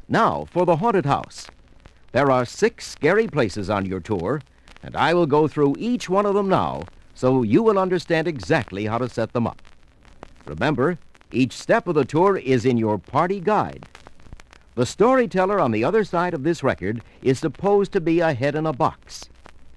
Now, 0.09 0.47
for 0.51 0.67
the 0.67 0.77
haunted 0.77 1.07
house. 1.07 1.47
There 2.13 2.31
are 2.31 2.45
six 2.45 2.87
scary 2.87 3.27
places 3.27 3.69
on 3.69 3.87
your 3.87 4.01
tour, 4.01 4.41
and 4.83 4.97
I 4.97 5.15
will 5.15 5.27
go 5.27 5.49
through 5.49 5.77
each 5.79 6.09
one 6.09 6.27
of 6.27 6.35
them 6.35 6.49
now 6.49 6.85
so 7.17 7.43
you 7.43 7.63
will 7.63 7.79
understand 7.79 8.29
exactly 8.29 8.85
how 8.85 8.99
to 8.99 9.09
set 9.09 9.33
them 9.33 9.47
up. 9.47 9.63
Remember, 10.45 10.99
each 11.33 11.55
step 11.55 11.89
of 11.89 11.95
the 11.95 12.05
tour 12.05 12.37
is 12.37 12.67
in 12.67 12.77
your 12.77 12.99
party 12.99 13.41
guide. 13.41 13.87
The 14.75 14.85
storyteller 14.85 15.59
on 15.59 15.71
the 15.73 15.83
other 15.83 16.05
side 16.05 16.35
of 16.35 16.43
this 16.43 16.63
record 16.63 17.03
is 17.23 17.39
supposed 17.39 17.91
to 17.93 18.01
be 18.03 18.21
a 18.21 18.35
head 18.35 18.55
in 18.55 18.67
a 18.67 18.73
box. 18.73 19.25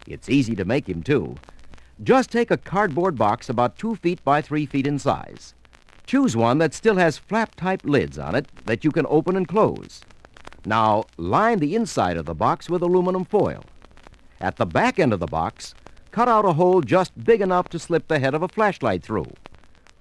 It's 0.05 0.29
easy 0.29 0.53
to 0.57 0.65
make 0.65 0.87
him, 0.87 1.01
too. 1.01 1.37
Just 2.03 2.29
take 2.29 2.51
a 2.51 2.57
cardboard 2.57 3.17
box 3.17 3.47
about 3.47 3.77
two 3.77 3.95
feet 3.95 4.23
by 4.25 4.41
three 4.41 4.65
feet 4.65 4.85
in 4.85 4.99
size. 4.99 5.55
Choose 6.05 6.35
one 6.35 6.57
that 6.57 6.73
still 6.73 6.97
has 6.97 7.17
flap-type 7.17 7.81
lids 7.85 8.19
on 8.19 8.35
it 8.35 8.47
that 8.65 8.83
you 8.83 8.91
can 8.91 9.05
open 9.07 9.37
and 9.37 9.47
close. 9.47 10.01
Now, 10.65 11.05
line 11.17 11.59
the 11.59 11.75
inside 11.75 12.17
of 12.17 12.25
the 12.25 12.35
box 12.35 12.69
with 12.69 12.81
aluminum 12.81 13.25
foil. 13.25 13.63
At 14.41 14.57
the 14.57 14.65
back 14.65 14.99
end 14.99 15.13
of 15.13 15.19
the 15.19 15.27
box, 15.27 15.73
cut 16.11 16.27
out 16.27 16.45
a 16.45 16.53
hole 16.53 16.81
just 16.81 17.23
big 17.23 17.41
enough 17.41 17.69
to 17.69 17.79
slip 17.79 18.07
the 18.07 18.19
head 18.19 18.33
of 18.33 18.43
a 18.43 18.47
flashlight 18.47 19.03
through. 19.03 19.31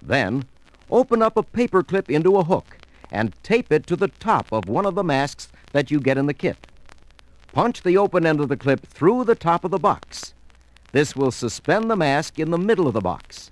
Then, 0.02 0.44
open 0.90 1.22
up 1.22 1.36
a 1.36 1.42
paper 1.42 1.82
clip 1.82 2.10
into 2.10 2.36
a 2.36 2.44
hook 2.44 2.78
and 3.10 3.34
tape 3.42 3.72
it 3.72 3.86
to 3.86 3.96
the 3.96 4.08
top 4.08 4.52
of 4.52 4.68
one 4.68 4.86
of 4.86 4.94
the 4.94 5.04
masks 5.04 5.48
that 5.72 5.90
you 5.90 6.00
get 6.00 6.18
in 6.18 6.26
the 6.26 6.34
kit. 6.34 6.66
Punch 7.52 7.82
the 7.82 7.96
open 7.96 8.26
end 8.26 8.40
of 8.40 8.48
the 8.48 8.56
clip 8.56 8.86
through 8.86 9.24
the 9.24 9.34
top 9.34 9.64
of 9.64 9.70
the 9.70 9.78
box. 9.78 10.34
This 10.92 11.16
will 11.16 11.30
suspend 11.30 11.90
the 11.90 11.96
mask 11.96 12.38
in 12.38 12.50
the 12.50 12.58
middle 12.58 12.86
of 12.86 12.94
the 12.94 13.00
box. 13.00 13.50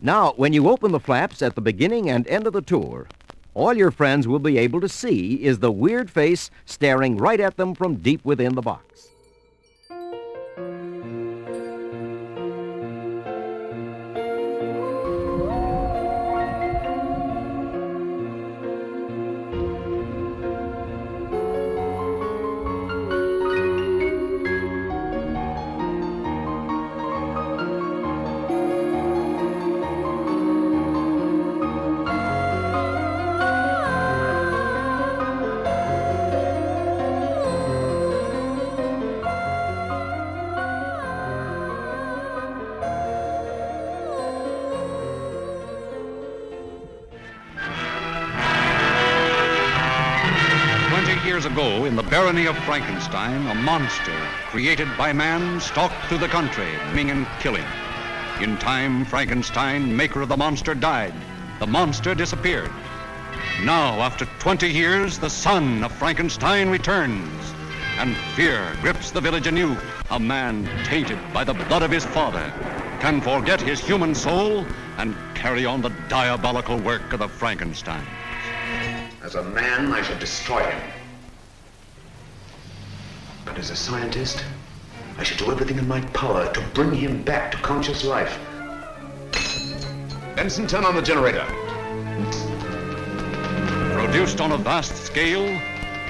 Now, 0.00 0.32
when 0.36 0.52
you 0.52 0.68
open 0.68 0.92
the 0.92 1.00
flaps 1.00 1.42
at 1.42 1.54
the 1.54 1.60
beginning 1.60 2.10
and 2.10 2.26
end 2.28 2.46
of 2.46 2.52
the 2.52 2.62
tour, 2.62 3.08
all 3.56 3.72
your 3.72 3.90
friends 3.90 4.28
will 4.28 4.38
be 4.38 4.58
able 4.58 4.82
to 4.82 4.88
see 4.88 5.42
is 5.42 5.58
the 5.58 5.72
weird 5.72 6.10
face 6.10 6.50
staring 6.66 7.16
right 7.16 7.40
at 7.40 7.56
them 7.56 7.74
from 7.74 7.96
deep 7.96 8.22
within 8.22 8.54
the 8.54 8.60
box. 8.60 9.15
Frankenstein, 53.06 53.46
a 53.46 53.54
monster 53.62 54.28
created 54.46 54.88
by 54.98 55.12
man 55.12 55.60
stalked 55.60 55.94
through 56.06 56.18
the 56.18 56.26
country, 56.26 56.66
maiming 56.86 57.10
and 57.10 57.26
killing. 57.38 57.64
In 58.40 58.58
time, 58.58 59.04
Frankenstein, 59.04 59.96
maker 59.96 60.22
of 60.22 60.28
the 60.28 60.36
monster, 60.36 60.74
died. 60.74 61.14
The 61.60 61.68
monster 61.68 62.16
disappeared. 62.16 62.70
Now, 63.62 64.00
after 64.00 64.24
20 64.40 64.68
years, 64.68 65.18
the 65.18 65.30
son 65.30 65.84
of 65.84 65.92
Frankenstein 65.92 66.68
returns, 66.68 67.54
and 67.98 68.16
fear 68.34 68.76
grips 68.82 69.12
the 69.12 69.20
village 69.20 69.46
anew. 69.46 69.76
A 70.10 70.18
man 70.18 70.68
tainted 70.84 71.20
by 71.32 71.44
the 71.44 71.54
blood 71.54 71.82
of 71.82 71.92
his 71.92 72.04
father 72.04 72.52
can 72.98 73.20
forget 73.20 73.60
his 73.60 73.78
human 73.78 74.16
soul 74.16 74.66
and 74.98 75.14
carry 75.36 75.64
on 75.64 75.80
the 75.80 75.92
diabolical 76.08 76.78
work 76.78 77.12
of 77.12 77.20
the 77.20 77.28
Frankenstein. 77.28 78.04
As 79.22 79.36
a 79.36 79.44
man, 79.44 79.92
I 79.92 80.02
should 80.02 80.18
destroy 80.18 80.64
him. 80.64 81.05
But 83.56 83.64
as 83.64 83.70
a 83.70 83.76
scientist, 83.76 84.44
I 85.16 85.22
should 85.22 85.38
do 85.38 85.50
everything 85.50 85.78
in 85.78 85.88
my 85.88 86.02
power 86.12 86.52
to 86.52 86.60
bring 86.74 86.92
him 86.92 87.22
back 87.22 87.50
to 87.52 87.56
conscious 87.56 88.04
life. 88.04 88.38
Benson, 90.36 90.66
turn 90.66 90.84
on 90.84 90.94
the 90.94 91.00
generator. 91.00 91.42
Produced 93.98 94.42
on 94.42 94.52
a 94.52 94.58
vast 94.58 94.94
scale, 95.06 95.58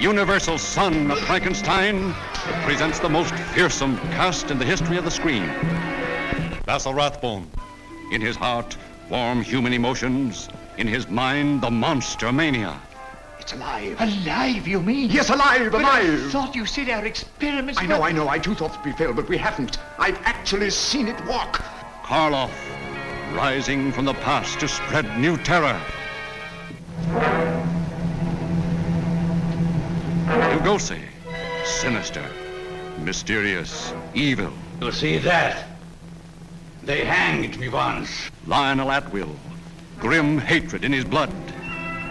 Universal's 0.00 0.60
son 0.60 1.08
of 1.08 1.20
Frankenstein 1.20 2.12
presents 2.64 2.98
the 2.98 3.08
most 3.08 3.32
fearsome 3.54 3.96
cast 4.18 4.50
in 4.50 4.58
the 4.58 4.64
history 4.64 4.96
of 4.96 5.04
the 5.04 5.10
screen. 5.12 5.46
Basil 6.64 6.94
Rathbone. 6.94 7.48
In 8.10 8.20
his 8.20 8.34
heart, 8.34 8.76
warm 9.08 9.40
human 9.40 9.72
emotions. 9.72 10.48
In 10.78 10.88
his 10.88 11.06
mind, 11.08 11.60
the 11.60 11.70
monster 11.70 12.32
mania. 12.32 12.82
It's 13.46 13.52
alive. 13.52 13.96
Alive, 14.00 14.66
you 14.66 14.82
mean? 14.82 15.08
Yes, 15.08 15.30
alive, 15.30 15.70
But 15.70 15.84
I 15.84 16.00
alive. 16.00 16.32
thought 16.32 16.56
you 16.56 16.66
said 16.66 16.88
our 16.90 17.04
experiments 17.04 17.78
I 17.80 17.86
know, 17.86 18.02
I 18.02 18.10
know. 18.10 18.28
I 18.28 18.40
too 18.40 18.56
thought 18.56 18.72
that 18.72 18.84
we 18.84 18.90
failed, 18.90 19.14
but 19.14 19.28
we 19.28 19.38
haven't. 19.38 19.78
I've 20.00 20.18
actually 20.24 20.68
seen 20.70 21.06
it 21.06 21.24
walk. 21.26 21.62
Karloff, 22.02 22.50
rising 23.36 23.92
from 23.92 24.04
the 24.04 24.14
past 24.14 24.58
to 24.58 24.66
spread 24.66 25.06
new 25.20 25.36
terror. 25.36 25.80
Lugosi, 30.26 31.02
sinister, 31.64 32.28
mysterious, 32.98 33.92
evil. 34.12 34.52
You 34.82 34.90
see 34.90 35.18
that? 35.18 35.68
They 36.82 37.04
hanged 37.04 37.60
me 37.60 37.68
once. 37.68 38.10
Lionel 38.44 38.90
Atwill, 38.90 39.36
grim 40.00 40.38
hatred 40.38 40.82
in 40.84 40.92
his 40.92 41.04
blood. 41.04 41.30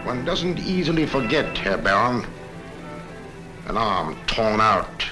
One 0.05 0.23
doesn't 0.23 0.59
easily 0.59 1.07
forget, 1.07 1.57
Herr 1.57 1.79
Baron. 1.79 2.23
An 3.65 3.75
arm 3.75 4.15
torn 4.27 4.61
out 4.61 5.03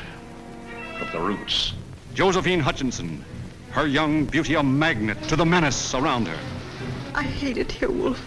of 1.02 1.12
the 1.12 1.20
roots. 1.20 1.74
Josephine 2.14 2.60
Hutchinson, 2.60 3.26
her 3.72 3.88
young 3.88 4.26
beauty 4.26 4.54
a 4.54 4.62
magnet 4.62 5.18
to 5.30 5.36
the 5.36 5.46
menace 5.46 5.96
around 5.96 6.28
her. 6.28 6.38
I 7.16 7.24
hate 7.24 7.58
it 7.58 7.72
here, 7.72 7.90
Wolf. 7.90 8.24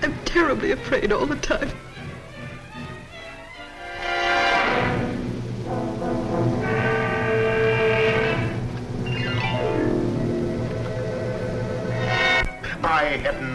I'm 0.00 0.14
terribly 0.24 0.70
afraid 0.70 1.10
all 1.10 1.26
the 1.26 1.34
time. 1.36 1.72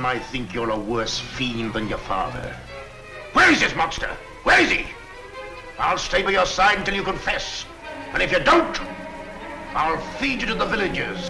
I 0.08 0.18
think 0.20 0.54
you're 0.54 0.70
a 0.70 0.80
worse 0.80 1.20
fiend 1.20 1.74
than 1.74 1.90
your 1.90 1.98
father. 1.98 2.56
Where 3.34 3.52
is 3.52 3.60
this 3.60 3.76
monster? 3.76 4.08
Where 4.44 4.58
is 4.62 4.72
he? 4.72 4.86
I'll 5.78 5.98
stay 5.98 6.24
by 6.24 6.32
your 6.32 6.46
side 6.46 6.78
until 6.78 6.96
you 6.96 7.04
confess. 7.04 7.66
And 8.14 8.24
if 8.24 8.32
you 8.32 8.40
don't, 8.40 8.80
I'll 9.74 10.00
feed 10.18 10.40
you 10.40 10.48
to 10.48 10.54
the 10.54 10.66
villagers. 10.66 11.30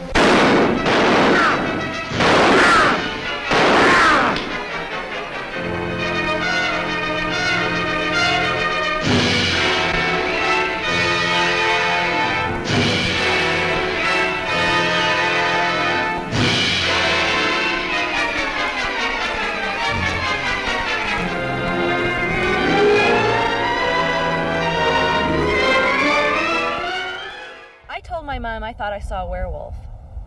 Saw 29.18 29.26
a 29.26 29.30
werewolf. 29.30 29.76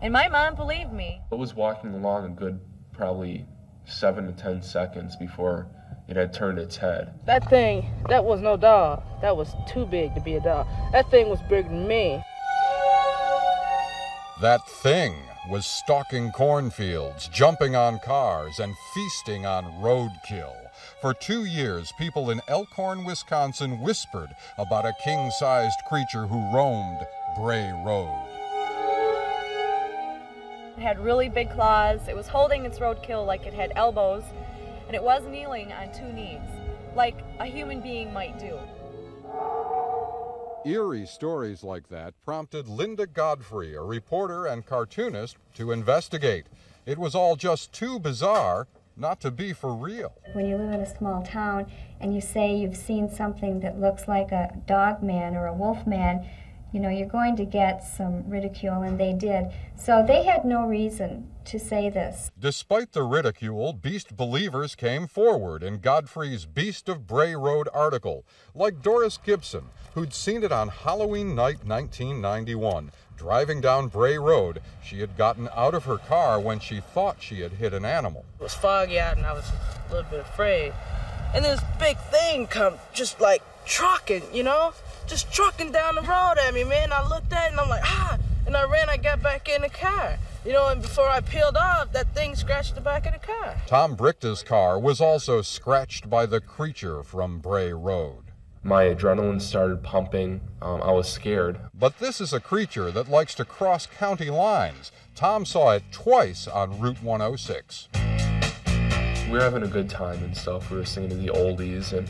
And 0.01 0.11
my 0.11 0.27
mom 0.27 0.55
believed 0.55 0.91
me. 0.91 1.21
It 1.31 1.37
was 1.37 1.53
walking 1.53 1.93
along 1.93 2.25
a 2.25 2.29
good 2.29 2.59
probably 2.91 3.45
seven 3.85 4.25
to 4.25 4.33
ten 4.33 4.61
seconds 4.61 5.15
before 5.15 5.67
it 6.07 6.15
had 6.17 6.33
turned 6.33 6.59
its 6.59 6.75
head. 6.75 7.13
That 7.25 7.49
thing, 7.49 7.89
that 8.09 8.23
was 8.23 8.41
no 8.41 8.57
dog. 8.57 9.03
That 9.21 9.37
was 9.37 9.53
too 9.67 9.85
big 9.85 10.13
to 10.15 10.21
be 10.21 10.35
a 10.35 10.41
dog. 10.41 10.67
That 10.91 11.09
thing 11.09 11.29
was 11.29 11.39
bigger 11.43 11.69
than 11.69 11.87
me. 11.87 12.21
That 14.41 14.67
thing 14.81 15.15
was 15.49 15.65
stalking 15.65 16.31
cornfields, 16.31 17.27
jumping 17.27 17.75
on 17.75 17.99
cars, 17.99 18.59
and 18.59 18.75
feasting 18.93 19.45
on 19.45 19.65
roadkill. 19.81 20.55
For 20.99 21.13
two 21.13 21.45
years, 21.45 21.93
people 21.99 22.31
in 22.31 22.41
Elkhorn, 22.47 23.05
Wisconsin 23.05 23.79
whispered 23.79 24.29
about 24.57 24.85
a 24.85 24.93
king 25.03 25.29
sized 25.31 25.79
creature 25.87 26.25
who 26.25 26.55
roamed 26.55 27.05
Bray 27.37 27.71
Road. 27.85 28.30
It 30.81 30.85
had 30.85 31.05
really 31.05 31.29
big 31.29 31.51
claws. 31.51 32.07
It 32.07 32.15
was 32.15 32.27
holding 32.27 32.65
its 32.65 32.79
roadkill 32.79 33.23
like 33.23 33.45
it 33.45 33.53
had 33.53 33.71
elbows. 33.75 34.23
And 34.87 34.95
it 34.95 35.03
was 35.03 35.21
kneeling 35.27 35.71
on 35.71 35.93
two 35.93 36.11
knees, 36.11 36.41
like 36.95 37.19
a 37.39 37.45
human 37.45 37.81
being 37.81 38.11
might 38.11 38.39
do. 38.39 38.57
Eerie 40.65 41.05
stories 41.05 41.63
like 41.63 41.87
that 41.89 42.15
prompted 42.25 42.67
Linda 42.67 43.05
Godfrey, 43.05 43.75
a 43.75 43.81
reporter 43.83 44.47
and 44.47 44.65
cartoonist, 44.65 45.37
to 45.53 45.71
investigate. 45.71 46.47
It 46.87 46.97
was 46.97 47.13
all 47.13 47.35
just 47.35 47.71
too 47.71 47.99
bizarre 47.99 48.67
not 48.97 49.21
to 49.21 49.29
be 49.29 49.53
for 49.53 49.75
real. 49.75 50.13
When 50.33 50.47
you 50.47 50.57
live 50.57 50.73
in 50.73 50.81
a 50.81 50.97
small 50.97 51.21
town 51.21 51.71
and 51.99 52.15
you 52.15 52.21
say 52.21 52.55
you've 52.55 52.75
seen 52.75 53.07
something 53.07 53.59
that 53.59 53.79
looks 53.79 54.07
like 54.07 54.31
a 54.31 54.59
dog 54.65 55.03
man 55.03 55.35
or 55.35 55.45
a 55.45 55.53
wolf 55.53 55.85
man, 55.85 56.27
you 56.71 56.79
know, 56.79 56.89
you're 56.89 57.07
going 57.07 57.35
to 57.35 57.45
get 57.45 57.83
some 57.83 58.29
ridicule, 58.29 58.81
and 58.81 58.99
they 58.99 59.13
did. 59.13 59.47
So 59.75 60.03
they 60.05 60.23
had 60.23 60.45
no 60.45 60.65
reason 60.65 61.27
to 61.45 61.59
say 61.59 61.89
this. 61.89 62.31
Despite 62.39 62.93
the 62.93 63.03
ridicule, 63.03 63.73
Beast 63.73 64.15
believers 64.15 64.75
came 64.75 65.07
forward 65.07 65.63
in 65.63 65.79
Godfrey's 65.79 66.45
Beast 66.45 66.87
of 66.87 67.07
Bray 67.07 67.35
Road 67.35 67.67
article, 67.73 68.25
like 68.55 68.81
Doris 68.81 69.17
Gibson, 69.17 69.65
who'd 69.95 70.13
seen 70.13 70.43
it 70.43 70.51
on 70.51 70.69
Halloween 70.69 71.35
night 71.35 71.65
1991. 71.65 72.91
Driving 73.17 73.61
down 73.61 73.87
Bray 73.87 74.17
Road, 74.17 74.61
she 74.83 75.01
had 75.01 75.17
gotten 75.17 75.49
out 75.55 75.75
of 75.75 75.85
her 75.85 75.97
car 75.97 76.39
when 76.39 76.59
she 76.59 76.79
thought 76.79 77.17
she 77.21 77.41
had 77.41 77.53
hit 77.53 77.73
an 77.73 77.85
animal. 77.85 78.25
It 78.39 78.43
was 78.43 78.53
foggy 78.53 78.99
out 78.99 79.17
and 79.17 79.25
I 79.25 79.33
was 79.33 79.45
a 79.89 79.93
little 79.93 80.09
bit 80.09 80.21
afraid. 80.21 80.73
And 81.35 81.45
this 81.45 81.61
big 81.79 81.97
thing 81.97 82.47
come 82.47 82.75
just 82.93 83.21
like 83.21 83.43
trucking, 83.65 84.23
you 84.33 84.43
know? 84.43 84.73
Just 85.11 85.29
trucking 85.29 85.73
down 85.73 85.95
the 85.95 86.01
road 86.03 86.35
at 86.41 86.53
me, 86.53 86.63
man. 86.63 86.93
I 86.93 87.05
looked 87.05 87.33
at 87.33 87.47
it 87.47 87.51
and 87.51 87.59
I'm 87.59 87.67
like, 87.67 87.83
ah! 87.83 88.17
And 88.47 88.55
I 88.55 88.63
ran, 88.63 88.87
I 88.87 88.95
got 88.95 89.21
back 89.21 89.49
in 89.49 89.61
the 89.61 89.67
car. 89.67 90.17
You 90.45 90.53
know, 90.53 90.69
and 90.69 90.81
before 90.81 91.09
I 91.09 91.19
peeled 91.19 91.57
off, 91.57 91.91
that 91.91 92.15
thing 92.15 92.33
scratched 92.33 92.75
the 92.75 92.81
back 92.81 93.05
of 93.05 93.11
the 93.11 93.19
car. 93.19 93.57
Tom 93.67 93.97
Brichta's 93.97 94.41
car 94.41 94.79
was 94.79 95.01
also 95.01 95.41
scratched 95.41 96.09
by 96.09 96.25
the 96.25 96.39
creature 96.39 97.03
from 97.03 97.39
Bray 97.39 97.73
Road. 97.73 98.31
My 98.63 98.85
adrenaline 98.85 99.41
started 99.41 99.83
pumping. 99.83 100.39
Um, 100.61 100.81
I 100.81 100.93
was 100.93 101.11
scared. 101.11 101.59
But 101.73 101.99
this 101.99 102.21
is 102.21 102.31
a 102.31 102.39
creature 102.39 102.89
that 102.91 103.09
likes 103.09 103.35
to 103.35 103.43
cross 103.43 103.87
county 103.87 104.29
lines. 104.29 104.93
Tom 105.13 105.43
saw 105.43 105.71
it 105.71 105.83
twice 105.91 106.47
on 106.47 106.79
Route 106.79 107.03
106. 107.03 107.89
We 109.25 109.31
were 109.33 109.41
having 109.41 109.63
a 109.63 109.67
good 109.67 109.89
time 109.89 110.23
and 110.23 110.37
stuff. 110.37 110.71
We 110.71 110.77
were 110.77 110.85
singing 110.85 111.09
to 111.09 111.15
the 111.17 111.27
oldies 111.27 111.91
and 111.91 112.07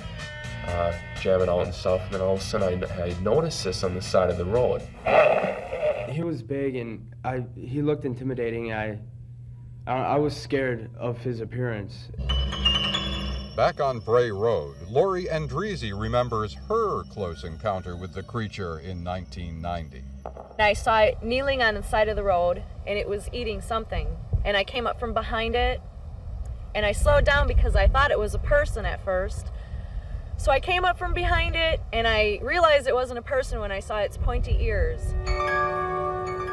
uh, 0.68 0.93
jamming 1.20 1.49
out 1.49 1.66
and 1.66 1.74
stuff. 1.74 2.01
And 2.05 2.16
then 2.16 2.22
all 2.22 2.34
of 2.34 2.39
a 2.39 2.43
sudden, 2.43 2.84
I, 2.84 3.03
I 3.03 3.20
noticed 3.22 3.64
this 3.64 3.84
on 3.84 3.93
the 3.93 4.01
side 4.01 4.30
of 4.30 4.38
the 4.38 4.45
road. 4.45 4.82
He 6.09 6.24
was 6.24 6.41
big 6.41 6.76
and 6.76 7.14
I 7.24 7.43
he 7.55 7.82
looked 7.82 8.05
intimidating. 8.05 8.74
I 8.74 8.99
I, 9.88 9.93
I 9.93 10.16
was 10.18 10.36
scared 10.36 10.89
of 10.97 11.18
his 11.20 11.39
appearance. 11.39 12.09
Back 13.55 13.82
on 13.82 13.99
Bray 13.99 14.32
Road, 14.32 14.78
Lorianne 14.89 15.49
Endrizzi 15.49 15.91
remembers 15.97 16.53
her 16.70 17.03
close 17.03 17.43
encounter 17.43 17.97
with 17.97 18.14
the 18.14 18.24
creature 18.24 18.80
in 18.80 19.03
1990. 19.03 20.03
I 20.57 20.74
saw 20.74 20.99
it 21.01 21.22
kneeling 21.22 21.62
on 21.62 21.76
the 21.76 21.84
side 21.84 22.07
of 22.07 22.16
the 22.16 22.24
road, 22.24 22.64
and 22.88 22.97
it 22.97 23.09
was 23.09 23.30
eating 23.34 23.62
something. 23.62 24.07
And 24.45 24.55
I 24.55 24.64
came 24.64 24.88
up 24.88 24.99
from 24.99 25.14
behind 25.14 25.55
it, 25.55 25.82
and 26.74 26.86
I 26.86 26.93
slowed 26.93 27.26
down 27.26 27.47
because 27.47 27.76
I 27.76 27.88
thought 27.88 28.12
it 28.12 28.20
was 28.20 28.34
a 28.34 28.39
person 28.39 28.86
at 28.86 29.03
first. 29.03 29.47
So 30.41 30.51
I 30.51 30.59
came 30.59 30.85
up 30.85 30.97
from 30.97 31.13
behind 31.13 31.55
it, 31.55 31.79
and 31.93 32.07
I 32.07 32.39
realized 32.41 32.87
it 32.87 32.95
wasn't 32.95 33.19
a 33.19 33.21
person 33.21 33.59
when 33.59 33.71
I 33.71 33.79
saw 33.79 33.99
its 33.99 34.17
pointy 34.17 34.57
ears. 34.59 35.13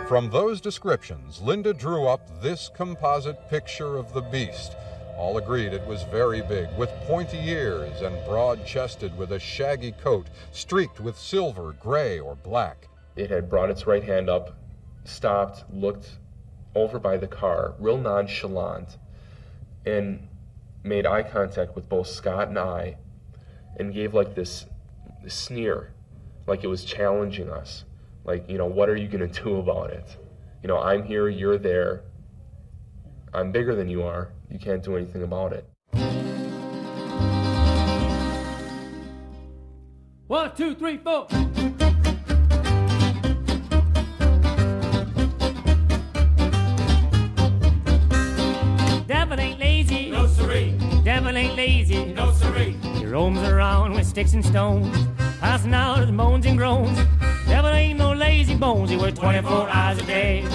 From 0.07 0.29
those 0.29 0.61
descriptions, 0.61 1.41
Linda 1.41 1.73
drew 1.73 2.07
up 2.07 2.43
this 2.43 2.69
composite 2.69 3.49
picture 3.49 3.97
of 3.97 4.13
the 4.13 4.21
beast. 4.21 4.77
All 5.17 5.39
agreed 5.39 5.73
it 5.73 5.87
was 5.87 6.03
very 6.03 6.43
big, 6.43 6.69
with 6.77 6.91
pointy 7.07 7.39
ears 7.39 8.03
and 8.03 8.23
broad 8.27 8.67
chested, 8.67 9.17
with 9.17 9.33
a 9.33 9.41
shaggy 9.41 9.93
coat 9.93 10.27
streaked 10.53 11.01
with 11.01 11.17
silver, 11.17 11.73
gray, 11.81 12.21
or 12.21 12.35
black. 12.35 12.89
It 13.17 13.31
had 13.31 13.49
brought 13.49 13.71
its 13.71 13.87
right 13.87 14.05
hand 14.05 14.29
up, 14.29 14.55
stopped, 15.05 15.65
looked 15.73 16.19
over 16.75 16.99
by 16.99 17.17
the 17.17 17.27
car, 17.27 17.73
real 17.79 17.97
nonchalant, 17.97 18.99
and 19.87 20.29
made 20.85 21.07
eye 21.07 21.23
contact 21.23 21.75
with 21.75 21.89
both 21.89 22.09
Scott 22.09 22.49
and 22.49 22.59
I, 22.59 22.99
and 23.77 23.93
gave 23.93 24.15
like 24.15 24.35
this, 24.35 24.67
this 25.23 25.35
sneer, 25.35 25.93
like 26.47 26.65
it 26.65 26.69
was 26.69 26.85
challenging 26.85 27.51
us. 27.51 27.85
Like, 28.25 28.49
you 28.49 28.59
know, 28.59 28.67
what 28.67 28.89
are 28.89 28.97
you 28.97 29.09
going 29.09 29.29
to 29.31 29.43
do 29.43 29.57
about 29.57 29.91
it? 29.91 30.17
You 30.63 30.69
know, 30.69 30.79
I'm 30.79 31.05
here, 31.05 31.29
you're 31.29 31.59
there. 31.59 32.03
I'm 33.33 33.53
bigger 33.53 33.75
than 33.75 33.89
you 33.89 34.03
are. 34.03 34.33
You 34.51 34.59
can't 34.59 34.83
do 34.83 34.97
anything 34.97 35.23
about 35.23 35.53
it. 35.53 35.69
One, 40.27 40.55
two, 40.55 40.75
three, 40.75 40.99
four. 40.99 41.27
Devil 49.07 49.41
ain't 49.41 49.59
lazy. 49.59 50.11
No 50.11 50.27
siree. 50.27 50.79
Devil 51.03 51.37
ain't 51.37 51.57
lazy. 51.57 52.13
No 52.13 52.33
siree. 52.33 52.77
Roams 53.11 53.41
around 53.41 53.95
with 53.95 54.07
sticks 54.07 54.35
and 54.35 54.45
stones, 54.45 54.95
passing 55.41 55.73
out 55.73 56.01
his 56.01 56.11
moans 56.11 56.45
and 56.45 56.59
groans. 56.59 56.99
Devil 57.47 57.71
ain't 57.71 57.99
no 57.99 58.13
lazy 58.13 58.55
bones. 58.55 58.91
He 58.91 58.99
works 58.99 59.19
24 59.19 59.71
hours 59.71 59.99
a 59.99 60.03
day. 60.03 60.47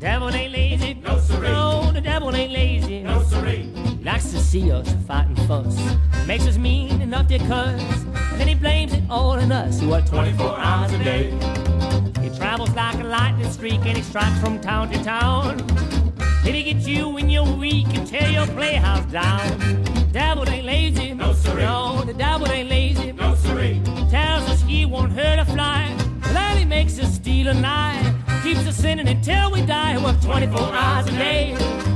Devil 0.00 0.34
ain't 0.34 0.52
lazy. 0.52 0.94
No 0.94 1.16
siree. 1.20 1.48
No, 1.48 1.92
the 1.92 2.00
devil 2.00 2.34
ain't 2.34 2.52
lazy. 2.52 3.04
No 3.04 3.22
siree. 3.22 3.70
He 3.98 4.04
likes 4.04 4.32
to 4.32 4.40
see 4.40 4.72
us 4.72 4.92
fight 5.06 5.28
and 5.28 5.38
fuss. 5.42 5.78
Makes 6.26 6.48
us 6.48 6.58
mean 6.58 7.00
enough 7.00 7.28
to 7.28 7.38
cuss. 7.38 8.04
Then 8.36 8.48
he 8.48 8.56
blames 8.56 8.92
it 8.92 9.04
all 9.08 9.38
on 9.38 9.52
us. 9.52 9.78
He 9.78 9.86
works 9.86 10.10
24 10.10 10.58
hours 10.58 10.92
a 10.92 10.98
day. 11.04 11.30
He 12.20 12.36
travels 12.36 12.70
like 12.70 12.98
a 12.98 13.04
lightning 13.04 13.50
streak 13.52 13.86
and 13.86 13.96
he 13.96 14.02
strikes 14.02 14.40
from 14.40 14.60
town 14.60 14.90
to 14.90 15.04
town. 15.04 15.64
If 16.44 16.52
he 16.52 16.64
gets 16.64 16.88
you 16.88 17.08
when 17.08 17.30
you're 17.30 17.44
weak 17.44 17.86
and 17.94 18.04
tear 18.04 18.28
your 18.28 18.46
playhouse 18.48 19.04
down. 19.12 19.85
The 20.16 20.22
devil 20.22 20.48
ain't 20.48 20.64
lazy. 20.64 21.12
No, 21.12 21.34
siree. 21.34 21.62
No, 21.62 22.02
the 22.06 22.14
devil 22.14 22.50
ain't 22.50 22.70
lazy. 22.70 23.12
No 23.12 23.34
siree. 23.34 23.82
Tells 24.08 24.48
us 24.48 24.62
he 24.62 24.86
won't 24.86 25.12
hurt 25.12 25.38
a 25.38 25.44
fly. 25.44 25.94
Then 26.32 26.56
he 26.56 26.64
makes 26.64 26.98
us 26.98 27.16
steal 27.16 27.48
a 27.48 27.52
night. 27.52 28.14
Keeps 28.42 28.66
us 28.66 28.76
sinning 28.76 29.08
until 29.08 29.52
we 29.52 29.60
die. 29.60 30.02
Work 30.02 30.18
24 30.22 30.58
hours 30.58 31.06
a 31.08 31.10
day. 31.10 31.95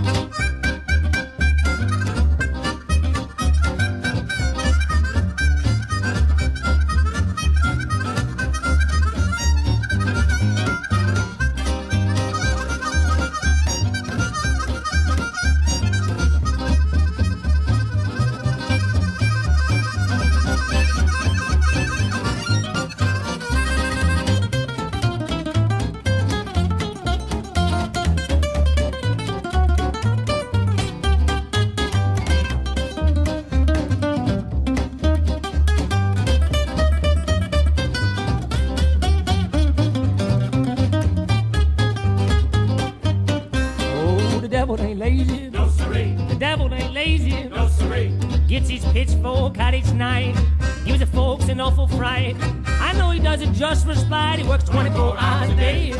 Gets 48.60 48.84
his 48.84 48.92
pitchfork 48.92 49.58
out 49.58 49.72
each 49.72 49.90
night. 49.92 50.36
Gives 50.84 51.00
the 51.00 51.06
folks 51.06 51.48
an 51.48 51.60
awful 51.60 51.88
fright. 51.88 52.36
I 52.66 52.92
know 52.92 53.08
he 53.10 53.18
does 53.18 53.40
it 53.40 53.52
just 53.52 53.86
for 53.86 53.94
spite. 53.94 54.38
He 54.38 54.46
works 54.46 54.64
24 54.64 55.16
hours 55.18 55.48
a 55.48 55.56
day. 55.56 55.92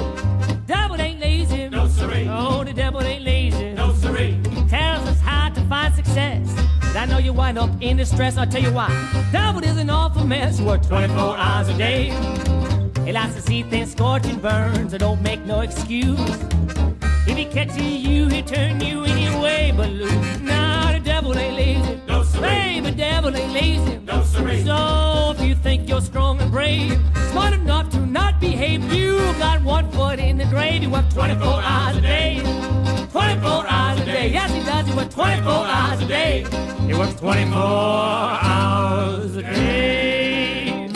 Devil 0.67 1.01
ain't 1.01 1.21
lazy. 1.21 1.71
No 1.71 1.89
siree. 1.89 2.29
Oh, 2.29 2.63
the 2.63 2.75
devil 2.75 3.01
ain't 3.01 3.25
lazy. 3.25 3.73
No 3.73 3.95
siree. 3.95 4.39
Tells 4.69 5.09
us 5.09 5.19
how 5.21 5.49
to 5.49 5.61
find 5.69 5.95
success. 5.95 6.55
But 6.81 6.97
I 6.97 7.07
know 7.07 7.17
you 7.17 7.33
wind 7.33 7.59
up 7.59 7.71
in 7.81 7.97
distress. 7.97 8.37
I'll 8.37 8.47
tell 8.47 8.63
you 8.63 8.73
why. 8.73 8.91
Devil 9.33 9.65
is 9.65 9.79
an 9.79 9.89
awful 9.89 10.27
mess. 10.27 10.59
He 10.59 10.65
works 10.67 10.87
24 10.87 11.39
hours 11.39 11.69
a 11.69 11.79
day. 11.79 12.11
He 13.07 13.13
likes 13.13 13.37
to 13.37 13.41
see 13.41 13.63
things 13.63 13.93
scorch 13.93 14.27
and 14.27 14.43
burn, 14.43 14.91
so 14.91 14.99
don't 14.99 15.23
make 15.23 15.41
no 15.47 15.61
excuse. 15.61 16.21
If 17.27 17.39
he 17.39 17.47
catches 17.47 17.79
you, 17.79 18.29
he'll 18.29 18.45
turn 18.45 18.83
you 18.83 19.05
any 19.05 19.35
way 19.41 19.73
but 19.75 19.89
loose. 19.89 20.41
Nah, 20.41 20.93
the 20.93 21.01
devil 21.01 21.39
ain't 21.39 21.57
lazy. 21.57 22.01
No 22.07 22.20
siree. 22.41 22.49
Hey, 22.49 22.81
the 22.81 22.93
devil 22.93 23.37
ain't 23.37 23.53
lazy. 23.53 23.99
No 23.99 24.23
siree. 24.23 24.65
So 24.65 25.35
if 25.37 25.43
you 25.43 25.55
think 25.55 25.89
you're 25.89 26.01
strong 26.01 26.41
and 26.41 26.51
brave, 26.51 26.99
smart 27.31 27.55
enough 27.55 27.91
to 27.91 28.07
not 28.07 28.41
behave, 28.41 28.93
you 28.93 29.19
got 29.39 29.63
one 29.63 29.91
foot 29.93 30.19
in 30.19 30.39
the 30.39 30.47
grave. 30.47 30.83
You 30.83 30.91
work 30.91 31.09
24 31.11 31.47
hours 31.47 31.97
a 31.97 32.01
day. 32.01 32.41
24 33.13 33.67
hours 33.67 34.01
a 34.01 34.05
day. 34.05 34.29
Yes, 34.29 34.53
he 34.53 34.63
does. 34.65 34.87
He 34.87 34.95
works 34.95 35.15
24 35.15 35.53
hours 35.53 36.03
a 36.03 36.07
day. 36.07 36.45
He 36.87 36.95
works 36.95 37.15
24 37.15 37.61
hours 37.61 39.37
a 39.37 39.43
day. 39.43 40.89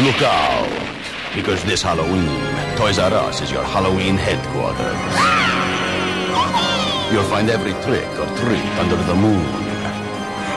Look 0.00 0.22
out, 0.22 1.34
because 1.34 1.62
this 1.64 1.82
Halloween, 1.82 2.40
Toys 2.76 2.98
R 2.98 3.12
Us 3.12 3.42
is 3.42 3.50
your 3.50 3.62
Halloween 3.62 4.16
headquarters. 4.16 4.78
Ah! 4.78 7.10
You'll 7.12 7.22
find 7.24 7.50
every 7.50 7.72
trick 7.84 8.08
or 8.18 8.26
treat 8.38 8.64
under 8.78 8.96
the 8.96 9.14
moon. 9.14 9.69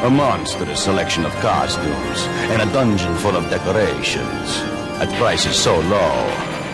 A 0.03 0.09
monstrous 0.09 0.83
selection 0.83 1.25
of 1.25 1.31
costumes 1.35 2.27
and 2.51 2.61
a 2.61 2.73
dungeon 2.73 3.15
full 3.15 3.37
of 3.37 3.49
decorations 3.49 4.59
at 4.99 5.07
prices 5.17 5.55
so 5.55 5.79
low, 5.79 6.13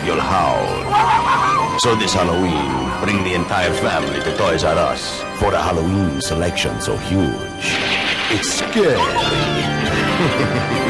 you'll 0.04 0.20
howl. 0.20 1.80
So 1.80 1.96
this 1.96 2.14
Halloween, 2.14 3.06
bring 3.06 3.24
the 3.24 3.36
entire 3.36 3.72
family 3.74 4.20
to 4.22 4.36
Toys 4.36 4.64
R 4.64 4.76
Us 4.76 5.22
for 5.40 5.54
a 5.54 5.62
Halloween 5.62 6.20
selection 6.22 6.82
so 6.82 6.98
huge. 6.98 7.78
It's 8.32 8.50
scary. 8.50 8.96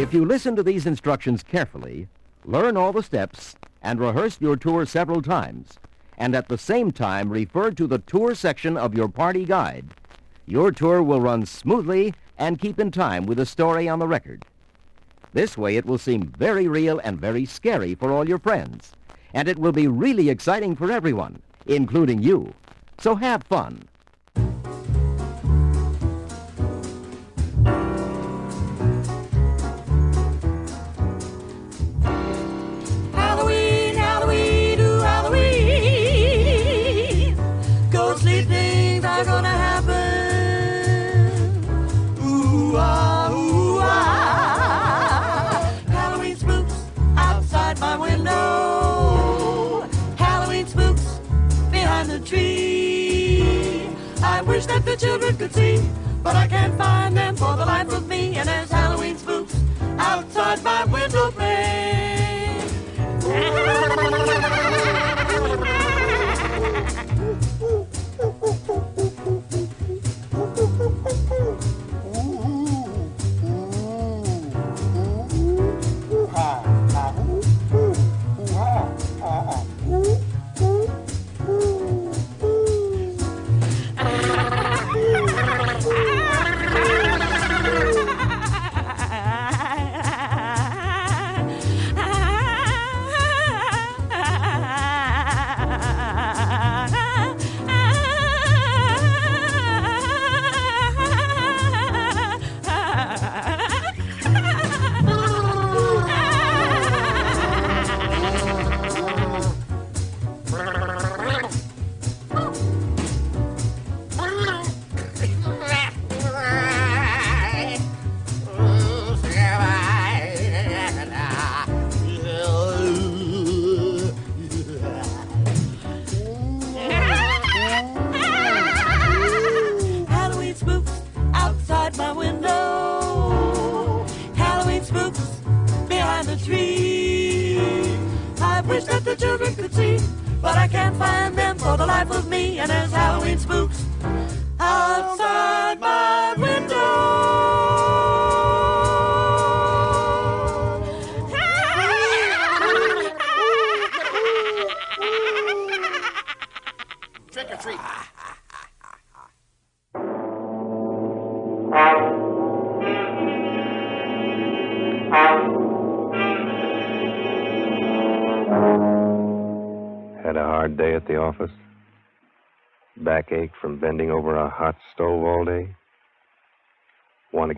If 0.00 0.14
you 0.14 0.24
listen 0.24 0.56
to 0.56 0.62
these 0.62 0.86
instructions 0.86 1.42
carefully, 1.42 2.08
learn 2.46 2.78
all 2.78 2.90
the 2.90 3.02
steps, 3.02 3.54
and 3.82 4.00
rehearse 4.00 4.40
your 4.40 4.56
tour 4.56 4.86
several 4.86 5.20
times, 5.20 5.78
and 6.16 6.34
at 6.34 6.48
the 6.48 6.56
same 6.56 6.90
time 6.90 7.28
refer 7.28 7.70
to 7.72 7.86
the 7.86 7.98
tour 7.98 8.34
section 8.34 8.78
of 8.78 8.94
your 8.94 9.08
party 9.08 9.44
guide, 9.44 9.94
your 10.50 10.72
tour 10.72 11.00
will 11.00 11.20
run 11.20 11.46
smoothly 11.46 12.12
and 12.36 12.58
keep 12.58 12.80
in 12.80 12.90
time 12.90 13.24
with 13.24 13.38
the 13.38 13.46
story 13.46 13.88
on 13.88 14.00
the 14.00 14.08
record. 14.08 14.44
This 15.32 15.56
way 15.56 15.76
it 15.76 15.86
will 15.86 15.98
seem 15.98 16.24
very 16.36 16.66
real 16.66 16.98
and 17.04 17.20
very 17.20 17.44
scary 17.44 17.94
for 17.94 18.10
all 18.10 18.28
your 18.28 18.38
friends, 18.38 18.92
and 19.32 19.48
it 19.48 19.58
will 19.58 19.70
be 19.70 19.86
really 19.86 20.28
exciting 20.28 20.74
for 20.74 20.90
everyone, 20.90 21.40
including 21.66 22.20
you. 22.20 22.52
So 22.98 23.14
have 23.14 23.44
fun. 23.44 23.84
Could 55.40 55.54
see, 55.54 55.80
but 56.22 56.36
I 56.36 56.46
can't 56.46 56.76
find 56.76 57.16
them 57.16 57.34
for 57.34 57.56
the 57.56 57.64
life 57.64 57.90
of 57.94 58.06
me. 58.06 58.36
And 58.36 58.46
there's 58.46 58.70
Halloween 58.70 59.16
spooks 59.16 59.56
outside 59.98 60.62
my 60.62 60.84
window 60.84 61.30
pane. 61.30 62.09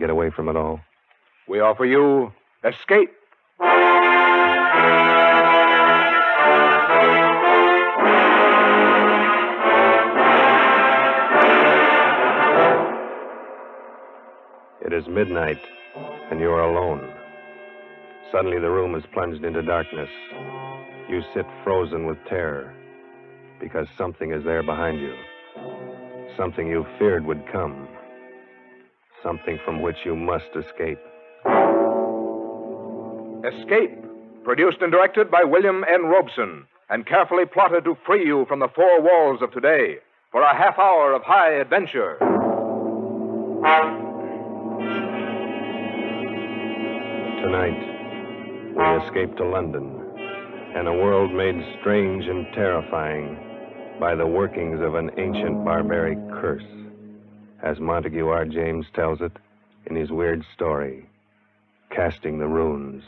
Get 0.03 0.09
away 0.09 0.29
from 0.29 0.49
it 0.49 0.57
all? 0.57 0.81
We 1.47 1.61
offer 1.61 1.85
you 1.85 2.33
escape. 2.65 3.09
It 14.81 14.91
is 14.91 15.07
midnight, 15.07 15.57
and 16.29 16.41
you 16.41 16.49
are 16.49 16.63
alone. 16.63 17.09
Suddenly, 18.29 18.59
the 18.59 18.69
room 18.69 18.95
is 18.95 19.03
plunged 19.13 19.45
into 19.45 19.61
darkness. 19.61 20.09
You 21.07 21.21
sit 21.33 21.45
frozen 21.63 22.05
with 22.05 22.17
terror 22.27 22.75
because 23.61 23.87
something 23.97 24.33
is 24.33 24.43
there 24.43 24.63
behind 24.63 24.99
you. 24.99 25.15
Something 26.35 26.67
you 26.67 26.85
feared 26.99 27.25
would 27.25 27.45
come. 27.49 27.87
Something 29.23 29.57
from 29.63 29.81
which 29.81 29.95
you 30.05 30.15
must 30.15 30.49
escape. 30.55 30.99
Escape, 33.45 33.97
produced 34.43 34.81
and 34.81 34.91
directed 34.91 35.31
by 35.31 35.43
William 35.43 35.83
N. 35.89 36.03
Robson, 36.03 36.65
and 36.89 37.05
carefully 37.05 37.45
plotted 37.45 37.85
to 37.85 37.97
free 38.05 38.25
you 38.25 38.45
from 38.47 38.59
the 38.59 38.67
four 38.75 39.01
walls 39.01 39.41
of 39.41 39.51
today 39.51 39.97
for 40.31 40.41
a 40.41 40.55
half 40.55 40.77
hour 40.77 41.13
of 41.13 41.21
high 41.23 41.53
adventure. 41.53 42.17
Tonight, 47.41 47.79
we 48.75 49.05
escape 49.05 49.37
to 49.37 49.45
London 49.45 50.03
and 50.75 50.87
a 50.87 50.93
world 50.93 51.31
made 51.31 51.55
strange 51.79 52.25
and 52.25 52.47
terrifying 52.53 53.37
by 53.99 54.15
the 54.15 54.25
workings 54.25 54.81
of 54.81 54.95
an 54.95 55.11
ancient 55.19 55.63
barbaric 55.63 56.17
curse, 56.41 56.63
as 57.63 57.79
Montague 57.79 58.27
R. 58.27 58.45
James 58.45 58.85
tells 58.93 59.21
it 59.21 59.31
in 59.85 59.95
his 59.95 60.11
weird 60.11 60.43
story, 60.53 61.05
Casting 61.89 62.37
the 62.37 62.47
Runes. 62.47 63.03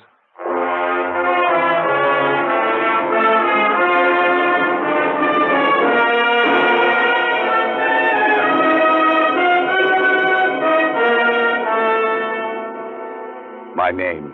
My 13.76 13.92
name 13.92 14.34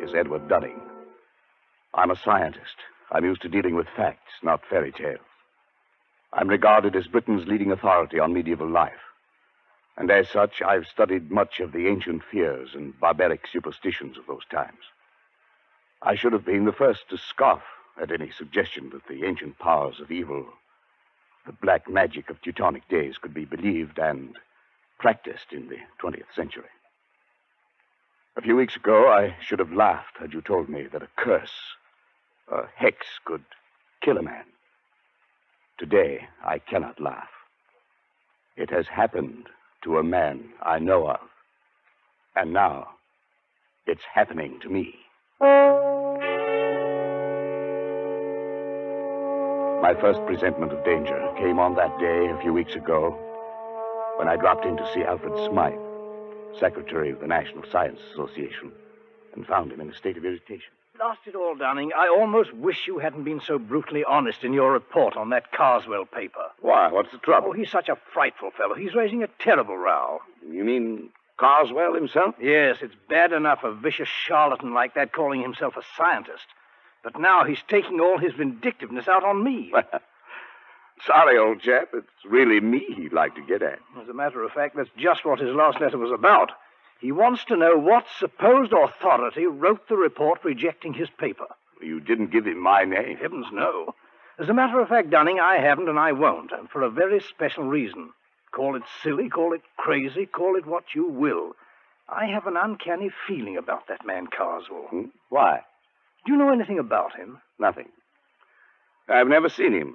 is 0.00 0.10
Edward 0.14 0.46
Dunning. 0.46 0.78
I'm 1.94 2.10
a 2.10 2.16
scientist. 2.22 2.76
I'm 3.10 3.24
used 3.24 3.40
to 3.42 3.48
dealing 3.48 3.74
with 3.74 3.86
facts, 3.96 4.32
not 4.42 4.60
fairy 4.68 4.92
tales. 4.92 5.20
I'm 6.34 6.48
regarded 6.48 6.94
as 6.96 7.06
Britain's 7.06 7.46
leading 7.46 7.72
authority 7.72 8.18
on 8.18 8.34
medieval 8.34 8.68
life. 8.68 8.92
And 9.96 10.10
as 10.10 10.28
such, 10.28 10.60
I've 10.60 10.86
studied 10.86 11.30
much 11.30 11.60
of 11.60 11.72
the 11.72 11.86
ancient 11.86 12.22
fears 12.24 12.70
and 12.74 12.98
barbaric 12.98 13.46
superstitions 13.46 14.18
of 14.18 14.26
those 14.26 14.44
times. 14.50 14.80
I 16.02 16.16
should 16.16 16.32
have 16.32 16.44
been 16.44 16.64
the 16.64 16.72
first 16.72 17.08
to 17.10 17.16
scoff 17.16 17.62
at 18.00 18.10
any 18.10 18.30
suggestion 18.30 18.90
that 18.90 19.06
the 19.06 19.24
ancient 19.24 19.58
powers 19.58 20.00
of 20.00 20.10
evil, 20.10 20.46
the 21.46 21.52
black 21.52 21.88
magic 21.88 22.28
of 22.28 22.42
Teutonic 22.42 22.88
days, 22.88 23.18
could 23.18 23.32
be 23.32 23.44
believed 23.44 23.98
and 23.98 24.36
practiced 24.98 25.52
in 25.52 25.68
the 25.68 25.78
20th 26.02 26.34
century. 26.34 26.64
A 28.36 28.42
few 28.42 28.56
weeks 28.56 28.74
ago, 28.74 29.08
I 29.08 29.36
should 29.40 29.60
have 29.60 29.72
laughed 29.72 30.18
had 30.18 30.32
you 30.34 30.42
told 30.42 30.68
me 30.68 30.88
that 30.92 31.04
a 31.04 31.08
curse, 31.16 31.76
a 32.50 32.64
hex, 32.74 33.06
could 33.24 33.44
kill 34.02 34.18
a 34.18 34.22
man. 34.22 34.44
Today, 35.78 36.26
I 36.44 36.58
cannot 36.58 37.00
laugh. 37.00 37.30
It 38.56 38.70
has 38.70 38.88
happened 38.88 39.48
to 39.84 39.98
a 39.98 40.02
man 40.02 40.48
I 40.62 40.78
know 40.78 41.06
of. 41.08 41.20
And 42.34 42.52
now, 42.52 42.88
it's 43.86 44.02
happening 44.12 44.58
to 44.62 44.68
me. 44.68 44.94
My 49.82 49.94
first 50.00 50.24
presentiment 50.26 50.72
of 50.72 50.84
danger 50.84 51.30
came 51.36 51.58
on 51.58 51.74
that 51.76 51.98
day 52.00 52.26
a 52.26 52.40
few 52.40 52.52
weeks 52.52 52.74
ago 52.74 53.10
when 54.16 54.28
I 54.28 54.36
dropped 54.36 54.64
in 54.64 54.76
to 54.78 54.92
see 54.94 55.02
Alfred 55.02 55.34
Smythe, 55.50 55.78
Secretary 56.58 57.10
of 57.10 57.20
the 57.20 57.26
National 57.26 57.64
Science 57.70 58.00
Association, 58.12 58.72
and 59.34 59.46
found 59.46 59.70
him 59.72 59.80
in 59.80 59.90
a 59.90 59.94
state 59.94 60.16
of 60.16 60.24
irritation. 60.24 60.72
Blast 60.96 61.20
it 61.26 61.34
all, 61.34 61.56
Dunning. 61.56 61.90
I 61.96 62.06
almost 62.06 62.52
wish 62.52 62.86
you 62.86 62.98
hadn't 63.00 63.24
been 63.24 63.40
so 63.40 63.58
brutally 63.58 64.04
honest 64.04 64.44
in 64.44 64.52
your 64.52 64.70
report 64.72 65.16
on 65.16 65.30
that 65.30 65.50
Carswell 65.50 66.04
paper. 66.04 66.46
Why? 66.60 66.88
What's 66.92 67.10
the 67.10 67.18
trouble? 67.18 67.48
Oh, 67.50 67.52
he's 67.52 67.70
such 67.70 67.88
a 67.88 67.98
frightful 68.12 68.52
fellow. 68.56 68.74
He's 68.76 68.94
raising 68.94 69.24
a 69.24 69.28
terrible 69.40 69.76
row. 69.76 70.20
You 70.48 70.62
mean 70.62 71.08
Carswell 71.36 71.94
himself? 71.94 72.36
Yes, 72.40 72.76
it's 72.80 72.94
bad 73.08 73.32
enough 73.32 73.64
a 73.64 73.72
vicious 73.74 74.08
charlatan 74.08 74.72
like 74.72 74.94
that 74.94 75.12
calling 75.12 75.42
himself 75.42 75.76
a 75.76 75.82
scientist. 75.96 76.46
But 77.02 77.18
now 77.18 77.44
he's 77.44 77.62
taking 77.68 77.98
all 77.98 78.18
his 78.18 78.34
vindictiveness 78.34 79.08
out 79.08 79.24
on 79.24 79.42
me. 79.42 79.72
Sorry, 81.06 81.36
old 81.36 81.60
chap. 81.60 81.88
It's 81.92 82.06
really 82.24 82.60
me 82.60 82.86
he'd 82.96 83.12
like 83.12 83.34
to 83.34 83.42
get 83.42 83.62
at. 83.62 83.80
As 84.00 84.08
a 84.08 84.14
matter 84.14 84.44
of 84.44 84.52
fact, 84.52 84.76
that's 84.76 84.88
just 84.96 85.24
what 85.24 85.40
his 85.40 85.54
last 85.54 85.80
letter 85.80 85.98
was 85.98 86.12
about. 86.12 86.52
He 87.04 87.12
wants 87.12 87.44
to 87.44 87.56
know 87.56 87.76
what 87.76 88.06
supposed 88.18 88.72
authority 88.72 89.44
wrote 89.44 89.88
the 89.88 89.94
report 89.94 90.42
rejecting 90.42 90.94
his 90.94 91.10
paper. 91.10 91.44
You 91.82 92.00
didn't 92.00 92.32
give 92.32 92.46
him 92.46 92.58
my 92.58 92.84
name. 92.84 93.18
Heavens, 93.18 93.44
no. 93.52 93.94
As 94.38 94.48
a 94.48 94.54
matter 94.54 94.80
of 94.80 94.88
fact, 94.88 95.10
Dunning, 95.10 95.38
I 95.38 95.58
haven't 95.58 95.90
and 95.90 95.98
I 95.98 96.12
won't, 96.12 96.50
and 96.50 96.66
for 96.70 96.80
a 96.80 96.88
very 96.88 97.20
special 97.20 97.64
reason. 97.64 98.14
Call 98.52 98.74
it 98.74 98.84
silly, 99.02 99.28
call 99.28 99.52
it 99.52 99.60
crazy, 99.76 100.24
call 100.24 100.56
it 100.56 100.64
what 100.64 100.94
you 100.94 101.06
will. 101.06 101.52
I 102.08 102.24
have 102.24 102.46
an 102.46 102.56
uncanny 102.56 103.10
feeling 103.28 103.58
about 103.58 103.86
that 103.88 104.06
man 104.06 104.28
Carswell. 104.28 104.86
Hmm? 104.88 105.08
Why? 105.28 105.60
Do 106.24 106.32
you 106.32 106.38
know 106.38 106.54
anything 106.54 106.78
about 106.78 107.14
him? 107.14 107.36
Nothing. 107.58 107.90
I've 109.10 109.28
never 109.28 109.50
seen 109.50 109.74
him. 109.74 109.94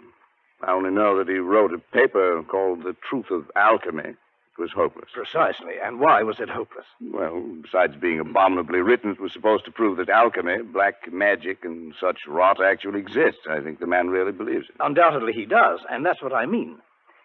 I 0.62 0.74
only 0.74 0.91
know 0.91 1.18
that 1.18 1.28
he 1.28 1.39
wrote 1.39 1.74
a 1.74 1.80
paper 1.91 2.43
called 2.43 2.84
The 2.84 2.95
Truth 3.10 3.32
of 3.32 3.49
Alchemy. 3.55 4.14
Was 4.60 4.72
hopeless. 4.72 5.10
Precisely. 5.14 5.76
And 5.82 6.01
why 6.01 6.22
was 6.24 6.39
it 6.41 6.49
hopeless? 6.49 6.86
Well, 6.99 7.41
besides 7.62 7.95
being 7.95 8.20
abominably 8.20 8.80
written, 8.80 9.12
it 9.12 9.20
was 9.20 9.32
supposed 9.32 9.64
to 9.66 9.72
prove 9.72 9.97
that 9.97 10.10
alchemy, 10.10 10.64
black 10.64 11.12
magic, 11.12 11.64
and 11.64 11.93
such 11.99 12.28
rot 12.28 12.62
actually 12.62 12.99
exists. 12.99 13.47
I 13.49 13.62
think 13.62 13.80
the 13.80 13.88
man 13.88 14.10
really 14.10 14.34
believes 14.34 14.66
it. 14.68 14.76
Undoubtedly 14.82 15.32
he 15.32 15.45
does, 15.45 15.80
and 15.89 16.05
that's 16.05 16.22
what 16.22 16.34
I 16.34 16.45
mean. 16.45 16.80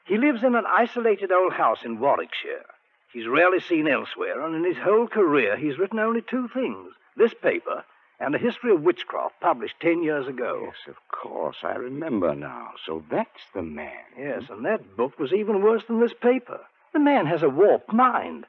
He 0.07 0.17
lives 0.17 0.45
in 0.45 0.55
an 0.55 0.65
isolated 0.69 1.33
old 1.33 1.55
house 1.55 1.79
in 1.85 1.99
Warwickshire. 1.99 2.67
He's 3.13 3.27
rarely 3.27 3.61
seen 3.61 3.89
elsewhere, 3.89 4.45
and 4.45 4.55
in 4.55 4.65
his 4.65 4.83
whole 4.83 5.09
career 5.09 5.57
he's 5.57 5.79
written 5.79 5.99
only 5.99 6.23
two 6.23 6.49
things 6.55 6.93
this 7.17 7.35
paper 7.35 7.85
and 8.21 8.35
a 8.35 8.39
history 8.39 8.73
of 8.73 8.83
witchcraft 8.83 9.41
published 9.41 9.75
ten 9.81 10.03
years 10.03 10.27
ago. 10.29 10.63
Yes, 10.67 10.77
of 10.89 10.97
course. 11.09 11.57
I 11.63 11.75
remember 11.75 12.35
now. 12.35 12.71
So 12.87 13.03
that's 13.11 13.29
the 13.55 13.63
man. 13.63 14.05
Yes, 14.19 14.45
and 14.51 14.65
that 14.65 14.97
book 14.97 15.19
was 15.19 15.33
even 15.33 15.63
worse 15.63 15.83
than 15.89 16.01
this 16.01 16.15
paper. 16.21 16.61
The 16.95 17.01
man 17.01 17.27
has 17.27 17.43
a 17.43 17.49
warped 17.51 17.93
mind. 17.93 18.47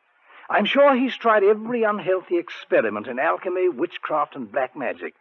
I'm 0.49 0.65
sure 0.65 0.95
he's 0.95 1.17
tried 1.17 1.43
every 1.43 1.81
unhealthy 1.83 2.37
experiment 2.37 3.07
in 3.07 3.17
alchemy, 3.17 3.69
witchcraft, 3.69 4.35
and 4.35 4.51
black 4.51 4.75
magic. 4.75 5.15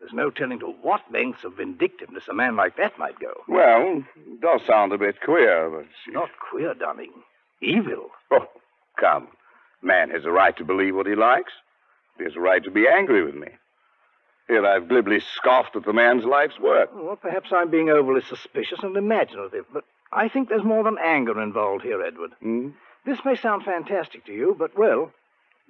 There's 0.00 0.14
no 0.14 0.30
telling 0.30 0.60
to 0.60 0.66
what 0.66 1.02
lengths 1.12 1.44
of 1.44 1.58
vindictiveness 1.58 2.26
a 2.28 2.32
man 2.32 2.56
like 2.56 2.78
that 2.78 2.98
might 2.98 3.20
go. 3.20 3.34
Well, 3.46 4.02
it 4.16 4.40
does 4.40 4.62
sound 4.66 4.94
a 4.94 4.98
bit 4.98 5.20
queer, 5.20 5.68
but. 5.68 5.80
It's 5.80 6.14
Not 6.14 6.30
queer, 6.50 6.72
Dunning. 6.72 7.12
Evil. 7.60 8.10
Oh, 8.30 8.48
come. 8.98 9.28
Man 9.82 10.08
has 10.08 10.24
a 10.24 10.30
right 10.30 10.56
to 10.56 10.64
believe 10.64 10.96
what 10.96 11.06
he 11.06 11.14
likes. 11.14 11.52
He 12.16 12.24
has 12.24 12.34
a 12.34 12.40
right 12.40 12.64
to 12.64 12.70
be 12.70 12.86
angry 12.88 13.22
with 13.22 13.34
me. 13.34 13.48
Here 14.48 14.64
I've 14.64 14.88
glibly 14.88 15.20
scoffed 15.20 15.76
at 15.76 15.84
the 15.84 15.92
man's 15.92 16.24
life's 16.24 16.58
work. 16.58 16.88
Well, 16.94 17.16
perhaps 17.16 17.50
I'm 17.52 17.70
being 17.70 17.90
overly 17.90 18.22
suspicious 18.22 18.78
and 18.82 18.96
imaginative, 18.96 19.66
but 19.72 19.84
I 20.12 20.28
think 20.28 20.48
there's 20.48 20.64
more 20.64 20.84
than 20.84 20.98
anger 20.98 21.40
involved 21.40 21.84
here, 21.84 22.02
Edward. 22.02 22.32
Hmm? 22.40 22.70
This 23.06 23.20
may 23.24 23.36
sound 23.36 23.64
fantastic 23.64 24.26
to 24.26 24.32
you, 24.32 24.56
but, 24.58 24.76
well, 24.76 25.12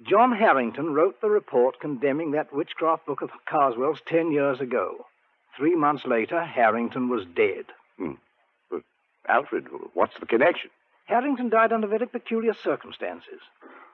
John 0.03 0.31
Harrington 0.31 0.93
wrote 0.93 1.21
the 1.21 1.29
report 1.29 1.79
condemning 1.79 2.31
that 2.31 2.53
witchcraft 2.53 3.05
book 3.05 3.21
of 3.21 3.29
Carswell's 3.45 4.01
ten 4.05 4.31
years 4.31 4.59
ago. 4.59 5.05
Three 5.55 5.75
months 5.75 6.05
later, 6.05 6.43
Harrington 6.43 7.07
was 7.07 7.25
dead. 7.35 7.65
Hmm. 7.97 8.13
But 8.69 8.81
Alfred, 9.27 9.67
what's 9.93 10.19
the 10.19 10.25
connection? 10.25 10.71
Harrington 11.05 11.49
died 11.49 11.71
under 11.71 11.87
very 11.87 12.07
peculiar 12.07 12.53
circumstances. 12.53 13.41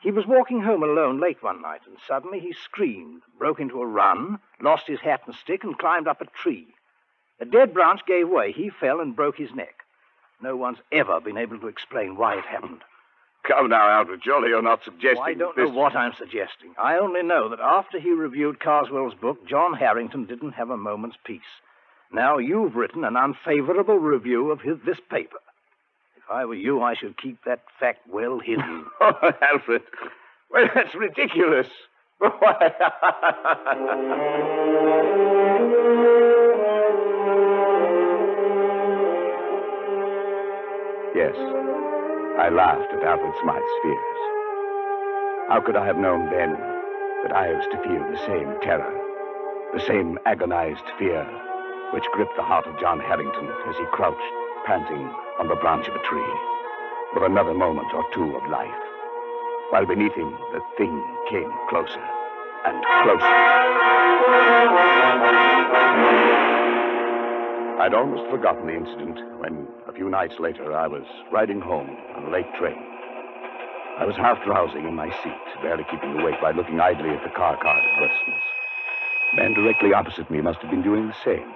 He 0.01 0.11
was 0.11 0.25
walking 0.27 0.61
home 0.61 0.83
alone 0.83 1.19
late 1.19 1.41
one 1.41 1.61
night, 1.61 1.81
and 1.85 1.97
suddenly 2.07 2.39
he 2.39 2.53
screamed, 2.53 3.21
broke 3.37 3.59
into 3.59 3.81
a 3.81 3.87
run, 3.87 4.39
lost 4.61 4.87
his 4.87 5.01
hat 5.01 5.21
and 5.25 5.35
stick, 5.35 5.63
and 5.63 5.77
climbed 5.77 6.07
up 6.07 6.21
a 6.21 6.25
tree. 6.25 6.67
A 7.39 7.45
dead 7.45 7.73
branch 7.73 8.01
gave 8.07 8.29
way. 8.29 8.51
He 8.51 8.69
fell 8.69 8.99
and 8.99 9.15
broke 9.15 9.37
his 9.37 9.53
neck. 9.53 9.75
No 10.41 10.55
one's 10.55 10.77
ever 10.91 11.19
been 11.19 11.37
able 11.37 11.59
to 11.59 11.67
explain 11.67 12.15
why 12.15 12.37
it 12.37 12.45
happened. 12.45 12.81
Come 13.47 13.69
now, 13.69 13.89
Alfred. 13.89 14.21
Surely 14.23 14.49
you're 14.49 14.61
not 14.61 14.83
suggesting. 14.83 15.17
Well, 15.17 15.29
I 15.29 15.33
don't 15.33 15.55
this... 15.55 15.69
know 15.69 15.75
what 15.75 15.95
I'm 15.95 16.13
suggesting. 16.17 16.73
I 16.77 16.97
only 16.97 17.23
know 17.23 17.49
that 17.49 17.59
after 17.59 17.99
he 17.99 18.11
reviewed 18.11 18.59
Carswell's 18.59 19.13
book, 19.13 19.47
John 19.47 19.73
Harrington 19.73 20.25
didn't 20.25 20.53
have 20.53 20.69
a 20.69 20.77
moment's 20.77 21.17
peace. 21.25 21.41
Now 22.11 22.37
you've 22.37 22.75
written 22.75 23.03
an 23.03 23.15
unfavorable 23.15 23.97
review 23.97 24.51
of 24.51 24.61
his, 24.61 24.77
this 24.85 24.99
paper. 25.09 25.37
If 26.17 26.23
I 26.29 26.45
were 26.45 26.55
you, 26.55 26.81
I 26.81 26.93
should 26.93 27.17
keep 27.17 27.43
that 27.45 27.61
fact 27.79 28.07
well 28.09 28.39
hidden. 28.39 28.85
Oh, 28.99 29.31
Alfred. 29.41 29.83
Well, 30.51 30.67
that's 30.73 30.95
ridiculous. 30.95 31.67
yes, 41.17 41.33
I 42.37 42.53
laughed 42.53 42.93
at 42.93 43.01
Alfred 43.01 43.33
Smythe's 43.41 43.77
fears. 43.81 44.19
How 45.49 45.63
could 45.65 45.75
I 45.75 45.83
have 45.87 45.97
known 45.97 46.29
then 46.29 46.53
that 47.25 47.33
I 47.33 47.49
was 47.49 47.65
to 47.73 47.81
feel 47.81 48.05
the 48.05 48.21
same 48.29 48.53
terror, 48.61 48.93
the 49.73 49.81
same 49.81 50.19
agonized 50.27 50.85
fear 50.99 51.25
which 51.91 52.05
gripped 52.13 52.35
the 52.37 52.43
heart 52.43 52.67
of 52.67 52.79
John 52.79 52.99
Harrington 52.99 53.49
as 53.67 53.75
he 53.77 53.85
crouched, 53.85 54.21
panting, 54.67 55.09
on 55.39 55.47
the 55.47 55.55
branch 55.55 55.87
of 55.87 55.95
a 55.95 56.03
tree, 56.05 56.33
for 57.13 57.25
another 57.25 57.53
moment 57.55 57.87
or 57.95 58.05
two 58.13 58.35
of 58.37 58.45
life, 58.51 58.69
while 59.71 59.87
beneath 59.87 60.13
him 60.13 60.37
the 60.53 60.61
thing 60.77 60.93
came 61.31 61.49
closer 61.69 62.05
and 62.65 62.77
closer. 63.01 63.37
I'd 67.77 67.93
almost 67.93 68.25
forgotten 68.31 68.65
the 68.65 68.73
incident 68.73 69.21
when, 69.37 69.67
a 69.87 69.93
few 69.93 70.09
nights 70.09 70.33
later, 70.39 70.73
I 70.73 70.87
was 70.87 71.05
riding 71.31 71.61
home 71.61 71.95
on 72.17 72.25
a 72.25 72.29
late 72.31 72.49
train. 72.57 72.73
I 73.99 74.05
was 74.05 74.15
half 74.15 74.43
drowsing 74.43 74.87
in 74.87 74.95
my 74.95 75.09
seat, 75.21 75.61
barely 75.61 75.85
keeping 75.85 76.17
awake 76.19 76.41
by 76.41 76.51
looking 76.51 76.79
idly 76.79 77.09
at 77.09 77.21
the 77.21 77.29
car 77.29 77.53
card 77.61 77.77
advertisements. 77.77 78.45
The 79.29 79.41
man 79.41 79.53
directly 79.53 79.93
opposite 79.93 80.31
me 80.31 80.41
must 80.41 80.57
have 80.65 80.71
been 80.71 80.81
doing 80.81 81.05
the 81.05 81.21
same, 81.23 81.53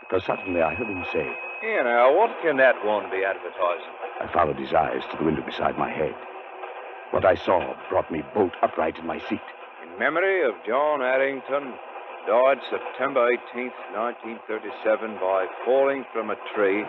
because 0.00 0.24
suddenly 0.24 0.62
I 0.62 0.74
heard 0.74 0.88
him 0.90 1.06
say, 1.12 1.30
Here 1.60 1.84
now, 1.84 2.10
what 2.10 2.34
can 2.42 2.56
that 2.56 2.84
one 2.84 3.08
be 3.08 3.22
advertising? 3.22 3.94
I 4.18 4.26
followed 4.32 4.58
his 4.58 4.74
eyes 4.74 5.02
to 5.12 5.16
the 5.16 5.24
window 5.24 5.46
beside 5.46 5.78
my 5.78 5.90
head. 5.90 6.14
What 7.12 7.24
I 7.24 7.36
saw 7.36 7.62
brought 7.88 8.10
me 8.10 8.24
bolt 8.34 8.54
upright 8.62 8.98
in 8.98 9.06
my 9.06 9.20
seat. 9.28 9.46
In 9.86 9.96
memory 9.96 10.42
of 10.42 10.54
John 10.66 10.98
Harrington, 11.00 11.74
died 12.26 12.58
September 12.70 13.26
18th, 13.54 13.74
1937, 13.94 15.14
by 15.20 15.46
falling 15.64 16.04
from 16.12 16.30
a 16.30 16.36
tree. 16.54 16.84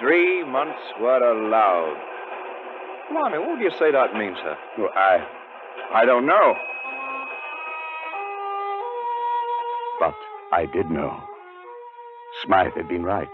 Three 0.00 0.44
months 0.44 0.82
were 1.00 1.22
allowed. 1.22 2.00
Blimey, 3.10 3.38
what 3.38 3.58
do 3.58 3.64
you 3.64 3.70
say 3.78 3.92
that 3.92 4.14
means, 4.14 4.36
sir? 4.42 4.56
Well, 4.78 4.90
I. 4.94 5.26
I 5.94 6.04
don't 6.04 6.26
know. 6.26 6.54
But 10.00 10.14
I 10.52 10.66
did 10.66 10.90
know. 10.90 11.22
Smythe 12.44 12.74
had 12.74 12.88
been 12.88 13.04
right. 13.04 13.28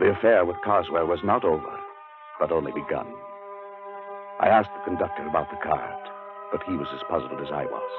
The 0.00 0.10
affair 0.10 0.44
with 0.44 0.56
Carswell 0.64 1.06
was 1.06 1.20
not 1.24 1.44
over, 1.44 1.78
but 2.38 2.52
only 2.52 2.72
begun. 2.72 3.06
I 4.40 4.48
asked 4.48 4.70
the 4.72 4.84
conductor 4.84 5.26
about 5.26 5.50
the 5.50 5.58
card, 5.62 6.08
but 6.52 6.62
he 6.62 6.74
was 6.74 6.86
as 6.94 7.02
puzzled 7.10 7.40
as 7.40 7.50
I 7.52 7.64
was. 7.64 7.90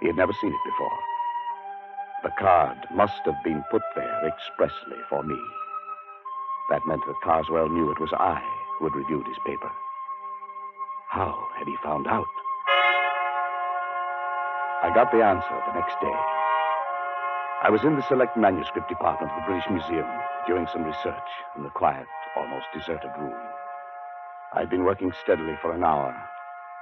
He 0.00 0.06
had 0.06 0.16
never 0.16 0.32
seen 0.40 0.52
it 0.52 0.70
before. 0.70 1.13
The 2.24 2.32
card 2.40 2.78
must 2.90 3.20
have 3.26 3.36
been 3.44 3.62
put 3.70 3.82
there 3.94 4.26
expressly 4.26 4.96
for 5.10 5.22
me. 5.22 5.36
That 6.70 6.80
meant 6.86 7.02
that 7.06 7.20
Carswell 7.22 7.68
knew 7.68 7.92
it 7.92 8.00
was 8.00 8.14
I 8.14 8.40
who 8.78 8.88
had 8.88 8.96
reviewed 8.96 9.26
his 9.26 9.36
paper. 9.44 9.70
How 11.10 11.36
had 11.58 11.68
he 11.68 11.76
found 11.84 12.06
out? 12.06 12.24
I 14.82 14.90
got 14.94 15.12
the 15.12 15.22
answer 15.22 15.52
the 15.68 15.78
next 15.78 16.00
day. 16.00 16.16
I 17.62 17.68
was 17.70 17.84
in 17.84 17.94
the 17.94 18.08
select 18.08 18.38
manuscript 18.38 18.88
department 18.88 19.30
of 19.30 19.42
the 19.42 19.46
British 19.46 19.68
Museum 19.68 20.08
doing 20.48 20.66
some 20.72 20.84
research 20.84 21.28
in 21.58 21.62
the 21.62 21.76
quiet, 21.76 22.06
almost 22.38 22.72
deserted 22.72 23.12
room. 23.20 23.36
I'd 24.54 24.70
been 24.70 24.84
working 24.84 25.12
steadily 25.22 25.58
for 25.60 25.74
an 25.74 25.84
hour, 25.84 26.16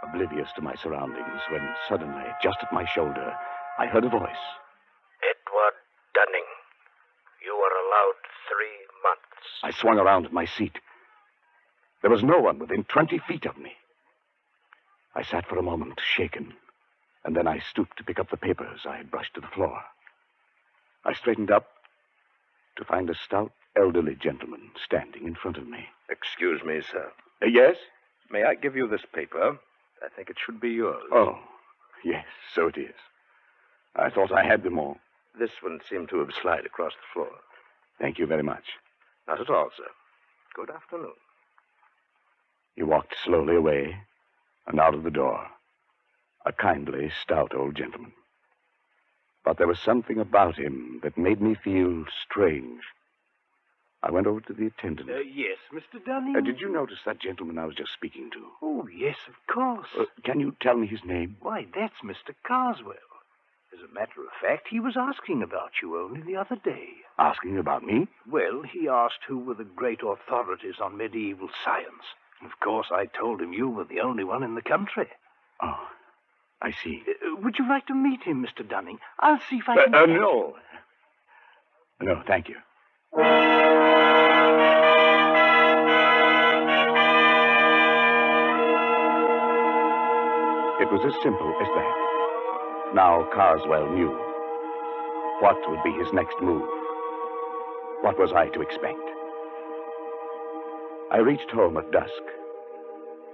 oblivious 0.04 0.52
to 0.54 0.62
my 0.62 0.76
surroundings, 0.76 1.42
when 1.50 1.68
suddenly, 1.88 2.26
just 2.40 2.58
at 2.62 2.72
my 2.72 2.84
shoulder, 2.84 3.34
I 3.76 3.86
heard 3.86 4.04
a 4.04 4.08
voice. 4.08 4.61
Edward 5.52 5.74
Dunning, 6.14 6.48
you 7.44 7.52
are 7.52 7.76
allowed 7.84 8.18
three 8.48 8.78
months. 9.02 9.48
I 9.62 9.70
swung 9.70 9.98
around 9.98 10.24
in 10.26 10.32
my 10.32 10.46
seat. 10.46 10.78
There 12.00 12.10
was 12.10 12.22
no 12.22 12.38
one 12.38 12.58
within 12.58 12.84
20 12.84 13.18
feet 13.18 13.44
of 13.44 13.58
me. 13.58 13.72
I 15.14 15.22
sat 15.22 15.46
for 15.46 15.58
a 15.58 15.62
moment, 15.62 16.00
shaken, 16.02 16.54
and 17.24 17.36
then 17.36 17.46
I 17.46 17.58
stooped 17.58 17.98
to 17.98 18.04
pick 18.04 18.18
up 18.18 18.30
the 18.30 18.36
papers 18.38 18.80
I 18.88 18.96
had 18.96 19.10
brushed 19.10 19.34
to 19.34 19.42
the 19.42 19.46
floor. 19.48 19.78
I 21.04 21.12
straightened 21.12 21.50
up 21.50 21.66
to 22.78 22.84
find 22.84 23.10
a 23.10 23.14
stout, 23.14 23.52
elderly 23.76 24.14
gentleman 24.14 24.70
standing 24.82 25.26
in 25.26 25.34
front 25.34 25.58
of 25.58 25.68
me. 25.68 25.86
Excuse 26.08 26.62
me, 26.64 26.80
sir. 26.80 27.12
Uh, 27.42 27.46
yes? 27.46 27.76
May 28.30 28.44
I 28.44 28.54
give 28.54 28.74
you 28.74 28.88
this 28.88 29.04
paper? 29.14 29.58
I 30.02 30.08
think 30.16 30.30
it 30.30 30.36
should 30.38 30.60
be 30.60 30.70
yours. 30.70 31.02
Oh, 31.12 31.38
yes, 32.04 32.24
so 32.54 32.68
it 32.68 32.78
is. 32.78 32.94
I 33.94 34.08
thought 34.08 34.32
I 34.32 34.44
had 34.46 34.62
them 34.62 34.78
all. 34.78 34.96
This 35.38 35.50
one 35.62 35.80
seemed 35.88 36.08
to 36.10 36.18
have 36.18 36.30
slid 36.40 36.66
across 36.66 36.92
the 36.92 37.12
floor. 37.12 37.30
Thank 38.00 38.18
you 38.18 38.26
very 38.26 38.42
much. 38.42 38.64
Not 39.26 39.40
at 39.40 39.50
all, 39.50 39.70
sir. 39.76 39.84
Good 40.54 40.70
afternoon. 40.70 41.14
He 42.76 42.82
walked 42.82 43.14
slowly 43.24 43.56
away 43.56 43.96
and 44.66 44.80
out 44.80 44.94
of 44.94 45.02
the 45.02 45.10
door. 45.10 45.46
A 46.44 46.52
kindly, 46.52 47.10
stout 47.22 47.54
old 47.54 47.76
gentleman. 47.76 48.12
But 49.44 49.58
there 49.58 49.66
was 49.66 49.78
something 49.80 50.18
about 50.18 50.56
him 50.56 51.00
that 51.02 51.18
made 51.18 51.40
me 51.40 51.54
feel 51.54 52.04
strange. 52.24 52.82
I 54.02 54.10
went 54.10 54.26
over 54.26 54.40
to 54.40 54.52
the 54.52 54.66
attendant. 54.66 55.08
Uh, 55.10 55.18
yes, 55.20 55.58
Mr. 55.72 56.04
Dunning. 56.04 56.36
Uh, 56.36 56.40
did 56.40 56.60
you 56.60 56.68
notice 56.70 56.98
that 57.06 57.20
gentleman 57.20 57.58
I 57.58 57.66
was 57.66 57.76
just 57.76 57.92
speaking 57.92 58.30
to? 58.32 58.46
Oh, 58.60 58.88
yes, 58.88 59.16
of 59.28 59.34
course. 59.52 59.86
Uh, 59.98 60.04
can 60.24 60.40
you 60.40 60.56
tell 60.60 60.76
me 60.76 60.88
his 60.88 61.04
name? 61.04 61.36
Why, 61.40 61.66
that's 61.74 61.94
Mr. 62.04 62.34
Carswell. 62.44 62.96
As 63.72 63.80
a 63.88 63.92
matter 63.94 64.20
of 64.22 64.30
fact, 64.40 64.68
he 64.70 64.80
was 64.80 64.96
asking 64.98 65.42
about 65.42 65.72
you 65.82 65.98
only 65.98 66.20
the 66.20 66.36
other 66.36 66.56
day. 66.56 66.88
Asking 67.18 67.58
about 67.58 67.82
me? 67.82 68.06
Well, 68.30 68.62
he 68.62 68.88
asked 68.88 69.20
who 69.26 69.38
were 69.38 69.54
the 69.54 69.64
great 69.64 70.00
authorities 70.02 70.76
on 70.82 70.96
medieval 70.96 71.48
science. 71.64 72.04
Of 72.44 72.58
course, 72.60 72.88
I 72.92 73.06
told 73.06 73.40
him 73.40 73.52
you 73.52 73.68
were 73.70 73.84
the 73.84 74.00
only 74.00 74.24
one 74.24 74.42
in 74.42 74.54
the 74.54 74.62
country. 74.62 75.08
Oh, 75.62 75.88
I 76.60 76.72
see. 76.72 77.02
Uh, 77.08 77.36
would 77.40 77.58
you 77.58 77.68
like 77.68 77.86
to 77.86 77.94
meet 77.94 78.22
him, 78.22 78.44
Mr. 78.44 78.68
Dunning? 78.68 78.98
I'll 79.18 79.40
see 79.48 79.56
if 79.56 79.68
I 79.68 79.76
Uh, 79.78 79.84
can. 79.84 79.94
uh, 79.94 80.06
no. 80.06 80.56
No, 82.00 82.22
thank 82.26 82.48
you. 82.48 82.56
It 90.82 90.90
was 90.90 91.00
as 91.06 91.14
simple 91.22 91.46
as 91.60 91.68
that. 91.68 92.11
Now 92.94 93.26
Carswell 93.32 93.90
knew. 93.90 94.10
What 95.40 95.56
would 95.66 95.82
be 95.82 95.92
his 95.92 96.12
next 96.12 96.36
move? 96.42 96.68
What 98.02 98.18
was 98.18 98.32
I 98.32 98.48
to 98.48 98.60
expect? 98.60 99.00
I 101.10 101.18
reached 101.18 101.50
home 101.50 101.78
at 101.78 101.90
dusk, 101.90 102.22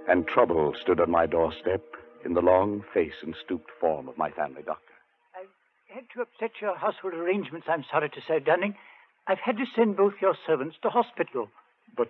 and 0.07 0.25
trouble 0.25 0.73
stood 0.81 1.01
on 1.01 1.11
my 1.11 1.25
doorstep 1.25 1.83
in 2.23 2.33
the 2.35 2.41
long 2.41 2.83
face 2.93 3.21
and 3.21 3.35
stooped 3.35 3.69
form 3.81 4.07
of 4.07 4.17
my 4.17 4.31
family 4.31 4.61
doctor. 4.65 4.93
I've 5.35 5.93
had 5.93 6.05
to 6.13 6.21
upset 6.21 6.61
your 6.61 6.77
household 6.77 7.13
arrangements, 7.13 7.67
I'm 7.69 7.85
sorry 7.91 8.09
to 8.09 8.21
say, 8.25 8.39
Dunning. 8.39 8.75
I've 9.27 9.39
had 9.39 9.57
to 9.57 9.65
send 9.75 9.97
both 9.97 10.13
your 10.21 10.35
servants 10.47 10.77
to 10.83 10.89
hospital. 10.89 11.49
But 11.97 12.09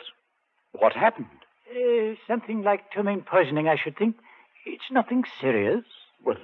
what 0.73 0.93
happened? 0.93 1.27
Uh, 1.69 2.13
something 2.27 2.61
like 2.61 2.91
ptomaine 2.91 3.21
poisoning, 3.21 3.67
I 3.67 3.75
should 3.75 3.97
think. 3.97 4.17
It's 4.65 4.91
nothing 4.91 5.23
serious. 5.41 5.83
Well, 6.23 6.37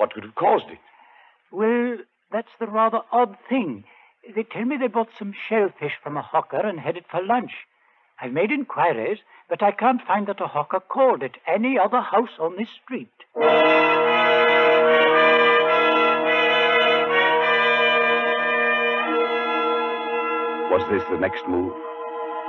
what 0.00 0.14
could 0.14 0.24
have 0.24 0.34
caused 0.34 0.64
it? 0.70 0.78
Well, 1.52 1.98
that's 2.32 2.48
the 2.58 2.66
rather 2.66 3.00
odd 3.12 3.36
thing. 3.50 3.84
They 4.34 4.44
tell 4.44 4.64
me 4.64 4.78
they 4.78 4.86
bought 4.86 5.10
some 5.18 5.34
shellfish 5.48 5.92
from 6.02 6.16
a 6.16 6.22
hawker 6.22 6.66
and 6.66 6.80
had 6.80 6.96
it 6.96 7.04
for 7.10 7.22
lunch. 7.22 7.52
I've 8.18 8.32
made 8.32 8.50
inquiries, 8.50 9.18
but 9.50 9.62
I 9.62 9.72
can't 9.72 10.00
find 10.06 10.26
that 10.26 10.40
a 10.40 10.46
hawker 10.46 10.80
called 10.80 11.22
at 11.22 11.36
any 11.46 11.78
other 11.78 12.00
house 12.00 12.30
on 12.38 12.56
this 12.56 12.70
street. 12.82 13.12
Was 20.70 20.82
this 20.90 21.02
the 21.10 21.18
next 21.18 21.46
move? 21.46 21.74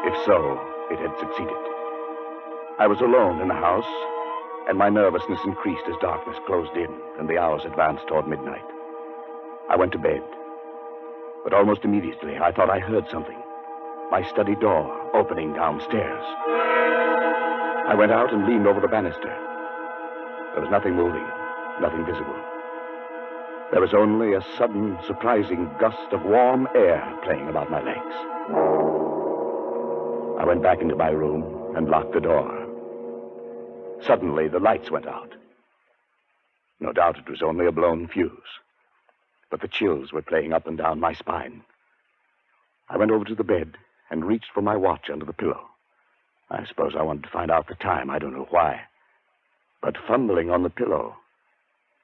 If 0.06 0.26
so, 0.26 0.58
it 0.90 1.00
had 1.00 1.20
succeeded. 1.20 1.54
I 2.80 2.88
was 2.88 3.02
alone 3.02 3.42
in 3.42 3.50
the 3.50 3.54
house, 3.54 3.84
and 4.68 4.78
my 4.78 4.90
nervousness 4.90 5.40
increased 5.46 5.84
as 5.88 5.96
darkness 6.02 6.38
closed 6.46 6.76
in 6.76 6.90
and 7.20 7.30
the 7.30 7.38
hours 7.38 7.64
advanced 7.66 8.08
toward 8.08 8.28
midnight. 8.28 8.66
I 9.70 9.76
went 9.76 9.92
to 9.94 9.98
bed, 9.98 10.22
but 11.44 11.54
almost 11.54 11.84
immediately 11.84 12.38
I 12.38 12.52
thought 12.52 12.70
I 12.70 12.80
heard 12.80 13.10
something. 13.10 13.38
My 14.12 14.24
study 14.30 14.56
door 14.56 14.86
opening 15.16 15.54
downstairs. 15.54 16.24
I 17.88 17.96
went 17.98 18.12
out 18.12 18.34
and 18.34 18.46
leaned 18.46 18.68
over 18.68 18.80
the 18.80 18.88
banister. 18.88 19.34
There 20.54 20.62
was 20.62 20.72
nothing 20.72 20.96
moving, 20.96 21.26
nothing 21.82 22.06
visible. 22.06 22.36
There 23.72 23.82
was 23.82 23.94
only 23.94 24.34
a 24.34 24.46
sudden, 24.58 24.98
surprising 25.08 25.70
gust 25.80 26.12
of 26.12 26.24
warm 26.24 26.68
air 26.76 27.02
playing 27.24 27.48
about 27.48 27.72
my 27.72 27.82
legs. 27.82 28.16
I 30.40 30.46
went 30.46 30.62
back 30.62 30.82
into 30.82 30.96
my 30.96 31.10
room 31.10 31.76
and 31.76 31.88
locked 31.88 32.14
the 32.14 32.20
door. 32.20 32.71
Suddenly, 34.06 34.48
the 34.48 34.60
lights 34.60 34.90
went 34.90 35.08
out. 35.08 35.34
No 36.80 36.92
doubt 36.92 37.20
it 37.20 37.30
was 37.30 37.44
only 37.44 37.68
a 37.68 37.72
blown 37.72 38.08
fuse, 38.08 38.32
but 39.52 39.62
the 39.62 39.68
chills 39.68 40.12
were 40.12 40.24
playing 40.24 40.54
up 40.54 40.66
and 40.66 40.78
down 40.78 41.00
my 41.00 41.14
spine. 41.14 41.64
I 42.90 42.98
went 42.98 43.12
over 43.12 43.26
to 43.26 43.36
the 43.36 43.44
bed 43.44 43.78
and 44.10 44.26
reached 44.26 44.52
for 44.54 44.62
my 44.62 44.76
watch 44.76 45.10
under 45.10 45.26
the 45.26 45.34
pillow. 45.34 45.70
I 46.50 46.66
suppose 46.66 46.94
I 46.98 47.04
wanted 47.04 47.24
to 47.24 47.30
find 47.30 47.52
out 47.52 47.68
the 47.68 47.76
time. 47.76 48.10
I 48.10 48.20
don't 48.20 48.34
know 48.34 48.48
why. 48.50 48.82
But 49.82 49.96
fumbling 50.08 50.50
on 50.50 50.64
the 50.64 50.70
pillow, 50.70 51.16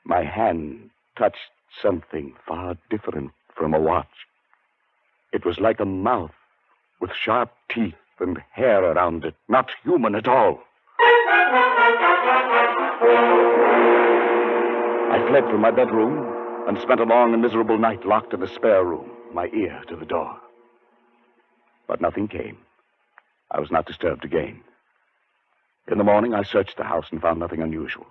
my 0.06 0.24
hand 0.24 0.92
touched 1.18 1.52
something 1.82 2.34
far 2.48 2.78
different 2.90 3.32
from 3.56 3.74
a 3.74 3.80
watch. 3.80 4.08
It 5.34 5.46
was 5.46 5.60
like 5.60 5.80
a 5.80 5.86
mouth 5.86 6.32
with 7.02 7.12
sharp 7.14 7.52
teeth 7.70 7.96
and 8.20 8.38
hair 8.52 8.84
around 8.84 9.26
it, 9.26 9.36
not 9.50 9.70
human 9.84 10.16
at 10.16 10.28
all. 10.28 10.62
I 15.18 15.30
fled 15.30 15.46
from 15.46 15.62
my 15.62 15.72
bedroom 15.72 16.68
and 16.68 16.80
spent 16.80 17.00
a 17.00 17.04
long 17.04 17.34
and 17.34 17.42
miserable 17.42 17.80
night 17.80 18.06
locked 18.06 18.36
in 18.36 18.40
the 18.40 18.48
spare 18.48 18.84
room, 18.84 19.10
my 19.34 19.48
ear 19.48 19.82
to 19.88 19.96
the 19.96 20.06
door. 20.06 20.38
But 21.88 22.02
nothing 22.02 22.28
came. 22.28 22.60
I 23.50 23.60
was 23.60 23.72
not 23.72 23.88
disturbed 23.88 24.26
again. 24.26 24.62
In 25.92 25.98
the 25.98 26.04
morning, 26.04 26.36
I 26.36 26.44
searched 26.44 26.78
the 26.78 26.84
house 26.84 27.08
and 27.10 27.20
found 27.20 27.40
nothing 27.40 27.64
unusual. 27.64 28.06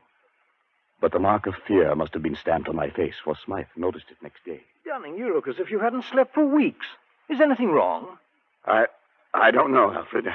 But 1.01 1.13
the 1.13 1.21
mark 1.21 1.47
of 1.47 1.55
fear 1.69 1.95
must 1.95 2.13
have 2.13 2.25
been 2.25 2.35
stamped 2.35 2.69
on 2.69 2.75
my 2.75 2.91
face, 2.91 3.15
for 3.23 3.37
Smythe 3.45 3.67
noticed 3.77 4.07
it 4.11 4.17
next 4.21 4.45
day. 4.45 4.63
Dunning, 4.85 5.17
you 5.17 5.33
look 5.33 5.47
as 5.47 5.61
if 5.61 5.71
you 5.71 5.79
hadn't 5.79 6.07
slept 6.07 6.35
for 6.35 6.45
weeks. 6.45 6.87
Is 7.31 7.41
anything 7.41 7.71
wrong? 7.71 8.19
I. 8.65 8.87
I 9.33 9.53
don't 9.53 9.73
know, 9.73 9.93
Alfred. 9.93 10.27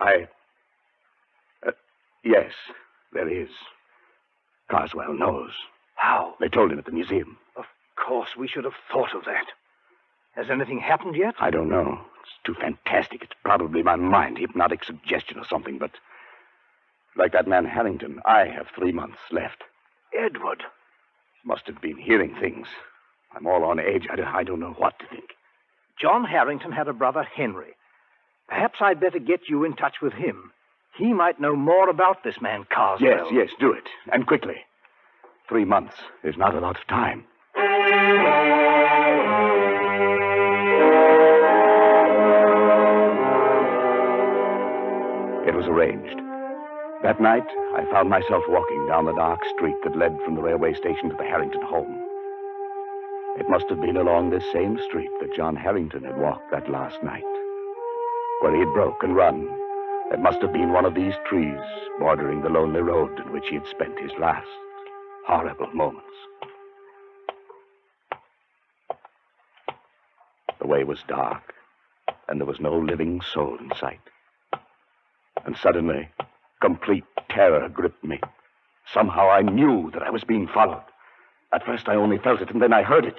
I. 0.00 0.26
Uh, 1.64 1.70
yes, 2.24 2.50
there 3.12 3.28
is. 3.28 3.50
Carswell 4.68 5.14
knows. 5.14 5.52
How? 6.00 6.34
They 6.40 6.48
told 6.48 6.72
him 6.72 6.78
at 6.78 6.86
the 6.86 6.92
museum. 6.92 7.36
Of 7.56 7.66
course, 7.96 8.30
we 8.36 8.48
should 8.48 8.64
have 8.64 8.72
thought 8.90 9.14
of 9.14 9.26
that. 9.26 9.46
Has 10.34 10.46
anything 10.50 10.78
happened 10.78 11.14
yet? 11.14 11.34
I 11.38 11.50
don't 11.50 11.68
know. 11.68 12.00
It's 12.22 12.32
too 12.46 12.54
fantastic. 12.54 13.22
It's 13.22 13.34
probably 13.44 13.82
my 13.82 13.96
mind, 13.96 14.38
hypnotic 14.38 14.82
suggestion 14.84 15.38
or 15.38 15.44
something, 15.44 15.78
but. 15.78 15.90
Like 17.16 17.32
that 17.32 17.48
man 17.48 17.66
Harrington, 17.66 18.20
I 18.24 18.46
have 18.46 18.68
three 18.74 18.92
months 18.92 19.18
left. 19.30 19.64
Edward. 20.18 20.62
Must 21.44 21.66
have 21.66 21.80
been 21.82 21.98
hearing 21.98 22.34
things. 22.34 22.68
I'm 23.34 23.46
all 23.46 23.64
on 23.64 23.78
edge. 23.78 24.06
I 24.10 24.16
don't, 24.16 24.26
I 24.28 24.42
don't 24.42 24.60
know 24.60 24.74
what 24.78 24.98
to 25.00 25.06
think. 25.08 25.30
John 26.00 26.24
Harrington 26.24 26.72
had 26.72 26.88
a 26.88 26.94
brother, 26.94 27.24
Henry. 27.24 27.74
Perhaps 28.48 28.78
I'd 28.80 29.00
better 29.00 29.18
get 29.18 29.48
you 29.48 29.64
in 29.64 29.74
touch 29.76 29.96
with 30.00 30.14
him. 30.14 30.52
He 30.96 31.12
might 31.12 31.40
know 31.40 31.56
more 31.56 31.90
about 31.90 32.24
this 32.24 32.40
man, 32.40 32.64
Carswell. 32.72 33.10
Yes, 33.10 33.26
yes, 33.32 33.48
do 33.60 33.72
it. 33.72 33.84
And 34.12 34.26
quickly. 34.26 34.56
Three 35.50 35.64
months 35.64 35.96
is 36.22 36.36
not 36.36 36.54
a 36.54 36.60
lot 36.60 36.78
of 36.78 36.86
time. 36.86 37.24
It 45.44 45.52
was 45.52 45.66
arranged. 45.66 46.20
That 47.02 47.20
night, 47.20 47.42
I 47.74 47.84
found 47.90 48.08
myself 48.08 48.44
walking 48.46 48.86
down 48.86 49.06
the 49.06 49.12
dark 49.12 49.40
street 49.56 49.74
that 49.82 49.96
led 49.96 50.16
from 50.24 50.36
the 50.36 50.40
railway 50.40 50.72
station 50.72 51.10
to 51.10 51.16
the 51.16 51.24
Harrington 51.24 51.62
home. 51.62 51.98
It 53.36 53.48
must 53.48 53.68
have 53.70 53.80
been 53.80 53.96
along 53.96 54.30
this 54.30 54.44
same 54.52 54.78
street 54.84 55.10
that 55.20 55.34
John 55.34 55.56
Harrington 55.56 56.04
had 56.04 56.16
walked 56.16 56.52
that 56.52 56.70
last 56.70 57.02
night. 57.02 57.24
Where 58.38 58.54
he 58.54 58.60
had 58.60 58.72
broke 58.72 59.02
and 59.02 59.16
run. 59.16 59.48
It 60.12 60.20
must 60.20 60.40
have 60.42 60.52
been 60.52 60.72
one 60.72 60.84
of 60.84 60.94
these 60.94 61.14
trees 61.26 61.58
bordering 61.98 62.40
the 62.42 62.50
lonely 62.50 62.82
road 62.82 63.18
in 63.18 63.32
which 63.32 63.48
he 63.48 63.56
had 63.56 63.66
spent 63.66 63.98
his 63.98 64.12
last 64.16 64.46
horrible 65.30 65.68
moments. 65.72 66.08
The 70.60 70.66
way 70.66 70.82
was 70.82 71.04
dark, 71.06 71.54
and 72.28 72.40
there 72.40 72.48
was 72.48 72.58
no 72.58 72.76
living 72.76 73.20
soul 73.20 73.56
in 73.60 73.70
sight. 73.78 74.00
And 75.46 75.56
suddenly, 75.56 76.08
complete 76.60 77.04
terror 77.28 77.68
gripped 77.68 78.02
me. 78.02 78.18
Somehow 78.92 79.30
I 79.30 79.42
knew 79.42 79.92
that 79.92 80.02
I 80.02 80.10
was 80.10 80.24
being 80.24 80.48
followed. 80.48 80.82
At 81.52 81.64
first 81.64 81.88
I 81.88 81.94
only 81.94 82.18
felt 82.18 82.40
it, 82.40 82.50
and 82.50 82.60
then 82.60 82.72
I 82.72 82.82
heard 82.82 83.04
it. 83.04 83.18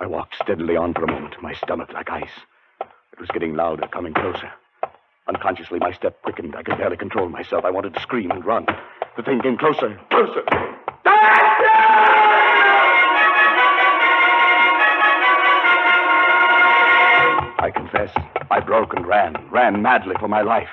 I 0.00 0.06
walked 0.06 0.34
steadily 0.42 0.76
on 0.76 0.94
for 0.94 1.04
a 1.04 1.12
moment, 1.12 1.40
my 1.40 1.54
stomach 1.54 1.92
like 1.92 2.10
ice. 2.10 2.40
It 3.12 3.20
was 3.20 3.30
getting 3.30 3.54
louder, 3.54 3.86
coming 3.86 4.14
closer. 4.14 4.50
Unconsciously, 5.26 5.78
my 5.78 5.92
step 5.92 6.20
quickened. 6.22 6.54
I 6.54 6.62
could 6.62 6.76
barely 6.76 6.96
control 6.96 7.28
myself. 7.28 7.64
I 7.64 7.70
wanted 7.70 7.94
to 7.94 8.00
scream 8.00 8.30
and 8.30 8.44
run. 8.44 8.66
The 9.16 9.22
thing 9.22 9.40
came 9.40 9.56
closer, 9.56 9.98
closer. 10.10 10.42
I 17.56 17.70
confess, 17.74 18.10
I 18.50 18.60
broke 18.60 18.92
and 18.94 19.06
ran, 19.06 19.36
ran 19.50 19.80
madly 19.80 20.14
for 20.20 20.28
my 20.28 20.42
life. 20.42 20.68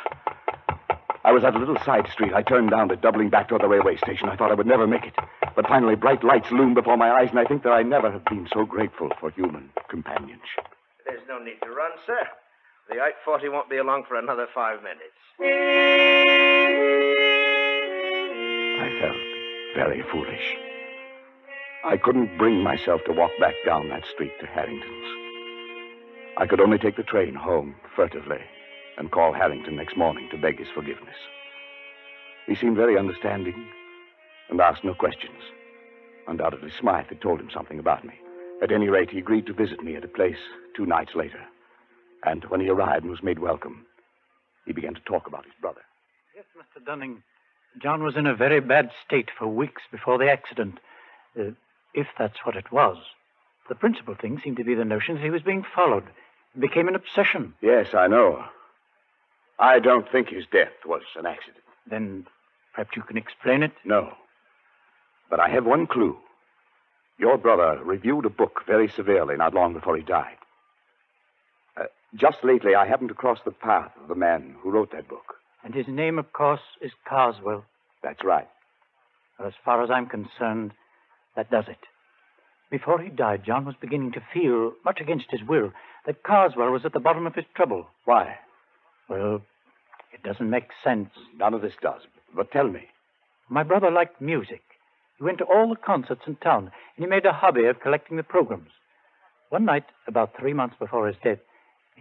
I 1.24 1.32
was 1.32 1.46
at 1.46 1.56
a 1.56 1.60
little 1.60 1.78
side 1.86 2.10
street. 2.12 2.34
I 2.34 2.42
turned 2.42 2.72
down 2.72 2.92
it, 2.92 3.02
doubling 3.02 3.30
back 3.30 3.48
toward 3.48 3.62
the 3.62 3.68
railway 3.70 3.96
station. 3.96 4.28
I 4.28 4.36
thought 4.36 4.52
I 4.52 4.56
would 4.56 4.68
never 4.68 4.88
make 4.88 5.06
it. 5.06 5.14
But 5.56 5.68
finally, 5.68 5.96
bright 5.96 6.24
lights 6.24 6.52
loomed 6.52 6.76
before 6.76 6.98
my 6.98 7.12
eyes, 7.12 7.30
and 7.30 7.40
I 7.40 7.46
think 7.46 7.64
that 7.64 7.72
I 7.72 7.84
never 7.84 8.12
have 8.12 8.26
been 8.26 8.50
so 8.52 8.66
grateful 8.66 9.10
for 9.20 9.30
human 9.30 9.70
companionship. 9.88 10.66
There's 11.06 11.22
no 11.30 11.38
need 11.40 11.60
to 11.64 11.70
run, 11.70 11.92
sir. 12.06 12.28
The 12.90 12.96
840 12.96 13.50
won't 13.50 13.70
be 13.70 13.78
along 13.78 14.06
for 14.08 14.18
another 14.18 14.48
five 14.54 14.82
minutes. 14.84 15.16
I 18.80 18.90
felt 19.00 19.18
very 19.76 20.04
foolish. 20.12 20.58
I 21.86 21.98
couldn't 21.98 22.38
bring 22.38 22.62
myself 22.62 23.02
to 23.06 23.14
walk 23.14 23.32
back 23.40 23.56
down 23.66 23.90
that 23.90 24.06
street 24.06 24.34
to 24.40 24.46
Harrington's. 24.46 25.08
I 26.38 26.46
could 26.48 26.60
only 26.60 26.78
take 26.78 26.96
the 26.96 27.04
train 27.04 27.34
home 27.36 27.76
furtively 27.96 28.42
and 28.98 29.12
call 29.12 29.34
Harrington 29.34 29.76
next 29.76 29.96
morning 29.98 30.28
to 30.32 30.38
beg 30.38 30.60
his 30.60 30.70
forgiveness. 30.70 31.16
He 32.48 32.56
seemed 32.56 32.78
very 32.78 32.98
understanding 32.98 33.68
and 34.50 34.60
asked 34.60 34.84
no 34.84 34.94
questions. 34.94 35.42
Undoubtedly, 36.28 36.72
Smythe 36.72 37.08
had 37.08 37.22
told 37.22 37.40
him 37.40 37.50
something 37.52 37.80
about 37.80 38.04
me. 38.06 38.14
At 38.62 38.72
any 38.72 38.90
rate, 38.90 39.10
he 39.10 39.20
agreed 39.20 39.46
to 39.48 39.54
visit 39.54 39.82
me 39.82 39.96
at 39.96 40.04
a 40.04 40.08
place 40.10 40.38
two 40.76 40.86
nights 40.86 41.16
later. 41.16 41.40
And 42.24 42.44
when 42.46 42.62
he 42.62 42.70
arrived 42.70 43.04
and 43.04 43.12
was 43.12 43.24
made 43.24 43.40
welcome, 43.40 43.86
he 44.66 44.74
began 44.74 44.94
to 44.94 45.02
talk 45.02 45.28
about 45.28 45.46
his 45.46 45.54
brother. 45.60 45.82
Yes, 46.36 46.46
Mr. 46.58 46.86
Dunning. 46.86 47.24
John 47.82 48.04
was 48.04 48.16
in 48.16 48.28
a 48.28 48.36
very 48.36 48.60
bad 48.60 48.92
state 49.06 49.30
for 49.38 49.48
weeks 49.48 49.82
before 49.92 50.18
the 50.18 50.30
accident. 50.30 50.80
Uh, 51.40 51.52
if 51.94 52.08
that's 52.18 52.46
what 52.46 52.56
it 52.56 52.72
was. 52.72 52.98
The 53.70 53.76
principal 53.76 54.16
thing 54.16 54.40
seemed 54.44 54.58
to 54.58 54.64
be 54.64 54.76
the 54.76 54.86
notion 54.86 55.16
that 55.16 55.24
he 55.24 55.30
was 55.30 55.42
being 55.42 55.64
followed. 55.76 56.04
It 56.56 56.60
became 56.62 56.88
an 56.88 56.96
obsession. 56.96 57.54
Yes, 57.62 57.88
I 57.94 58.08
know. 58.08 58.44
I 59.60 59.80
don't 59.80 60.10
think 60.12 60.30
his 60.30 60.46
death 60.52 60.74
was 60.86 61.04
an 61.16 61.26
accident. 61.26 61.64
Then 61.90 62.26
perhaps 62.74 62.96
you 62.96 63.04
can 63.04 63.18
explain 63.18 63.64
it? 63.64 63.72
No. 63.86 64.14
But 65.30 65.40
I 65.40 65.50
have 65.50 65.66
one 65.66 65.88
clue. 65.88 66.18
Your 67.18 67.38
brother 67.38 67.80
reviewed 67.84 68.26
a 68.26 68.30
book 68.30 68.64
very 68.66 68.90
severely 68.90 69.38
not 69.38 69.54
long 69.54 69.74
before 69.74 69.96
he 69.96 70.04
died. 70.04 70.38
Just 72.16 72.38
lately, 72.44 72.76
I 72.76 72.88
happened 72.88 73.10
to 73.10 73.16
cross 73.16 73.40
the 73.46 73.52
path 73.52 73.92
of 74.02 74.10
the 74.10 74.16
man 74.16 74.56
who 74.62 74.72
wrote 74.72 74.92
that 74.92 75.08
book. 75.08 75.36
And 75.64 75.74
his 75.74 75.88
name, 75.88 76.20
of 76.20 76.34
course, 76.34 76.62
is 76.82 76.92
Carswell. 77.08 77.64
That's 78.04 78.24
right. 78.24 78.48
Well, 79.40 79.48
as 79.48 79.54
far 79.64 79.84
as 79.84 79.90
I'm 79.90 80.08
concerned, 80.08 80.74
that 81.36 81.50
does 81.50 81.66
it. 81.68 81.78
Before 82.70 83.00
he 83.02 83.10
died, 83.10 83.44
John 83.46 83.66
was 83.66 83.76
beginning 83.80 84.12
to 84.14 84.24
feel, 84.34 84.74
much 84.84 85.00
against 85.00 85.28
his 85.30 85.42
will, 85.48 85.72
that 86.06 86.24
Carswell 86.24 86.72
was 86.72 86.86
at 86.86 86.94
the 86.94 87.00
bottom 87.00 87.28
of 87.28 87.36
his 87.36 87.46
trouble. 87.56 87.88
Why? 88.06 88.36
Well, 89.10 89.42
it 90.14 90.24
doesn't 90.24 90.50
make 90.50 90.70
sense. 90.84 91.10
None 91.38 91.54
of 91.54 91.62
this 91.62 91.74
does. 91.82 92.02
But 92.36 92.52
tell 92.52 92.68
me. 92.68 92.88
My 93.50 93.64
brother 93.64 93.92
liked 93.92 94.22
music. 94.22 94.62
He 95.18 95.24
went 95.24 95.38
to 95.40 95.46
all 95.46 95.70
the 95.70 95.76
concerts 95.76 96.22
in 96.28 96.36
town, 96.38 96.72
and 96.96 97.06
he 97.06 97.06
made 97.06 97.26
a 97.26 97.34
hobby 97.34 97.66
of 97.66 97.82
collecting 97.82 98.18
the 98.18 98.24
programs. 98.24 98.72
One 99.50 99.66
night, 99.66 99.86
about 100.08 100.32
three 100.38 100.54
months 100.54 100.76
before 100.80 101.08
his 101.08 101.18
death, 101.24 101.40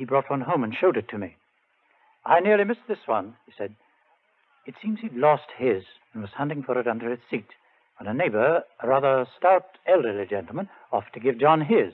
he 0.01 0.07
brought 0.07 0.31
one 0.31 0.41
home 0.41 0.65
and 0.65 0.75
showed 0.75 0.97
it 0.97 1.11
to 1.11 1.19
me. 1.19 1.37
I 2.25 2.41
nearly 2.41 2.65
missed 2.65 2.89
this 2.89 3.07
one, 3.07 3.37
he 3.45 3.53
said. 3.57 3.75
It 4.67 4.75
seems 4.81 5.01
he'd 5.01 5.13
lost 5.13 5.51
his 5.59 5.85
and 6.15 6.23
was 6.23 6.31
hunting 6.35 6.63
for 6.63 6.81
it 6.81 6.87
under 6.87 7.11
his 7.11 7.19
seat 7.31 7.49
when 7.99 8.09
a 8.09 8.15
neighbor, 8.15 8.63
a 8.83 8.89
rather 8.89 9.27
stout 9.37 9.77
elderly 9.87 10.25
gentleman, 10.25 10.71
offered 10.91 11.13
to 11.13 11.21
give 11.21 11.39
John 11.39 11.61
his. 11.61 11.93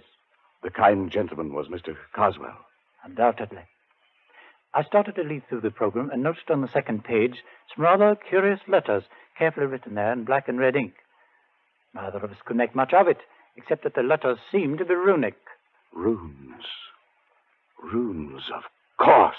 The 0.62 0.70
kind 0.70 1.10
gentleman 1.10 1.52
was 1.52 1.66
Mr. 1.66 1.96
Carswell. 2.14 2.56
Undoubtedly. 3.02 3.64
I 4.72 4.84
started 4.84 5.16
to 5.16 5.24
leaf 5.24 5.42
through 5.48 5.62
the 5.62 5.72
program 5.72 6.10
and 6.10 6.22
noticed 6.22 6.48
on 6.48 6.60
the 6.60 6.72
second 6.72 7.02
page 7.02 7.42
some 7.74 7.82
rather 7.82 8.14
curious 8.14 8.60
letters, 8.68 9.02
carefully 9.36 9.66
written 9.66 9.96
there 9.96 10.12
in 10.12 10.22
black 10.22 10.46
and 10.46 10.60
red 10.60 10.76
ink. 10.76 10.94
Neither 11.92 12.18
of 12.18 12.30
us 12.30 12.38
could 12.44 12.56
make 12.56 12.76
much 12.76 12.92
of 12.92 13.08
it, 13.08 13.18
except 13.56 13.82
that 13.82 13.96
the 13.96 14.02
letters 14.04 14.38
seemed 14.52 14.78
to 14.78 14.84
be 14.84 14.94
runic. 14.94 15.38
Runes. 15.92 16.66
Runes, 17.82 18.42
of 18.54 18.62
course. 18.98 19.36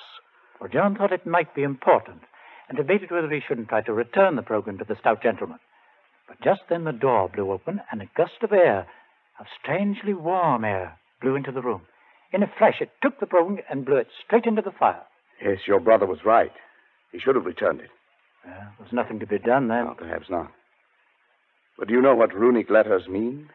Well, 0.59 0.69
John 0.69 0.95
thought 0.95 1.11
it 1.11 1.25
might 1.25 1.53
be 1.55 1.63
important 1.63 2.21
and 2.67 2.77
debated 2.77 3.11
whether 3.11 3.29
he 3.29 3.41
shouldn't 3.45 3.69
try 3.69 3.81
to 3.81 3.93
return 3.93 4.35
the 4.35 4.41
program 4.41 4.77
to 4.79 4.83
the 4.83 4.95
stout 4.99 5.23
gentleman. 5.23 5.59
But 6.27 6.41
just 6.41 6.61
then 6.69 6.83
the 6.83 6.91
door 6.91 7.29
blew 7.29 7.51
open 7.51 7.81
and 7.91 8.01
a 8.01 8.09
gust 8.15 8.43
of 8.43 8.51
air, 8.51 8.87
of 9.39 9.45
strangely 9.61 10.13
warm 10.13 10.65
air, 10.65 10.97
blew 11.21 11.35
into 11.35 11.51
the 11.51 11.61
room. 11.61 11.83
In 12.33 12.43
a 12.43 12.51
flash, 12.57 12.81
it 12.81 12.91
took 13.01 13.19
the 13.19 13.25
program 13.25 13.59
and 13.69 13.85
blew 13.85 13.97
it 13.97 14.07
straight 14.25 14.45
into 14.45 14.61
the 14.61 14.71
fire. 14.71 15.03
Yes, 15.41 15.59
your 15.67 15.79
brother 15.79 16.05
was 16.05 16.25
right. 16.25 16.51
He 17.11 17.19
should 17.19 17.35
have 17.35 17.45
returned 17.45 17.79
it. 17.79 17.89
Well, 18.45 18.55
there 18.55 18.85
was 18.85 18.93
nothing 18.93 19.19
to 19.19 19.27
be 19.27 19.39
done 19.39 19.67
then. 19.69 19.85
No, 19.85 19.95
perhaps 19.97 20.29
not. 20.29 20.51
But 21.77 21.87
do 21.87 21.93
you 21.93 22.01
know 22.01 22.15
what 22.15 22.33
runic 22.33 22.69
letters 22.69 23.07
mean? 23.07 23.49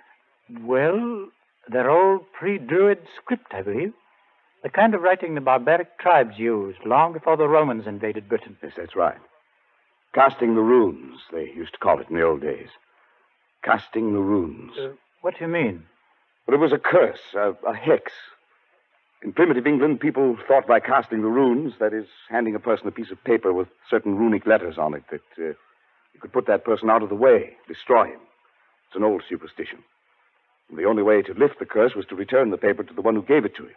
Well, 0.60 1.28
they're 1.68 1.90
old 1.90 2.22
pre-Druid 2.38 2.98
script, 3.20 3.52
I 3.52 3.62
believe. 3.62 3.92
The 4.62 4.70
kind 4.70 4.94
of 4.94 5.02
writing 5.02 5.34
the 5.34 5.40
barbaric 5.40 5.98
tribes 5.98 6.38
used 6.38 6.78
long 6.86 7.12
before 7.12 7.36
the 7.36 7.48
Romans 7.48 7.86
invaded 7.86 8.28
Britain. 8.28 8.56
Yes, 8.62 8.72
that's 8.76 8.94
right. 8.94 9.18
Casting 10.14 10.54
the 10.54 10.60
runes, 10.60 11.20
they 11.32 11.50
used 11.54 11.72
to 11.72 11.78
call 11.78 11.98
it 12.00 12.08
in 12.08 12.16
the 12.16 12.22
old 12.22 12.42
days. 12.42 12.68
Casting 13.64 14.12
the 14.12 14.20
runes. 14.20 14.72
Uh, 14.78 14.90
what 15.20 15.38
do 15.38 15.44
you 15.44 15.50
mean? 15.50 15.84
Well, 16.46 16.56
it 16.56 16.60
was 16.60 16.72
a 16.72 16.78
curse, 16.78 17.20
a, 17.34 17.54
a 17.66 17.74
hex. 17.74 18.12
In 19.22 19.32
primitive 19.32 19.66
England, 19.66 20.00
people 20.00 20.36
thought 20.46 20.66
by 20.66 20.80
casting 20.80 21.22
the 21.22 21.28
runes, 21.28 21.74
that 21.80 21.92
is, 21.92 22.06
handing 22.28 22.54
a 22.54 22.60
person 22.60 22.88
a 22.88 22.92
piece 22.92 23.10
of 23.10 23.22
paper 23.24 23.52
with 23.52 23.68
certain 23.88 24.16
runic 24.16 24.46
letters 24.46 24.78
on 24.78 24.94
it, 24.94 25.04
that 25.10 25.20
uh, 25.38 25.54
you 26.12 26.20
could 26.20 26.32
put 26.32 26.46
that 26.46 26.64
person 26.64 26.90
out 26.90 27.02
of 27.02 27.08
the 27.08 27.14
way, 27.14 27.56
destroy 27.68 28.06
him. 28.06 28.20
It's 28.88 28.96
an 28.96 29.04
old 29.04 29.22
superstition. 29.28 29.78
And 30.68 30.78
the 30.78 30.84
only 30.84 31.02
way 31.02 31.22
to 31.22 31.34
lift 31.34 31.58
the 31.58 31.66
curse 31.66 31.94
was 31.94 32.06
to 32.06 32.16
return 32.16 32.50
the 32.50 32.56
paper 32.56 32.82
to 32.82 32.94
the 32.94 33.02
one 33.02 33.14
who 33.14 33.22
gave 33.22 33.44
it 33.44 33.56
to 33.56 33.64
you, 33.64 33.74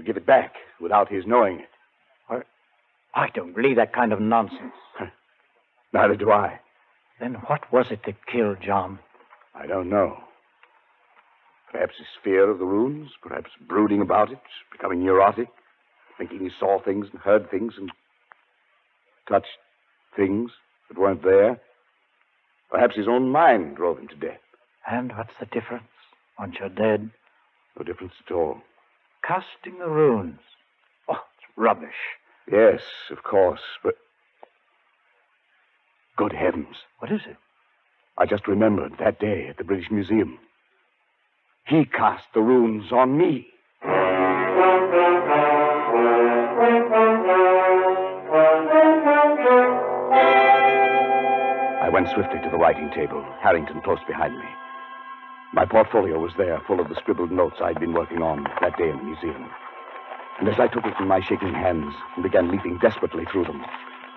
to 0.00 0.06
give 0.06 0.16
it 0.16 0.26
back 0.26 0.54
without 0.80 1.10
his 1.10 1.24
knowing 1.26 1.60
it. 1.60 1.68
Or, 2.28 2.44
I 3.14 3.28
don't 3.34 3.54
believe 3.54 3.76
that 3.76 3.94
kind 3.94 4.12
of 4.12 4.20
nonsense. 4.20 4.72
Neither 5.92 6.16
do 6.16 6.30
I. 6.30 6.60
Then 7.20 7.34
what 7.46 7.72
was 7.72 7.86
it 7.90 8.00
that 8.06 8.26
killed 8.26 8.58
John? 8.64 8.98
I 9.54 9.66
don't 9.66 9.90
know. 9.90 10.16
Perhaps 11.70 11.94
his 11.98 12.06
fear 12.24 12.50
of 12.50 12.58
the 12.58 12.64
runes, 12.64 13.10
perhaps 13.22 13.50
brooding 13.68 14.00
about 14.00 14.32
it, 14.32 14.40
becoming 14.72 15.04
neurotic, 15.04 15.48
thinking 16.18 16.40
he 16.40 16.50
saw 16.58 16.82
things 16.82 17.06
and 17.12 17.20
heard 17.20 17.50
things 17.50 17.74
and 17.76 17.90
touched 19.28 19.46
things 20.16 20.50
that 20.88 20.98
weren't 20.98 21.22
there. 21.22 21.60
Perhaps 22.70 22.96
his 22.96 23.06
own 23.08 23.30
mind 23.30 23.76
drove 23.76 23.98
him 23.98 24.08
to 24.08 24.16
death. 24.16 24.40
And 24.90 25.12
what's 25.16 25.30
the 25.38 25.46
difference 25.46 25.84
once 26.38 26.56
you're 26.58 26.68
dead? 26.68 27.10
No 27.78 27.84
difference 27.84 28.14
at 28.26 28.34
all. 28.34 28.62
Casting 29.30 29.78
the 29.78 29.86
runes. 29.86 30.40
Oh, 31.08 31.12
it's 31.14 31.46
rubbish. 31.56 31.94
Yes, 32.50 32.80
of 33.12 33.22
course, 33.22 33.60
but. 33.80 33.94
Good 36.16 36.32
heavens. 36.32 36.78
What 36.98 37.12
is 37.12 37.20
it? 37.28 37.36
I 38.18 38.26
just 38.26 38.48
remembered 38.48 38.94
that 38.98 39.20
day 39.20 39.46
at 39.46 39.56
the 39.56 39.62
British 39.62 39.88
Museum. 39.88 40.40
He 41.64 41.84
cast 41.84 42.24
the 42.34 42.40
runes 42.40 42.90
on 42.90 43.16
me. 43.16 43.46
I 51.80 51.88
went 51.92 52.08
swiftly 52.08 52.40
to 52.40 52.48
the 52.50 52.58
writing 52.58 52.90
table, 52.90 53.24
Harrington 53.40 53.80
close 53.82 54.00
behind 54.08 54.36
me. 54.36 54.46
My 55.52 55.64
portfolio 55.64 56.18
was 56.18 56.32
there, 56.38 56.60
full 56.66 56.78
of 56.78 56.88
the 56.88 56.94
scribbled 56.94 57.32
notes 57.32 57.56
I'd 57.60 57.80
been 57.80 57.92
working 57.92 58.22
on 58.22 58.44
that 58.60 58.76
day 58.78 58.88
in 58.88 58.98
the 58.98 59.02
museum. 59.02 59.50
And 60.38 60.48
as 60.48 60.60
I 60.60 60.68
took 60.68 60.86
it 60.86 60.94
in 61.00 61.08
my 61.08 61.20
shaking 61.20 61.52
hands 61.52 61.92
and 62.14 62.22
began 62.22 62.50
leaping 62.50 62.78
desperately 62.78 63.24
through 63.24 63.44
them, 63.44 63.64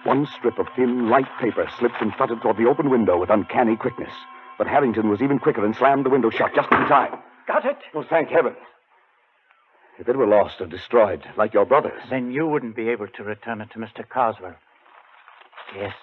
one 0.03 0.27
strip 0.27 0.60
of 0.60 0.68
thin, 0.76 1.10
light 1.10 1.27
paper 1.41 1.68
slipped 1.80 2.01
and 2.01 2.14
fluttered 2.14 2.41
toward 2.41 2.57
the 2.57 2.68
open 2.68 2.89
window 2.89 3.18
with 3.18 3.31
uncanny 3.31 3.76
quickness. 3.76 4.14
But 4.57 4.68
Harrington 4.68 5.10
was 5.10 5.22
even 5.22 5.39
quicker 5.39 5.65
and 5.65 5.76
slammed 5.76 6.05
the 6.05 6.11
window 6.11 6.30
shut 6.30 6.53
just 6.53 6.72
in 6.72 6.85
time. 6.88 7.18
Got 7.47 7.65
it? 7.65 7.77
Oh, 7.95 8.03
thank 8.07 8.30
heaven. 8.30 8.55
If 9.99 10.07
it 10.07 10.15
were 10.15 10.27
lost 10.27 10.61
or 10.61 10.68
destroyed, 10.68 11.23
like 11.35 11.53
your 11.53 11.65
brother's. 11.65 12.01
Then 12.10 12.31
you 12.31 12.47
wouldn't 12.47 12.76
be 12.76 12.89
able 12.89 13.07
to 13.07 13.23
return 13.23 13.61
it 13.61 13.72
to 13.72 13.80
Mr. 13.80 14.07
Carswell. 14.07 14.55
Yes. 15.76 15.93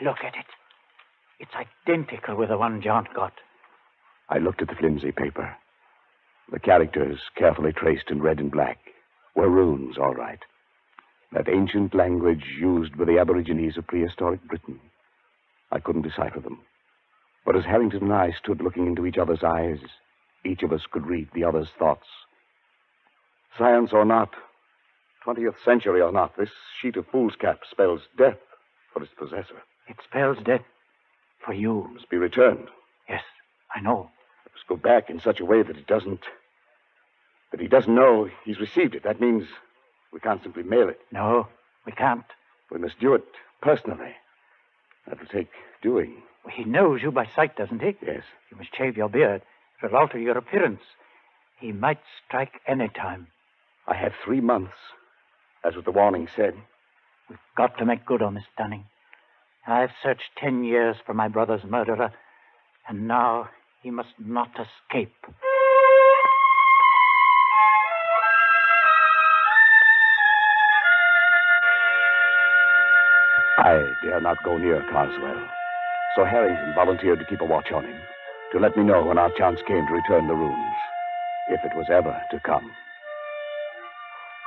Look 0.00 0.18
at 0.24 0.34
it. 0.34 0.46
It's 1.38 1.52
identical 1.54 2.36
with 2.36 2.48
the 2.48 2.58
one 2.58 2.80
John 2.80 3.06
got. 3.14 3.32
I 4.28 4.38
looked 4.38 4.62
at 4.62 4.68
the 4.68 4.74
flimsy 4.74 5.12
paper. 5.12 5.56
The 6.50 6.58
characters, 6.58 7.18
carefully 7.36 7.72
traced 7.72 8.10
in 8.10 8.22
red 8.22 8.38
and 8.38 8.50
black, 8.50 8.78
were 9.34 9.48
runes, 9.48 9.96
all 9.98 10.14
right. 10.14 10.40
That 11.32 11.48
ancient 11.48 11.94
language 11.94 12.44
used 12.60 12.96
by 12.96 13.04
the 13.04 13.18
Aborigines 13.18 13.76
of 13.76 13.86
prehistoric 13.86 14.42
Britain. 14.48 14.80
I 15.70 15.80
couldn't 15.80 16.02
decipher 16.02 16.40
them. 16.40 16.60
But 17.44 17.56
as 17.56 17.64
Harrington 17.64 18.04
and 18.04 18.12
I 18.12 18.32
stood 18.32 18.60
looking 18.60 18.86
into 18.86 19.06
each 19.06 19.18
other's 19.18 19.44
eyes, 19.44 19.78
each 20.44 20.62
of 20.62 20.72
us 20.72 20.82
could 20.90 21.06
read 21.06 21.28
the 21.34 21.44
other's 21.44 21.68
thoughts. 21.78 22.06
Science 23.58 23.90
or 23.92 24.04
not, 24.04 24.30
20th 25.26 25.54
century 25.64 26.00
or 26.00 26.12
not, 26.12 26.36
this 26.36 26.50
sheet 26.80 26.96
of 26.96 27.06
foolscap 27.08 27.58
spells 27.70 28.02
death 28.16 28.38
for 28.92 29.02
its 29.02 29.12
possessor. 29.18 29.62
It 29.88 29.96
spells 30.08 30.38
death 30.44 30.64
for 31.44 31.52
you. 31.52 31.86
It 31.86 31.94
must 31.94 32.10
be 32.10 32.16
returned. 32.16 32.68
Yes, 33.08 33.22
I 33.74 33.80
know. 33.80 34.10
Must 34.56 34.68
go 34.68 34.76
back 34.76 35.10
in 35.10 35.20
such 35.20 35.38
a 35.40 35.44
way 35.44 35.62
that 35.62 35.76
it 35.76 35.86
doesn't. 35.86 36.22
that 37.52 37.60
he 37.60 37.68
doesn't 37.68 37.94
know 37.94 38.28
he's 38.44 38.58
received 38.58 38.94
it. 38.94 39.04
That 39.04 39.20
means 39.20 39.44
we 40.12 40.18
can't 40.20 40.42
simply 40.42 40.62
mail 40.64 40.88
it. 40.88 40.98
No, 41.12 41.48
we 41.84 41.92
can't. 41.92 42.24
We 42.70 42.78
must 42.78 42.98
do 42.98 43.14
it 43.14 43.24
personally. 43.62 44.12
That'll 45.06 45.26
take 45.26 45.50
doing. 45.82 46.22
Well, 46.44 46.54
he 46.56 46.64
knows 46.64 47.02
you 47.02 47.12
by 47.12 47.28
sight, 47.36 47.56
doesn't 47.56 47.80
he? 47.82 47.96
Yes. 48.04 48.24
You 48.50 48.56
must 48.56 48.74
shave 48.76 48.96
your 48.96 49.08
beard. 49.08 49.42
It'll 49.82 49.96
alter 49.96 50.18
your 50.18 50.36
appearance. 50.38 50.80
He 51.60 51.70
might 51.72 52.00
strike 52.26 52.60
any 52.66 52.88
time. 52.88 53.28
I 53.86 53.94
have 53.94 54.12
three 54.24 54.40
months. 54.40 54.74
That's 55.62 55.76
what 55.76 55.84
the 55.84 55.92
warning 55.92 56.28
said. 56.34 56.54
We've 57.30 57.38
got 57.56 57.78
to 57.78 57.84
make 57.84 58.04
good 58.06 58.22
on 58.22 58.34
this 58.34 58.44
Dunning. 58.58 58.86
I've 59.66 59.90
searched 60.02 60.30
ten 60.38 60.64
years 60.64 60.96
for 61.04 61.14
my 61.14 61.28
brother's 61.28 61.64
murderer, 61.64 62.12
and 62.88 63.06
now 63.08 63.50
he 63.86 63.92
must 63.92 64.18
not 64.18 64.50
escape. 64.58 65.14
I 73.58 73.78
dare 74.02 74.20
not 74.20 74.42
go 74.44 74.58
near 74.58 74.82
Carswell. 74.90 75.40
So 76.16 76.24
Harrington 76.24 76.74
volunteered 76.74 77.20
to 77.20 77.24
keep 77.26 77.40
a 77.40 77.44
watch 77.44 77.70
on 77.72 77.84
him, 77.84 77.96
to 78.50 78.58
let 78.58 78.76
me 78.76 78.82
know 78.82 79.04
when 79.04 79.18
our 79.18 79.30
chance 79.38 79.60
came 79.68 79.86
to 79.86 79.94
return 79.94 80.26
the 80.26 80.34
runes, 80.34 80.76
if 81.50 81.60
it 81.64 81.76
was 81.76 81.86
ever 81.88 82.20
to 82.32 82.40
come. 82.40 82.68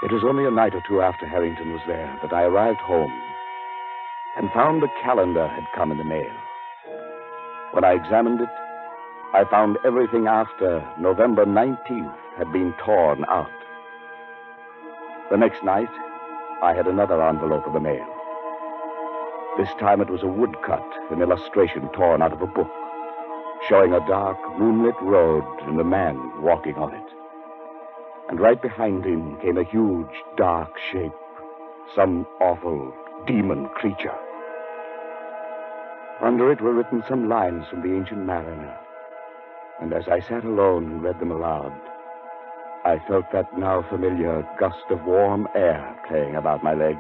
It 0.04 0.12
was 0.12 0.26
only 0.28 0.44
a 0.44 0.52
night 0.52 0.76
or 0.76 0.84
two 0.86 1.00
after 1.00 1.26
Harrington 1.26 1.72
was 1.72 1.82
there 1.88 2.14
that 2.24 2.34
I 2.34 2.44
arrived 2.44 2.80
home 2.80 3.14
and 4.36 4.52
found 4.52 4.82
the 4.82 4.92
calendar 5.02 5.48
had 5.48 5.64
come 5.78 5.94
in 5.94 5.98
the 5.98 6.04
mail. 6.04 6.36
When 7.72 7.86
I 7.86 7.94
examined 7.94 8.42
it, 8.42 8.50
I 9.32 9.44
found 9.46 9.78
everything 9.86 10.26
after 10.26 10.84
November 11.00 11.46
19th 11.46 12.16
had 12.36 12.52
been 12.52 12.74
torn 12.84 13.24
out. 13.30 13.52
The 15.30 15.38
next 15.38 15.64
night, 15.64 15.90
I 16.64 16.74
had 16.74 16.88
another 16.88 17.22
envelope 17.22 17.68
of 17.68 17.74
the 17.74 17.80
mail. 17.80 18.08
This 19.56 19.70
time 19.80 20.02
it 20.02 20.10
was 20.10 20.24
a 20.24 20.28
woodcut, 20.28 20.84
an 21.12 21.22
illustration 21.22 21.90
torn 21.90 22.24
out 22.24 22.34
of 22.34 22.42
a 22.42 22.48
book, 22.48 22.72
showing 23.70 23.94
a 23.94 24.06
dark, 24.08 24.38
moonlit 24.58 25.00
road 25.00 25.44
and 25.68 25.80
a 25.80 25.84
man 25.84 26.42
walking 26.42 26.76
on 26.76 26.96
it. 26.96 27.14
And 28.30 28.40
right 28.40 28.60
behind 28.60 29.06
him 29.06 29.40
came 29.42 29.60
a 29.60 29.64
huge, 29.64 30.24
dark 30.38 30.72
shape, 30.92 31.14
some 31.96 32.26
awful 32.42 32.92
demon 33.28 33.70
creature. 33.76 34.16
Under 36.20 36.52
it 36.52 36.62
were 36.62 36.74
written 36.74 37.04
some 37.08 37.30
lines 37.30 37.68
from 37.70 37.84
the 37.84 37.96
ancient 37.96 38.26
mariner. 38.26 38.76
And 39.82 39.94
as 39.94 40.04
I 40.08 40.20
sat 40.20 40.44
alone 40.44 40.92
and 40.92 41.04
read 41.04 41.20
them 41.20 41.32
aloud, 41.32 41.74
I 42.86 42.98
felt 43.08 43.26
that 43.34 43.58
now 43.58 43.86
familiar 43.90 44.48
gust 44.60 44.84
of 44.90 45.04
warm 45.06 45.48
air 45.56 45.96
playing 46.08 46.36
about 46.36 46.64
my 46.64 46.74
legs. 46.74 47.00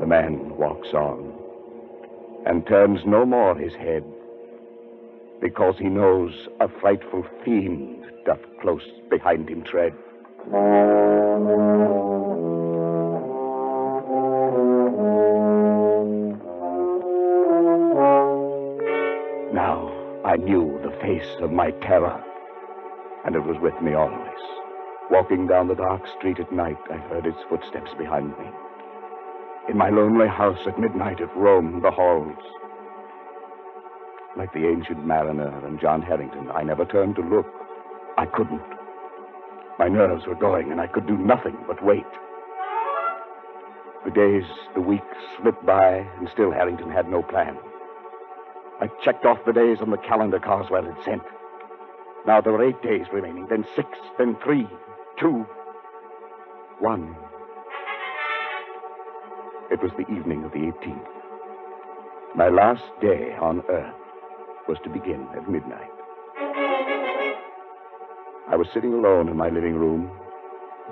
The 0.00 0.06
man 0.06 0.56
walks 0.56 0.88
on 0.92 1.32
and 2.46 2.66
turns 2.66 3.00
no 3.06 3.26
more 3.26 3.56
his 3.56 3.74
head 3.74 4.04
because 5.40 5.74
he 5.78 5.88
knows 5.88 6.32
a 6.60 6.68
frightful 6.80 7.24
fiend 7.44 8.04
doth 8.24 8.40
close 8.60 8.82
behind 9.10 9.48
him 9.48 9.64
tread. 9.64 9.92
I 20.24 20.36
knew 20.36 20.80
the 20.82 20.96
face 21.00 21.36
of 21.40 21.52
my 21.52 21.70
terror, 21.82 22.22
and 23.24 23.36
it 23.36 23.44
was 23.44 23.56
with 23.60 23.80
me 23.82 23.94
always. 23.94 24.40
Walking 25.10 25.46
down 25.46 25.68
the 25.68 25.74
dark 25.74 26.02
street 26.18 26.40
at 26.40 26.50
night, 26.52 26.78
I 26.90 26.96
heard 26.96 27.26
its 27.26 27.38
footsteps 27.48 27.92
behind 27.98 28.30
me. 28.38 28.46
In 29.68 29.76
my 29.76 29.90
lonely 29.90 30.26
house 30.26 30.58
at 30.66 30.78
midnight, 30.78 31.20
it 31.20 31.28
roamed 31.36 31.84
the 31.84 31.90
halls. 31.90 32.42
Like 34.36 34.52
the 34.52 34.66
ancient 34.66 35.06
mariner 35.06 35.64
and 35.66 35.80
John 35.80 36.02
Harrington, 36.02 36.50
I 36.50 36.62
never 36.62 36.84
turned 36.84 37.16
to 37.16 37.22
look. 37.22 37.46
I 38.18 38.26
couldn't. 38.26 38.62
My 39.78 39.88
nerves 39.88 40.26
were 40.26 40.34
going, 40.34 40.72
and 40.72 40.80
I 40.80 40.86
could 40.86 41.06
do 41.06 41.16
nothing 41.16 41.56
but 41.66 41.84
wait. 41.84 42.06
The 44.04 44.10
days, 44.10 44.44
the 44.74 44.80
weeks 44.80 45.16
slipped 45.40 45.64
by, 45.66 46.06
and 46.18 46.28
still 46.32 46.50
Harrington 46.50 46.90
had 46.90 47.08
no 47.08 47.22
plan. 47.22 47.56
I 48.80 48.88
checked 49.02 49.24
off 49.24 49.38
the 49.46 49.52
days 49.52 49.78
on 49.80 49.90
the 49.90 49.96
calendar 49.96 50.38
Carswell 50.38 50.84
had 50.84 51.02
sent. 51.04 51.22
Now 52.26 52.40
there 52.40 52.52
were 52.52 52.64
eight 52.66 52.82
days 52.82 53.06
remaining, 53.12 53.46
then 53.48 53.64
six, 53.74 53.88
then 54.18 54.36
three, 54.44 54.66
two, 55.18 55.46
one. 56.78 57.16
It 59.70 59.82
was 59.82 59.92
the 59.92 60.06
evening 60.14 60.44
of 60.44 60.52
the 60.52 60.58
18th. 60.58 61.08
My 62.36 62.48
last 62.48 62.84
day 63.00 63.34
on 63.40 63.62
Earth 63.70 63.94
was 64.68 64.78
to 64.84 64.90
begin 64.90 65.26
at 65.34 65.48
midnight. 65.48 65.90
I 68.48 68.56
was 68.56 68.68
sitting 68.74 68.92
alone 68.92 69.28
in 69.28 69.36
my 69.36 69.48
living 69.48 69.74
room, 69.74 70.10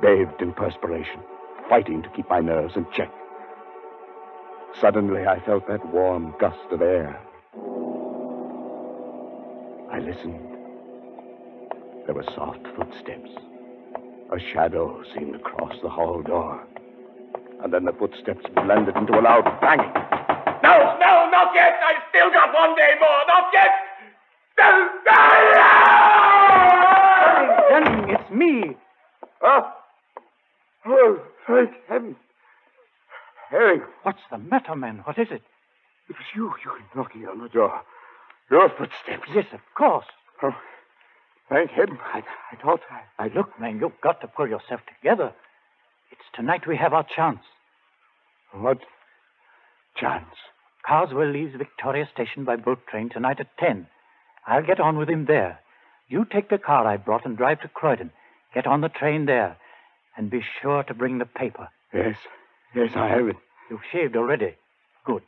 bathed 0.00 0.40
in 0.40 0.54
perspiration, 0.54 1.20
fighting 1.68 2.02
to 2.02 2.08
keep 2.10 2.28
my 2.30 2.40
nerves 2.40 2.76
in 2.76 2.86
check. 2.92 3.10
Suddenly, 4.80 5.26
I 5.26 5.38
felt 5.44 5.68
that 5.68 5.86
warm 5.92 6.34
gust 6.40 6.72
of 6.72 6.80
air. 6.80 7.20
Listened. 10.04 10.38
There 12.04 12.14
were 12.14 12.26
soft 12.34 12.60
footsteps. 12.76 13.30
A 14.30 14.38
shadow 14.52 15.02
seemed 15.14 15.32
to 15.32 15.38
cross 15.38 15.72
the 15.82 15.88
hall 15.88 16.22
door. 16.22 16.62
And 17.62 17.72
then 17.72 17.86
the 17.86 17.92
footsteps 17.92 18.44
blended 18.54 18.96
into 18.96 19.18
a 19.18 19.22
loud 19.22 19.44
banging. 19.62 19.94
No, 20.62 20.76
no, 21.00 21.30
not 21.30 21.54
yet. 21.54 21.80
I've 21.80 22.02
still 22.10 22.30
got 22.30 22.52
one 22.52 22.76
day 22.76 22.92
more. 23.00 23.24
Not 23.28 23.48
yet. 23.54 23.70
No, 24.58 24.88
Denning, 27.70 28.10
it's 28.10 28.30
me. 28.30 28.76
Oh. 29.42 29.72
Oh, 30.84 31.18
thank 31.46 31.70
heaven. 31.88 32.16
Herring. 33.48 33.82
What's 34.02 34.20
the 34.30 34.36
matter, 34.36 34.76
man? 34.76 35.00
What 35.04 35.18
is 35.18 35.28
it? 35.30 35.42
It 36.10 36.16
was 36.16 36.26
you. 36.36 36.52
You 36.62 36.72
knocking 36.94 37.26
on 37.26 37.38
the 37.38 37.48
door. 37.48 37.80
Your 38.50 38.68
footsteps. 38.68 39.28
Yes, 39.34 39.46
of 39.52 39.60
course. 39.76 40.06
Oh, 40.42 40.54
thank 41.48 41.70
heaven. 41.70 41.98
I, 42.12 42.22
I 42.52 42.56
thought 42.62 42.80
I... 42.90 43.24
I 43.24 43.28
look, 43.28 43.58
man, 43.58 43.78
you've 43.80 44.00
got 44.02 44.20
to 44.20 44.26
pull 44.28 44.48
yourself 44.48 44.80
together. 44.86 45.32
It's 46.10 46.22
tonight 46.34 46.66
we 46.66 46.76
have 46.76 46.92
our 46.92 47.04
chance. 47.04 47.40
What 48.52 48.78
chance? 49.96 50.34
Carswell 50.86 51.30
leaves 51.30 51.54
Victoria 51.56 52.08
Station 52.12 52.44
by 52.44 52.56
boat 52.56 52.86
train 52.86 53.08
tonight 53.08 53.40
at 53.40 53.56
10. 53.58 53.86
I'll 54.46 54.62
get 54.62 54.80
on 54.80 54.98
with 54.98 55.08
him 55.08 55.24
there. 55.26 55.60
You 56.08 56.26
take 56.26 56.50
the 56.50 56.58
car 56.58 56.86
I 56.86 56.98
brought 56.98 57.24
and 57.24 57.36
drive 57.36 57.62
to 57.62 57.68
Croydon. 57.68 58.10
Get 58.54 58.66
on 58.66 58.82
the 58.82 58.90
train 58.90 59.24
there. 59.24 59.56
And 60.16 60.30
be 60.30 60.42
sure 60.60 60.82
to 60.84 60.94
bring 60.94 61.18
the 61.18 61.24
paper. 61.24 61.68
Yes. 61.92 62.16
Yes, 62.74 62.90
I 62.94 63.08
have 63.08 63.26
it. 63.26 63.36
You've 63.70 63.80
shaved 63.90 64.16
already. 64.16 64.54
Good. 65.04 65.22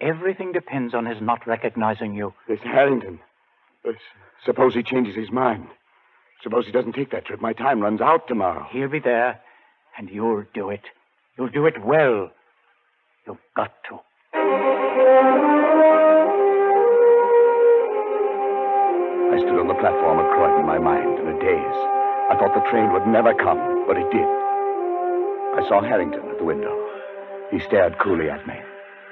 Everything 0.00 0.52
depends 0.52 0.94
on 0.94 1.04
his 1.04 1.20
not 1.20 1.46
recognizing 1.46 2.14
you. 2.14 2.32
It's 2.48 2.62
Harrington. 2.62 3.20
Suppose 4.44 4.74
he 4.74 4.82
changes 4.82 5.14
his 5.14 5.30
mind. 5.30 5.66
Suppose 6.42 6.64
he 6.64 6.72
doesn't 6.72 6.94
take 6.94 7.10
that 7.10 7.26
trip. 7.26 7.40
My 7.40 7.52
time 7.52 7.80
runs 7.80 8.00
out 8.00 8.26
tomorrow. 8.26 8.66
He'll 8.70 8.88
be 8.88 8.98
there, 8.98 9.40
and 9.98 10.08
you'll 10.08 10.44
do 10.54 10.70
it. 10.70 10.80
You'll 11.36 11.50
do 11.50 11.66
it 11.66 11.84
well. 11.84 12.30
You've 13.26 13.36
got 13.54 13.72
to. 13.90 14.00
I 19.32 19.38
stood 19.38 19.60
on 19.60 19.68
the 19.68 19.74
platform 19.74 20.18
at 20.18 20.32
Croydon, 20.32 20.66
my 20.66 20.78
mind 20.78 21.18
in 21.20 21.28
a 21.28 21.38
daze. 21.40 21.80
I 22.30 22.36
thought 22.38 22.54
the 22.54 22.70
train 22.70 22.90
would 22.92 23.06
never 23.06 23.34
come, 23.34 23.84
but 23.86 23.98
it 23.98 24.10
did. 24.10 24.24
I 24.24 25.62
saw 25.68 25.82
Harrington 25.82 26.26
at 26.30 26.38
the 26.38 26.44
window. 26.44 26.74
He 27.50 27.60
stared 27.60 27.98
coolly 27.98 28.30
at 28.30 28.46
me. 28.46 28.54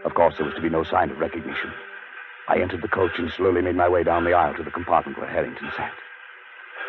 Of 0.05 0.15
course, 0.15 0.37
there 0.37 0.47
was 0.47 0.55
to 0.55 0.62
be 0.62 0.69
no 0.69 0.85
sign 0.85 1.11
of 1.11 1.19
recognition. 1.19 1.73
I 2.49 2.61
entered 2.61 2.83
the 2.83 2.89
coach 2.89 3.19
and 3.19 3.31
slowly 3.31 3.62
made 3.62 3.77
my 3.77 3.89
way 3.89 4.05
down 4.05 4.25
the 4.25 4.33
aisle 4.33 4.55
to 4.55 4.62
the 4.62 4.70
compartment 4.70 5.19
where 5.19 5.29
Harrington 5.29 5.70
sat. 5.77 5.93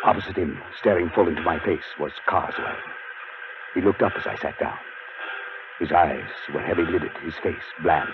Opposite 0.04 0.36
him, 0.36 0.58
staring 0.78 1.10
full 1.10 1.28
into 1.28 1.42
my 1.42 1.58
face, 1.58 1.84
was 1.98 2.12
Carswell. 2.26 2.76
He 3.74 3.82
looked 3.82 4.02
up 4.02 4.12
as 4.16 4.26
I 4.26 4.36
sat 4.36 4.58
down. 4.58 4.78
His 5.78 5.92
eyes 5.92 6.28
were 6.54 6.60
heavy 6.60 6.84
lidded, 6.84 7.12
his 7.22 7.34
face 7.42 7.56
bland. 7.82 8.08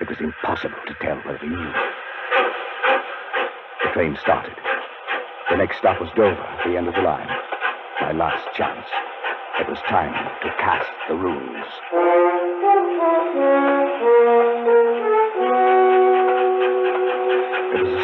It 0.00 0.08
was 0.08 0.20
impossible 0.20 0.78
to 0.86 0.94
tell 1.00 1.16
whether 1.18 1.38
he 1.38 1.48
knew. 1.48 1.72
The 3.84 3.90
train 3.92 4.16
started. 4.20 4.54
The 5.50 5.56
next 5.56 5.78
stop 5.78 6.00
was 6.00 6.10
Dover, 6.16 6.58
the 6.64 6.76
end 6.76 6.88
of 6.88 6.94
the 6.94 7.02
line. 7.02 7.28
My 8.00 8.12
last 8.12 8.48
chance. 8.54 8.86
It 9.60 9.68
was 9.68 9.78
time 9.88 10.12
to 10.42 10.48
cast 10.58 10.90
the 11.08 11.14
runes. 11.14 11.66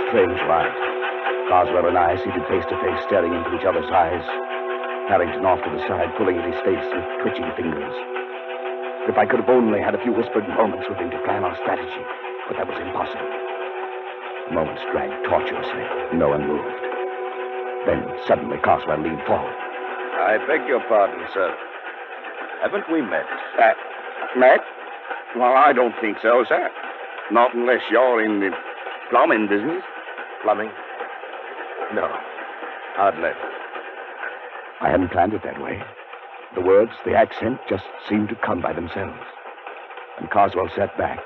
It 0.08 0.16
was 0.16 0.24
a 0.24 0.40
strange 0.40 0.40
ride. 0.48 0.72
Carswell 1.52 1.88
and 1.88 1.98
I 1.98 2.16
seated 2.16 2.40
face 2.48 2.64
to 2.72 2.76
face, 2.80 3.00
staring 3.08 3.32
into 3.32 3.52
each 3.56 3.68
other's 3.68 3.88
eyes. 3.92 4.24
Harrington 5.08 5.44
off 5.44 5.60
to 5.64 5.70
the 5.70 5.84
side, 5.84 6.16
pulling 6.16 6.40
at 6.40 6.48
his 6.48 6.56
face 6.64 6.80
with 6.96 7.04
twitching 7.20 7.44
fingers. 7.56 7.92
If 9.04 9.16
I 9.20 9.26
could 9.28 9.40
have 9.40 9.52
only 9.52 9.80
had 9.80 9.94
a 9.94 10.00
few 10.00 10.12
whispered 10.12 10.48
moments 10.48 10.88
with 10.88 10.96
him 10.96 11.10
to 11.12 11.20
plan 11.28 11.44
our 11.44 11.56
strategy, 11.60 12.00
but 12.48 12.56
that 12.56 12.68
was 12.68 12.80
impossible. 12.80 13.28
The 14.48 14.54
moments 14.56 14.80
dragged 14.92 15.28
tortuously. 15.28 15.84
No 16.16 16.32
one 16.32 16.48
moved. 16.48 16.80
Then 17.84 18.08
suddenly 18.24 18.56
Carswell 18.64 19.00
leaned 19.04 19.24
forward. 19.28 19.52
I 20.24 20.40
beg 20.48 20.64
your 20.68 20.80
pardon, 20.88 21.20
sir. 21.36 21.52
Haven't 22.64 22.88
we 22.88 23.00
met? 23.04 23.28
Uh, 23.60 23.76
Matt? 24.40 24.64
Well, 25.36 25.52
I 25.52 25.72
don't 25.72 25.94
think 26.00 26.16
so, 26.24 26.44
sir. 26.48 26.68
Not 27.30 27.52
unless 27.54 27.84
you're 27.92 28.24
in 28.24 28.40
the 28.40 28.56
plumbing 29.12 29.48
business. 29.48 29.84
Plumbing? 30.42 30.70
No, 31.94 32.06
hardly. 32.96 33.30
I 34.80 34.90
hadn't 34.90 35.10
planned 35.10 35.34
it 35.34 35.42
that 35.42 35.60
way. 35.60 35.82
The 36.54 36.60
words, 36.60 36.92
the 37.04 37.14
accent 37.14 37.58
just 37.68 37.84
seemed 38.08 38.28
to 38.28 38.36
come 38.36 38.60
by 38.60 38.72
themselves. 38.72 39.18
And 40.18 40.30
Carswell 40.30 40.70
sat 40.74 40.96
back, 40.96 41.20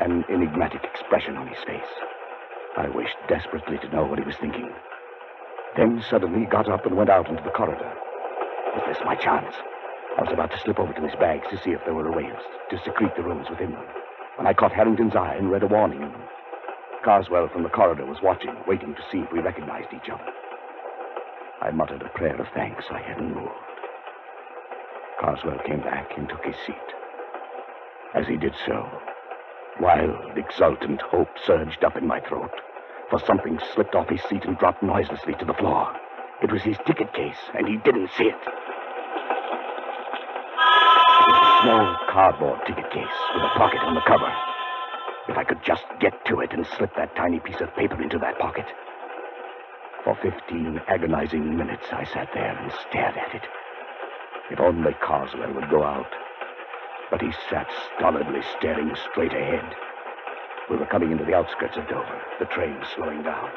an 0.00 0.24
enigmatic 0.30 0.84
expression 0.84 1.36
on 1.36 1.46
his 1.46 1.62
face. 1.66 1.92
I 2.76 2.88
wished 2.88 3.16
desperately 3.28 3.78
to 3.78 3.88
know 3.88 4.04
what 4.04 4.18
he 4.18 4.24
was 4.24 4.36
thinking. 4.36 4.70
Then 5.76 6.02
suddenly 6.10 6.40
he 6.40 6.46
got 6.46 6.68
up 6.68 6.84
and 6.84 6.96
went 6.96 7.10
out 7.10 7.28
into 7.28 7.42
the 7.42 7.50
corridor. 7.50 7.92
Was 8.74 8.84
this 8.86 9.04
my 9.04 9.14
chance? 9.14 9.54
I 10.18 10.22
was 10.22 10.32
about 10.32 10.50
to 10.50 10.58
slip 10.60 10.78
over 10.78 10.92
to 10.92 11.02
his 11.02 11.16
bags 11.16 11.46
to 11.50 11.58
see 11.62 11.70
if 11.70 11.84
there 11.84 11.94
were 11.94 12.10
ways 12.10 12.40
to 12.70 12.78
secrete 12.84 13.14
the 13.16 13.22
rooms 13.22 13.48
within 13.50 13.72
them 13.72 13.84
when 14.36 14.46
I 14.46 14.52
caught 14.52 14.72
Harrington's 14.72 15.16
eye 15.16 15.34
and 15.34 15.50
read 15.50 15.62
a 15.62 15.66
warning 15.66 16.02
in 16.02 16.12
them. 16.12 16.22
Carswell 17.06 17.48
from 17.52 17.62
the 17.62 17.68
corridor 17.68 18.04
was 18.04 18.18
watching, 18.20 18.50
waiting 18.66 18.92
to 18.92 19.02
see 19.12 19.18
if 19.18 19.30
we 19.30 19.38
recognized 19.38 19.94
each 19.94 20.10
other. 20.10 20.26
I 21.62 21.70
muttered 21.70 22.02
a 22.02 22.08
prayer 22.18 22.34
of 22.34 22.48
thanks 22.52 22.86
I 22.90 22.98
hadn't 22.98 23.32
moved. 23.32 23.54
Carswell 25.20 25.60
came 25.64 25.82
back 25.82 26.10
and 26.18 26.28
took 26.28 26.44
his 26.44 26.56
seat. 26.66 26.74
As 28.16 28.26
he 28.26 28.36
did 28.36 28.54
so, 28.66 28.90
wild, 29.80 30.36
exultant 30.36 31.00
hope 31.00 31.28
surged 31.46 31.84
up 31.84 31.96
in 31.96 32.08
my 32.08 32.18
throat, 32.18 32.50
for 33.08 33.20
something 33.20 33.60
slipped 33.72 33.94
off 33.94 34.08
his 34.08 34.22
seat 34.22 34.44
and 34.44 34.58
dropped 34.58 34.82
noiselessly 34.82 35.34
to 35.38 35.44
the 35.44 35.54
floor. 35.54 35.94
It 36.42 36.50
was 36.50 36.62
his 36.62 36.76
ticket 36.88 37.12
case, 37.14 37.38
and 37.56 37.68
he 37.68 37.76
didn't 37.84 38.10
see 38.18 38.24
it. 38.24 38.34
It 38.34 38.50
was 41.30 41.38
a 41.38 41.62
small 41.62 41.96
cardboard 42.10 42.66
ticket 42.66 42.90
case 42.90 43.18
with 43.32 43.44
a 43.44 43.54
pocket 43.56 43.78
on 43.86 43.94
the 43.94 44.02
cover. 44.08 44.55
If 45.28 45.36
I 45.36 45.44
could 45.44 45.62
just 45.64 45.84
get 46.00 46.24
to 46.26 46.40
it 46.40 46.52
and 46.52 46.66
slip 46.76 46.94
that 46.96 47.16
tiny 47.16 47.40
piece 47.40 47.60
of 47.60 47.74
paper 47.74 48.00
into 48.00 48.18
that 48.18 48.38
pocket. 48.38 48.66
For 50.04 50.14
15 50.22 50.80
agonizing 50.86 51.56
minutes, 51.56 51.86
I 51.90 52.04
sat 52.04 52.28
there 52.32 52.56
and 52.56 52.72
stared 52.88 53.16
at 53.16 53.34
it. 53.34 53.42
If 54.50 54.60
only 54.60 54.92
Carswell 55.02 55.52
would 55.52 55.68
go 55.68 55.82
out. 55.82 56.12
But 57.10 57.22
he 57.22 57.32
sat 57.50 57.68
stolidly 57.96 58.40
staring 58.56 58.94
straight 59.10 59.32
ahead. 59.32 59.74
We 60.70 60.76
were 60.76 60.86
coming 60.86 61.10
into 61.10 61.24
the 61.24 61.34
outskirts 61.34 61.76
of 61.76 61.88
Dover, 61.88 62.22
the 62.38 62.46
train 62.46 62.78
slowing 62.94 63.24
down. 63.24 63.50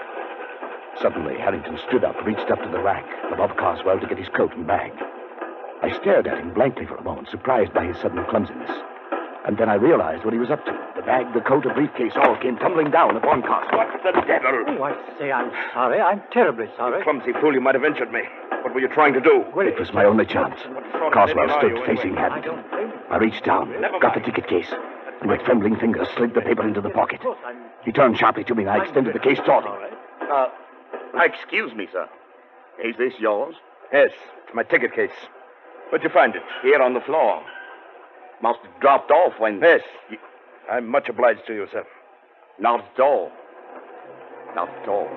Suddenly, 1.02 1.38
Harrington 1.38 1.78
stood 1.88 2.04
up, 2.04 2.16
reached 2.26 2.50
up 2.50 2.62
to 2.64 2.70
the 2.70 2.82
rack 2.82 3.06
above 3.32 3.56
Carswell 3.58 4.00
to 4.00 4.08
get 4.08 4.18
his 4.18 4.30
coat 4.30 4.54
and 4.56 4.66
bag. 4.66 4.92
I 5.82 5.92
stared 6.02 6.28
at 6.28 6.40
him 6.40 6.54
blankly 6.54 6.86
for 6.86 6.98
a 6.98 7.04
moment, 7.04 7.30
surprised 7.30 7.74
by 7.74 7.86
his 7.86 7.98
sudden 7.98 8.26
clumsiness. 8.26 8.72
And 9.46 9.58
then 9.58 9.70
I 9.70 9.76
realized 9.76 10.26
what 10.26 10.34
he 10.34 10.40
was 10.40 10.50
up 10.52 10.66
to. 10.66 10.72
The 10.96 11.02
bag, 11.02 11.34
the 11.34 11.40
coat, 11.42 11.66
a 11.66 11.74
briefcase 11.74 12.12
all 12.16 12.36
came 12.38 12.58
tumbling 12.58 12.92
down 12.92 13.16
upon 13.16 13.42
Carswell. 13.42 13.78
What 13.88 14.04
the 14.04 14.22
devil? 14.28 14.66
Oh, 14.68 14.84
I 14.84 14.94
say 15.18 15.32
I'm 15.32 15.52
sorry. 15.74 16.02
I'm 16.02 16.22
terribly 16.32 16.68
sorry. 16.76 17.02
Clumsy 17.04 17.32
fool, 17.40 17.54
you 17.54 17.62
might 17.62 17.76
have 17.76 17.86
injured 17.86 18.12
me. 18.12 18.22
What 18.62 18.74
were 18.74 18.82
you 18.82 18.90
trying 18.90 19.14
to 19.14 19.22
do? 19.22 19.46
It 19.56 19.80
was 19.80 19.94
my 19.94 20.04
only 20.04 20.26
chance. 20.26 20.60
Carswell 21.14 21.48
stood 21.58 21.80
facing 21.86 22.16
Harrington. 22.16 22.60
I 23.10 23.18
reached 23.18 23.46
down, 23.46 23.74
got 24.02 24.14
the 24.14 24.20
ticket 24.20 24.48
case, 24.48 24.72
and 25.22 25.30
with 25.32 25.42
trembling 25.44 25.78
fingers 25.78 26.08
slid 26.18 26.34
the 26.34 26.42
paper 26.42 26.68
into 26.68 26.82
the 26.82 26.90
pocket. 26.90 27.22
He 27.86 27.94
turned 27.94 28.18
sharply 28.18 28.44
to 28.44 28.56
me, 28.56 28.64
and 28.64 28.72
I 28.72 28.84
extended 28.84 29.16
the 29.16 29.20
case 29.20 29.40
toward 29.46 29.64
him. 29.64 29.72
Uh, 30.30 30.48
excuse 31.16 31.74
me, 31.74 31.88
sir. 31.92 32.08
Is 32.84 32.96
this 32.98 33.14
yours? 33.20 33.56
Yes, 33.94 34.12
it's 34.46 34.54
my 34.54 34.64
ticket 34.64 34.94
case. 34.94 35.16
Where'd 35.90 36.04
you 36.04 36.10
find 36.10 36.36
it? 36.36 36.44
Here 36.62 36.82
on 36.82 36.94
the 36.94 37.02
floor. 37.02 37.42
Must 38.42 38.60
have 38.64 38.80
dropped 38.82 39.12
off 39.12 39.34
when. 39.40 39.60
Yes. 39.60 39.82
I'm 40.72 40.88
much 40.88 41.10
obliged 41.10 41.46
to 41.48 41.54
you, 41.54 41.68
sir. 41.72 41.84
Not 42.60 42.82
at 42.82 43.00
all. 43.00 43.32
Not 44.56 44.70
at 44.70 44.88
all. 44.88 45.10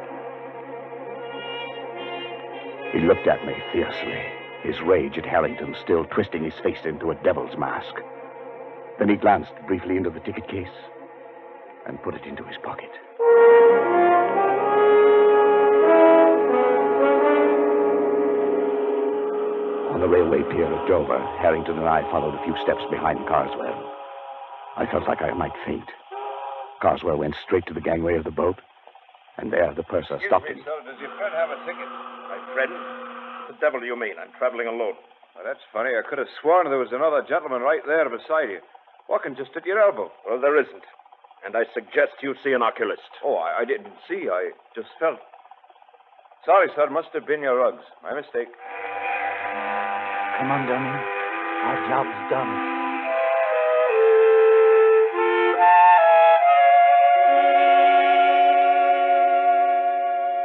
He 2.93 3.01
looked 3.01 3.27
at 3.27 3.45
me 3.47 3.55
fiercely, 3.73 4.23
his 4.63 4.81
rage 4.83 5.17
at 5.19 5.25
Harrington 5.25 5.75
still 5.83 6.05
twisting 6.05 6.45
his 6.45 6.55
face 6.63 6.85
into 6.85 7.11
a 7.11 7.15
devil's 7.17 7.57
mask. 7.57 7.95
Then 8.99 9.09
he 9.09 9.17
glanced 9.17 9.53
briefly 9.67 9.97
into 9.97 10.11
the 10.11 10.21
ticket 10.21 10.49
case 10.49 10.69
and 11.87 12.03
put 12.03 12.15
it 12.15 12.25
into 12.25 12.45
his 12.45 12.59
pocket. 12.63 12.91
On 19.93 20.01
the 20.01 20.09
railway 20.09 20.41
pier 20.49 20.67
at 20.73 20.89
Dover, 20.89 21.21
Harrington 21.45 21.77
and 21.77 21.89
I 21.89 22.01
followed 22.11 22.33
a 22.35 22.43
few 22.49 22.57
steps 22.65 22.81
behind 22.91 23.21
Carswell. 23.29 23.77
I 24.77 24.89
felt 24.89 25.05
like 25.07 25.21
I 25.21 25.37
might 25.37 25.53
faint. 25.69 25.85
Carswell 26.81 27.21
went 27.21 27.37
straight 27.45 27.67
to 27.69 27.75
the 27.77 27.85
gangway 27.85 28.17
of 28.17 28.25
the 28.25 28.33
boat, 28.33 28.57
and 29.37 29.53
there 29.53 29.69
the 29.77 29.85
purser 29.85 30.17
stopped 30.27 30.49
him. 30.49 30.59
Excuse 30.59 30.65
me, 30.65 30.73
sir. 30.73 30.81
Does 30.89 31.01
your 31.01 31.13
friend 31.21 31.35
have 31.37 31.53
a 31.53 31.61
ticket? 31.69 31.89
My 32.33 32.41
friend? 32.57 32.73
What 32.73 33.49
the 33.53 33.59
devil 33.61 33.81
do 33.81 33.87
you 33.87 33.95
mean? 33.95 34.17
I'm 34.17 34.33
traveling 34.41 34.67
alone. 34.67 34.97
Well, 35.37 35.45
that's 35.45 35.63
funny. 35.77 35.93
I 35.93 36.03
could 36.09 36.19
have 36.19 36.33
sworn 36.41 36.73
there 36.73 36.81
was 36.81 36.93
another 36.97 37.21
gentleman 37.29 37.61
right 37.61 37.85
there 37.85 38.09
beside 38.09 38.49
you, 38.49 38.65
walking 39.13 39.37
just 39.37 39.53
at 39.61 39.69
your 39.69 39.79
elbow. 39.79 40.09
Well, 40.25 40.41
there 40.41 40.57
isn't. 40.57 40.87
And 41.45 41.53
I 41.53 41.69
suggest 41.77 42.17
you 42.25 42.33
see 42.41 42.57
an 42.57 42.63
oculist. 42.65 43.13
Oh, 43.21 43.37
I, 43.37 43.63
I 43.63 43.65
didn't 43.69 43.93
see. 44.09 44.33
I 44.33 44.57
just 44.75 44.89
felt. 44.97 45.21
Sorry, 46.49 46.73
sir. 46.75 46.89
Must 46.89 47.13
have 47.13 47.27
been 47.27 47.43
your 47.45 47.61
rugs. 47.61 47.85
My 48.03 48.15
mistake. 48.15 48.49
Come 50.39 50.51
on, 50.51 50.67
Dunning. 50.67 50.99
Our 51.63 51.89
job's 51.89 52.31
done. 52.31 52.73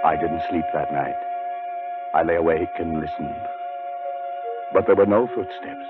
I 0.05 0.15
didn't 0.19 0.41
sleep 0.49 0.65
that 0.73 0.93
night. 0.93 1.15
I 2.13 2.23
lay 2.23 2.35
awake 2.35 2.69
and 2.79 2.99
listened. 2.99 3.41
But 4.73 4.85
there 4.85 4.95
were 4.95 5.05
no 5.05 5.27
footsteps, 5.27 5.87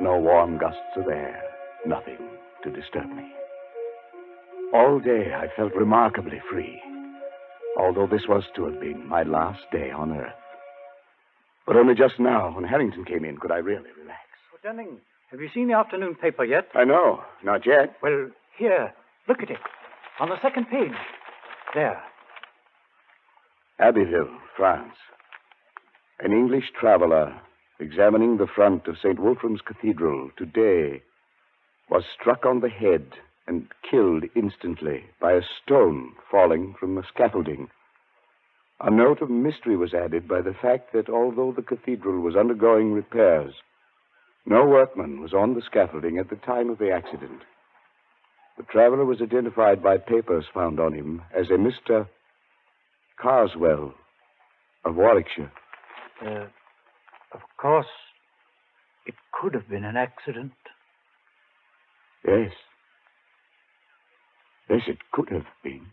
no 0.00 0.18
warm 0.18 0.58
gusts 0.58 0.96
of 0.96 1.08
air, 1.08 1.42
nothing 1.86 2.18
to 2.64 2.70
disturb 2.70 3.08
me. 3.14 3.32
All 4.74 5.00
day 5.00 5.32
I 5.34 5.48
felt 5.56 5.74
remarkably 5.74 6.40
free, 6.50 6.82
although 7.78 8.06
this 8.06 8.26
was 8.28 8.44
to 8.56 8.64
have 8.66 8.80
been 8.80 9.06
my 9.06 9.22
last 9.22 9.62
day 9.72 9.90
on 9.90 10.12
Earth. 10.12 10.47
But 11.68 11.76
only 11.76 11.94
just 11.94 12.18
now, 12.18 12.50
when 12.54 12.64
Harrington 12.64 13.04
came 13.04 13.26
in, 13.26 13.36
could 13.36 13.50
I 13.52 13.58
really 13.58 13.90
relax. 14.00 14.22
Oh, 14.54 14.58
Dunning, 14.62 15.02
have 15.30 15.38
you 15.38 15.50
seen 15.52 15.68
the 15.68 15.74
afternoon 15.74 16.14
paper 16.14 16.42
yet? 16.42 16.66
I 16.74 16.84
know, 16.84 17.20
not 17.44 17.66
yet. 17.66 17.94
Well, 18.02 18.30
here, 18.56 18.94
look 19.28 19.42
at 19.42 19.50
it. 19.50 19.58
On 20.18 20.30
the 20.30 20.40
second 20.40 20.68
page. 20.70 20.96
There. 21.74 22.02
Abbeville, 23.78 24.30
France. 24.56 24.94
An 26.20 26.32
English 26.32 26.72
traveler 26.80 27.38
examining 27.78 28.38
the 28.38 28.46
front 28.46 28.88
of 28.88 28.96
St. 28.96 29.18
Wulfram's 29.18 29.60
Cathedral 29.60 30.30
today 30.38 31.02
was 31.90 32.04
struck 32.18 32.46
on 32.46 32.60
the 32.60 32.70
head 32.70 33.12
and 33.46 33.68
killed 33.88 34.24
instantly 34.34 35.04
by 35.20 35.32
a 35.32 35.42
stone 35.62 36.14
falling 36.30 36.74
from 36.80 36.94
the 36.94 37.04
scaffolding. 37.06 37.68
A 38.80 38.90
note 38.90 39.20
of 39.22 39.30
mystery 39.30 39.76
was 39.76 39.92
added 39.92 40.28
by 40.28 40.40
the 40.40 40.54
fact 40.54 40.92
that 40.92 41.08
although 41.08 41.52
the 41.52 41.62
cathedral 41.62 42.20
was 42.20 42.36
undergoing 42.36 42.92
repairs, 42.92 43.54
no 44.46 44.64
workman 44.64 45.20
was 45.20 45.34
on 45.34 45.54
the 45.54 45.62
scaffolding 45.62 46.18
at 46.18 46.30
the 46.30 46.36
time 46.36 46.70
of 46.70 46.78
the 46.78 46.90
accident. 46.90 47.42
The 48.56 48.62
traveler 48.64 49.04
was 49.04 49.20
identified 49.20 49.82
by 49.82 49.98
papers 49.98 50.44
found 50.54 50.78
on 50.78 50.92
him 50.92 51.22
as 51.36 51.46
a 51.50 51.54
Mr. 51.54 52.08
Carswell 53.20 53.94
of 54.84 54.94
Warwickshire. 54.94 55.52
Uh, 56.24 56.46
of 57.32 57.40
course, 57.60 57.86
it 59.06 59.14
could 59.32 59.54
have 59.54 59.68
been 59.68 59.84
an 59.84 59.96
accident. 59.96 60.52
Yes. 62.26 62.52
Yes, 64.70 64.82
it 64.86 64.98
could 65.12 65.30
have 65.30 65.46
been. 65.62 65.86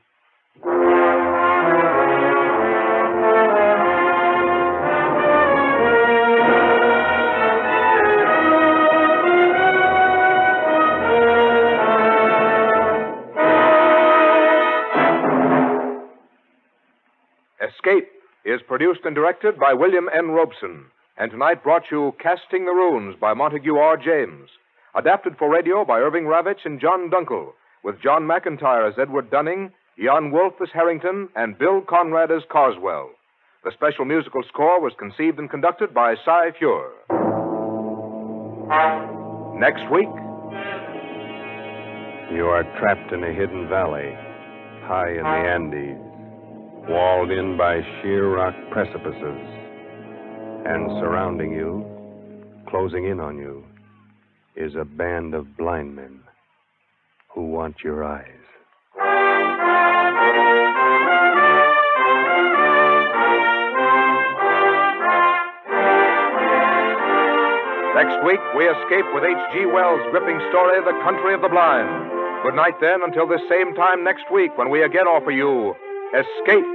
Escape 17.86 18.10
is 18.46 18.62
produced 18.68 19.02
and 19.06 19.14
directed 19.14 19.60
by 19.60 19.74
William 19.74 20.10
N. 20.12 20.30
Robson, 20.30 20.86
and 21.18 21.30
tonight 21.30 21.64
brought 21.64 21.84
you 21.92 22.14
Casting 22.20 22.66
the 22.66 22.72
Runes 22.72 23.16
by 23.22 23.34
Montague 23.36 23.76
R. 23.76 23.96
James. 23.96 24.50
Adapted 24.96 25.34
for 25.38 25.52
radio 25.52 25.86
by 25.86 26.00
Irving 26.00 26.24
Ravetch 26.24 26.66
and 26.66 26.82
John 26.82 27.12
Dunkel, 27.12 27.50
with 27.84 28.02
John 28.02 28.24
McIntire 28.24 28.90
as 28.90 28.98
Edward 29.00 29.30
Dunning, 29.30 29.72
Jan 30.04 30.32
Wolfe 30.32 30.60
as 30.64 30.70
Harrington, 30.74 31.30
and 31.36 31.60
Bill 31.60 31.82
Conrad 31.88 32.32
as 32.32 32.42
Carswell. 32.52 33.12
The 33.64 33.72
special 33.74 34.06
musical 34.06 34.42
score 34.48 34.82
was 34.82 34.94
conceived 34.98 35.38
and 35.38 35.50
conducted 35.50 35.94
by 35.94 36.16
Cy 36.26 36.52
Feuer. 36.60 36.90
Next 39.60 39.84
week, 39.92 40.10
You 42.34 42.48
are 42.48 42.64
trapped 42.80 43.14
in 43.14 43.24
a 43.24 43.32
hidden 43.32 43.70
valley, 43.70 44.12
high 44.90 45.12
in 45.12 45.22
the 45.22 45.50
Andes, 45.54 46.05
walled 46.88 47.32
in 47.32 47.58
by 47.58 47.82
sheer 48.02 48.36
rock 48.36 48.54
precipices, 48.72 49.42
and 50.66 50.90
surrounding 51.00 51.52
you, 51.52 51.86
closing 52.70 53.06
in 53.06 53.20
on 53.20 53.38
you, 53.38 53.64
is 54.56 54.76
a 54.76 54.86
band 54.86 55.34
of 55.34 55.58
blind 55.58 55.96
men 55.96 56.20
who 57.34 57.48
want 57.48 57.76
your 57.84 58.04
eyes. 58.04 58.30
Next 67.96 68.26
week, 68.26 68.40
we 68.58 68.68
escape 68.68 69.06
with 69.14 69.24
H.G. 69.24 69.66
Wells' 69.68 70.02
gripping 70.12 70.40
story, 70.50 70.80
The 70.84 71.00
Country 71.04 71.34
of 71.34 71.42
the 71.42 71.50
Blind. 71.50 72.12
Good 72.44 72.56
night, 72.56 72.76
then, 72.80 73.02
until 73.04 73.28
this 73.28 73.42
same 73.50 73.74
time 73.74 74.04
next 74.04 74.26
week 74.32 74.58
when 74.58 74.70
we 74.70 74.84
again 74.84 75.08
offer 75.08 75.32
you 75.32 75.74
Escape. 76.14 76.75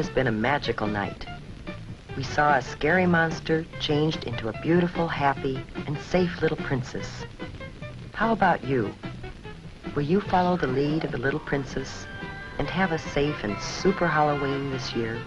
Has 0.00 0.08
been 0.08 0.28
a 0.28 0.32
magical 0.32 0.86
night. 0.86 1.26
We 2.16 2.22
saw 2.22 2.56
a 2.56 2.62
scary 2.62 3.04
monster 3.04 3.66
changed 3.80 4.24
into 4.24 4.48
a 4.48 4.58
beautiful, 4.62 5.06
happy, 5.06 5.62
and 5.86 5.98
safe 5.98 6.40
little 6.40 6.56
princess. 6.56 7.06
How 8.14 8.32
about 8.32 8.64
you? 8.64 8.94
Will 9.94 10.04
you 10.04 10.22
follow 10.22 10.56
the 10.56 10.68
lead 10.68 11.04
of 11.04 11.12
the 11.12 11.18
little 11.18 11.38
princess 11.38 12.06
and 12.58 12.66
have 12.66 12.92
a 12.92 12.98
safe 12.98 13.44
and 13.44 13.60
super 13.60 14.06
Halloween 14.06 14.70
this 14.70 14.94
year? 14.94 15.20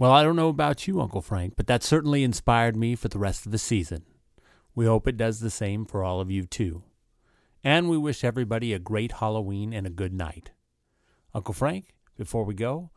Well, 0.00 0.10
I 0.10 0.24
don't 0.24 0.34
know 0.34 0.48
about 0.48 0.88
you, 0.88 1.00
Uncle 1.00 1.22
Frank, 1.22 1.54
but 1.56 1.68
that 1.68 1.84
certainly 1.84 2.24
inspired 2.24 2.74
me 2.74 2.96
for 2.96 3.06
the 3.06 3.20
rest 3.20 3.46
of 3.46 3.52
the 3.52 3.58
season. 3.58 4.02
We 4.74 4.86
hope 4.86 5.06
it 5.06 5.16
does 5.16 5.38
the 5.38 5.48
same 5.48 5.84
for 5.84 6.02
all 6.02 6.20
of 6.20 6.28
you, 6.28 6.44
too. 6.44 6.82
And 7.66 7.88
we 7.88 7.96
wish 7.96 8.22
everybody 8.22 8.74
a 8.74 8.78
great 8.78 9.12
Halloween 9.12 9.72
and 9.72 9.86
a 9.86 9.90
good 9.90 10.12
night. 10.12 10.50
Uncle 11.32 11.54
Frank, 11.54 11.94
before 12.14 12.44
we 12.44 12.52
go, 12.52 12.90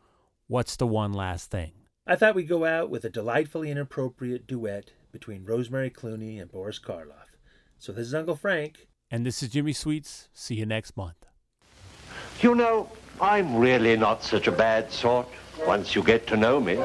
what's 0.46 0.76
the 0.76 0.86
one 0.86 1.14
last 1.14 1.50
thing? 1.50 1.72
I 2.06 2.16
thought 2.16 2.34
we'd 2.34 2.48
go 2.48 2.66
out 2.66 2.90
with 2.90 3.02
a 3.06 3.08
delightfully 3.08 3.70
inappropriate 3.70 4.46
duet 4.46 4.92
between 5.10 5.46
Rosemary 5.46 5.88
Clooney 5.88 6.38
and 6.38 6.52
Boris 6.52 6.78
Karloff. 6.78 7.38
So 7.78 7.92
this 7.92 8.08
is 8.08 8.14
Uncle 8.14 8.36
Frank. 8.36 8.88
And 9.10 9.24
this 9.24 9.42
is 9.42 9.48
Jimmy 9.48 9.72
Sweets. 9.72 10.28
See 10.34 10.56
you 10.56 10.66
next 10.66 10.98
month. 10.98 11.24
You 12.42 12.54
know, 12.54 12.90
I'm 13.22 13.56
really 13.56 13.96
not 13.96 14.22
such 14.22 14.48
a 14.48 14.52
bad 14.52 14.92
sort 14.92 15.28
once 15.66 15.94
you 15.94 16.02
get 16.02 16.26
to 16.26 16.36
know 16.36 16.60
me. 16.60 16.76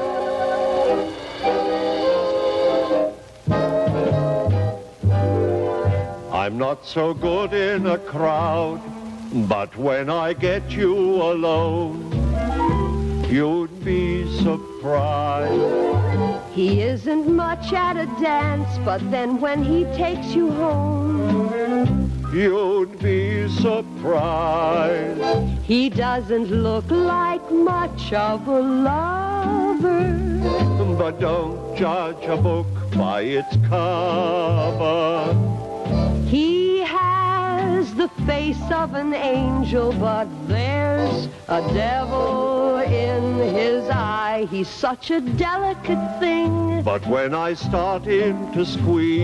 I'm 6.44 6.58
not 6.58 6.84
so 6.84 7.14
good 7.14 7.54
in 7.54 7.86
a 7.86 7.96
crowd, 7.96 8.78
but 9.48 9.74
when 9.78 10.10
I 10.10 10.34
get 10.34 10.72
you 10.72 10.94
alone, 10.94 12.12
you'd 13.30 13.82
be 13.82 14.30
surprised. 14.42 16.52
He 16.52 16.82
isn't 16.82 17.34
much 17.34 17.72
at 17.72 17.96
a 17.96 18.04
dance, 18.22 18.68
but 18.84 19.00
then 19.10 19.40
when 19.40 19.64
he 19.64 19.84
takes 19.96 20.34
you 20.34 20.50
home, 20.50 22.10
You'd 22.30 22.98
be 22.98 23.48
surprised. 23.48 25.22
he 25.62 25.88
doesn't 25.88 26.50
look 26.50 26.90
like 26.90 27.50
much 27.50 28.12
of 28.12 28.46
a 28.48 28.60
lover. 28.60 30.18
But 30.98 31.20
don't 31.20 31.74
judge 31.74 32.22
a 32.26 32.36
book 32.36 32.66
by 32.94 33.22
its 33.22 33.56
cover. 33.66 35.53
He 36.34 36.80
has 36.80 37.94
the 37.94 38.08
face 38.26 38.60
of 38.72 38.94
an 38.94 39.14
angel, 39.14 39.92
but 39.92 40.26
there's 40.48 41.28
a 41.46 41.60
devil 41.72 42.78
in 42.78 43.36
his 43.54 43.88
eye. 43.88 44.48
He's 44.50 44.66
such 44.66 45.12
a 45.12 45.20
delicate 45.20 46.18
thing. 46.18 46.82
But 46.82 47.06
when 47.06 47.36
I 47.36 47.54
start 47.54 48.08
in 48.08 48.50
to 48.50 48.66
squeeze, 48.66 49.22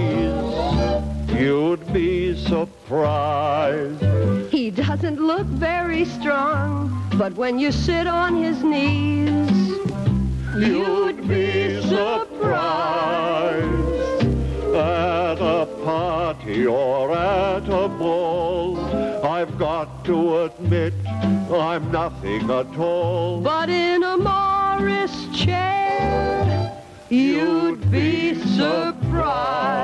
you'd 1.37 1.93
be 1.93 2.37
surprised. 2.47 4.05
He 4.53 4.71
doesn't 4.71 5.19
look 5.19 5.49
very 5.49 6.05
strong, 6.05 7.11
but 7.19 7.35
when 7.35 7.59
you 7.59 7.73
sit 7.73 8.07
on 8.07 8.41
his 8.41 8.63
knees, 8.63 9.51
You'd 10.57 11.27
be 11.27 11.81
surprised 11.83 13.21
at 14.75 15.39
a 15.41 15.67
party 15.85 16.67
or 16.67 17.13
at 17.13 17.69
a 17.69 17.89
ball. 17.89 18.79
I've 19.25 19.59
got 19.59 20.05
to 20.05 20.45
admit 20.45 20.95
I'm 21.07 21.91
nothing 21.91 22.51
at 22.51 22.79
all. 22.79 23.41
but 23.41 23.69
in 23.69 24.03
a 24.03 24.17
Morris 24.17 25.27
chair, 25.33 26.73
you'd 27.09 27.91
be 27.91 28.35
surprised. 28.35 29.81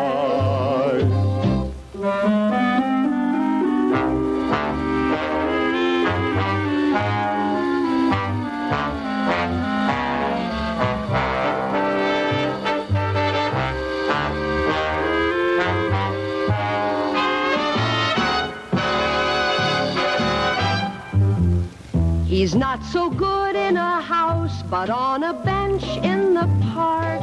He's 22.36 22.54
not 22.54 22.84
so 22.84 23.08
good 23.08 23.56
in 23.56 23.78
a 23.78 23.98
house, 24.02 24.62
but 24.64 24.90
on 24.90 25.22
a 25.22 25.32
bench 25.32 25.84
in 26.04 26.34
the 26.34 26.46
park, 26.70 27.22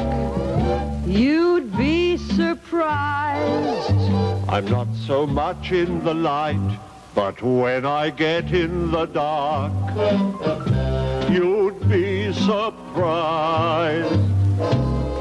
you'd 1.06 1.78
be 1.78 2.18
surprised. 2.18 3.92
I'm 4.50 4.66
not 4.66 4.88
so 5.06 5.28
much 5.28 5.72
in 5.72 6.04
the 6.04 6.16
light, 6.16 6.80
but 7.14 7.40
when 7.44 7.86
I 7.86 8.10
get 8.10 8.52
in 8.54 8.90
the 8.90 9.06
dark, 9.06 9.72
you'd 11.30 11.88
be 11.88 12.34
surprised. 12.34 14.20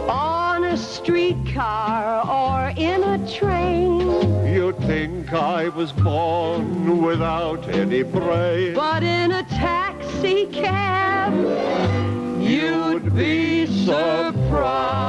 On 0.08 0.64
a 0.64 0.76
streetcar 0.78 2.26
or 2.26 2.72
in 2.78 3.04
a 3.04 3.30
train 3.30 4.31
you 4.62 4.72
think 4.86 5.32
I 5.32 5.70
was 5.70 5.90
born 5.90 7.02
without 7.02 7.68
any 7.68 8.04
brain? 8.04 8.74
But 8.74 9.02
in 9.02 9.32
a 9.32 9.42
taxi 9.42 10.46
cab, 10.46 11.32
you'd 12.40 13.12
be 13.12 13.66
surprised. 13.66 15.02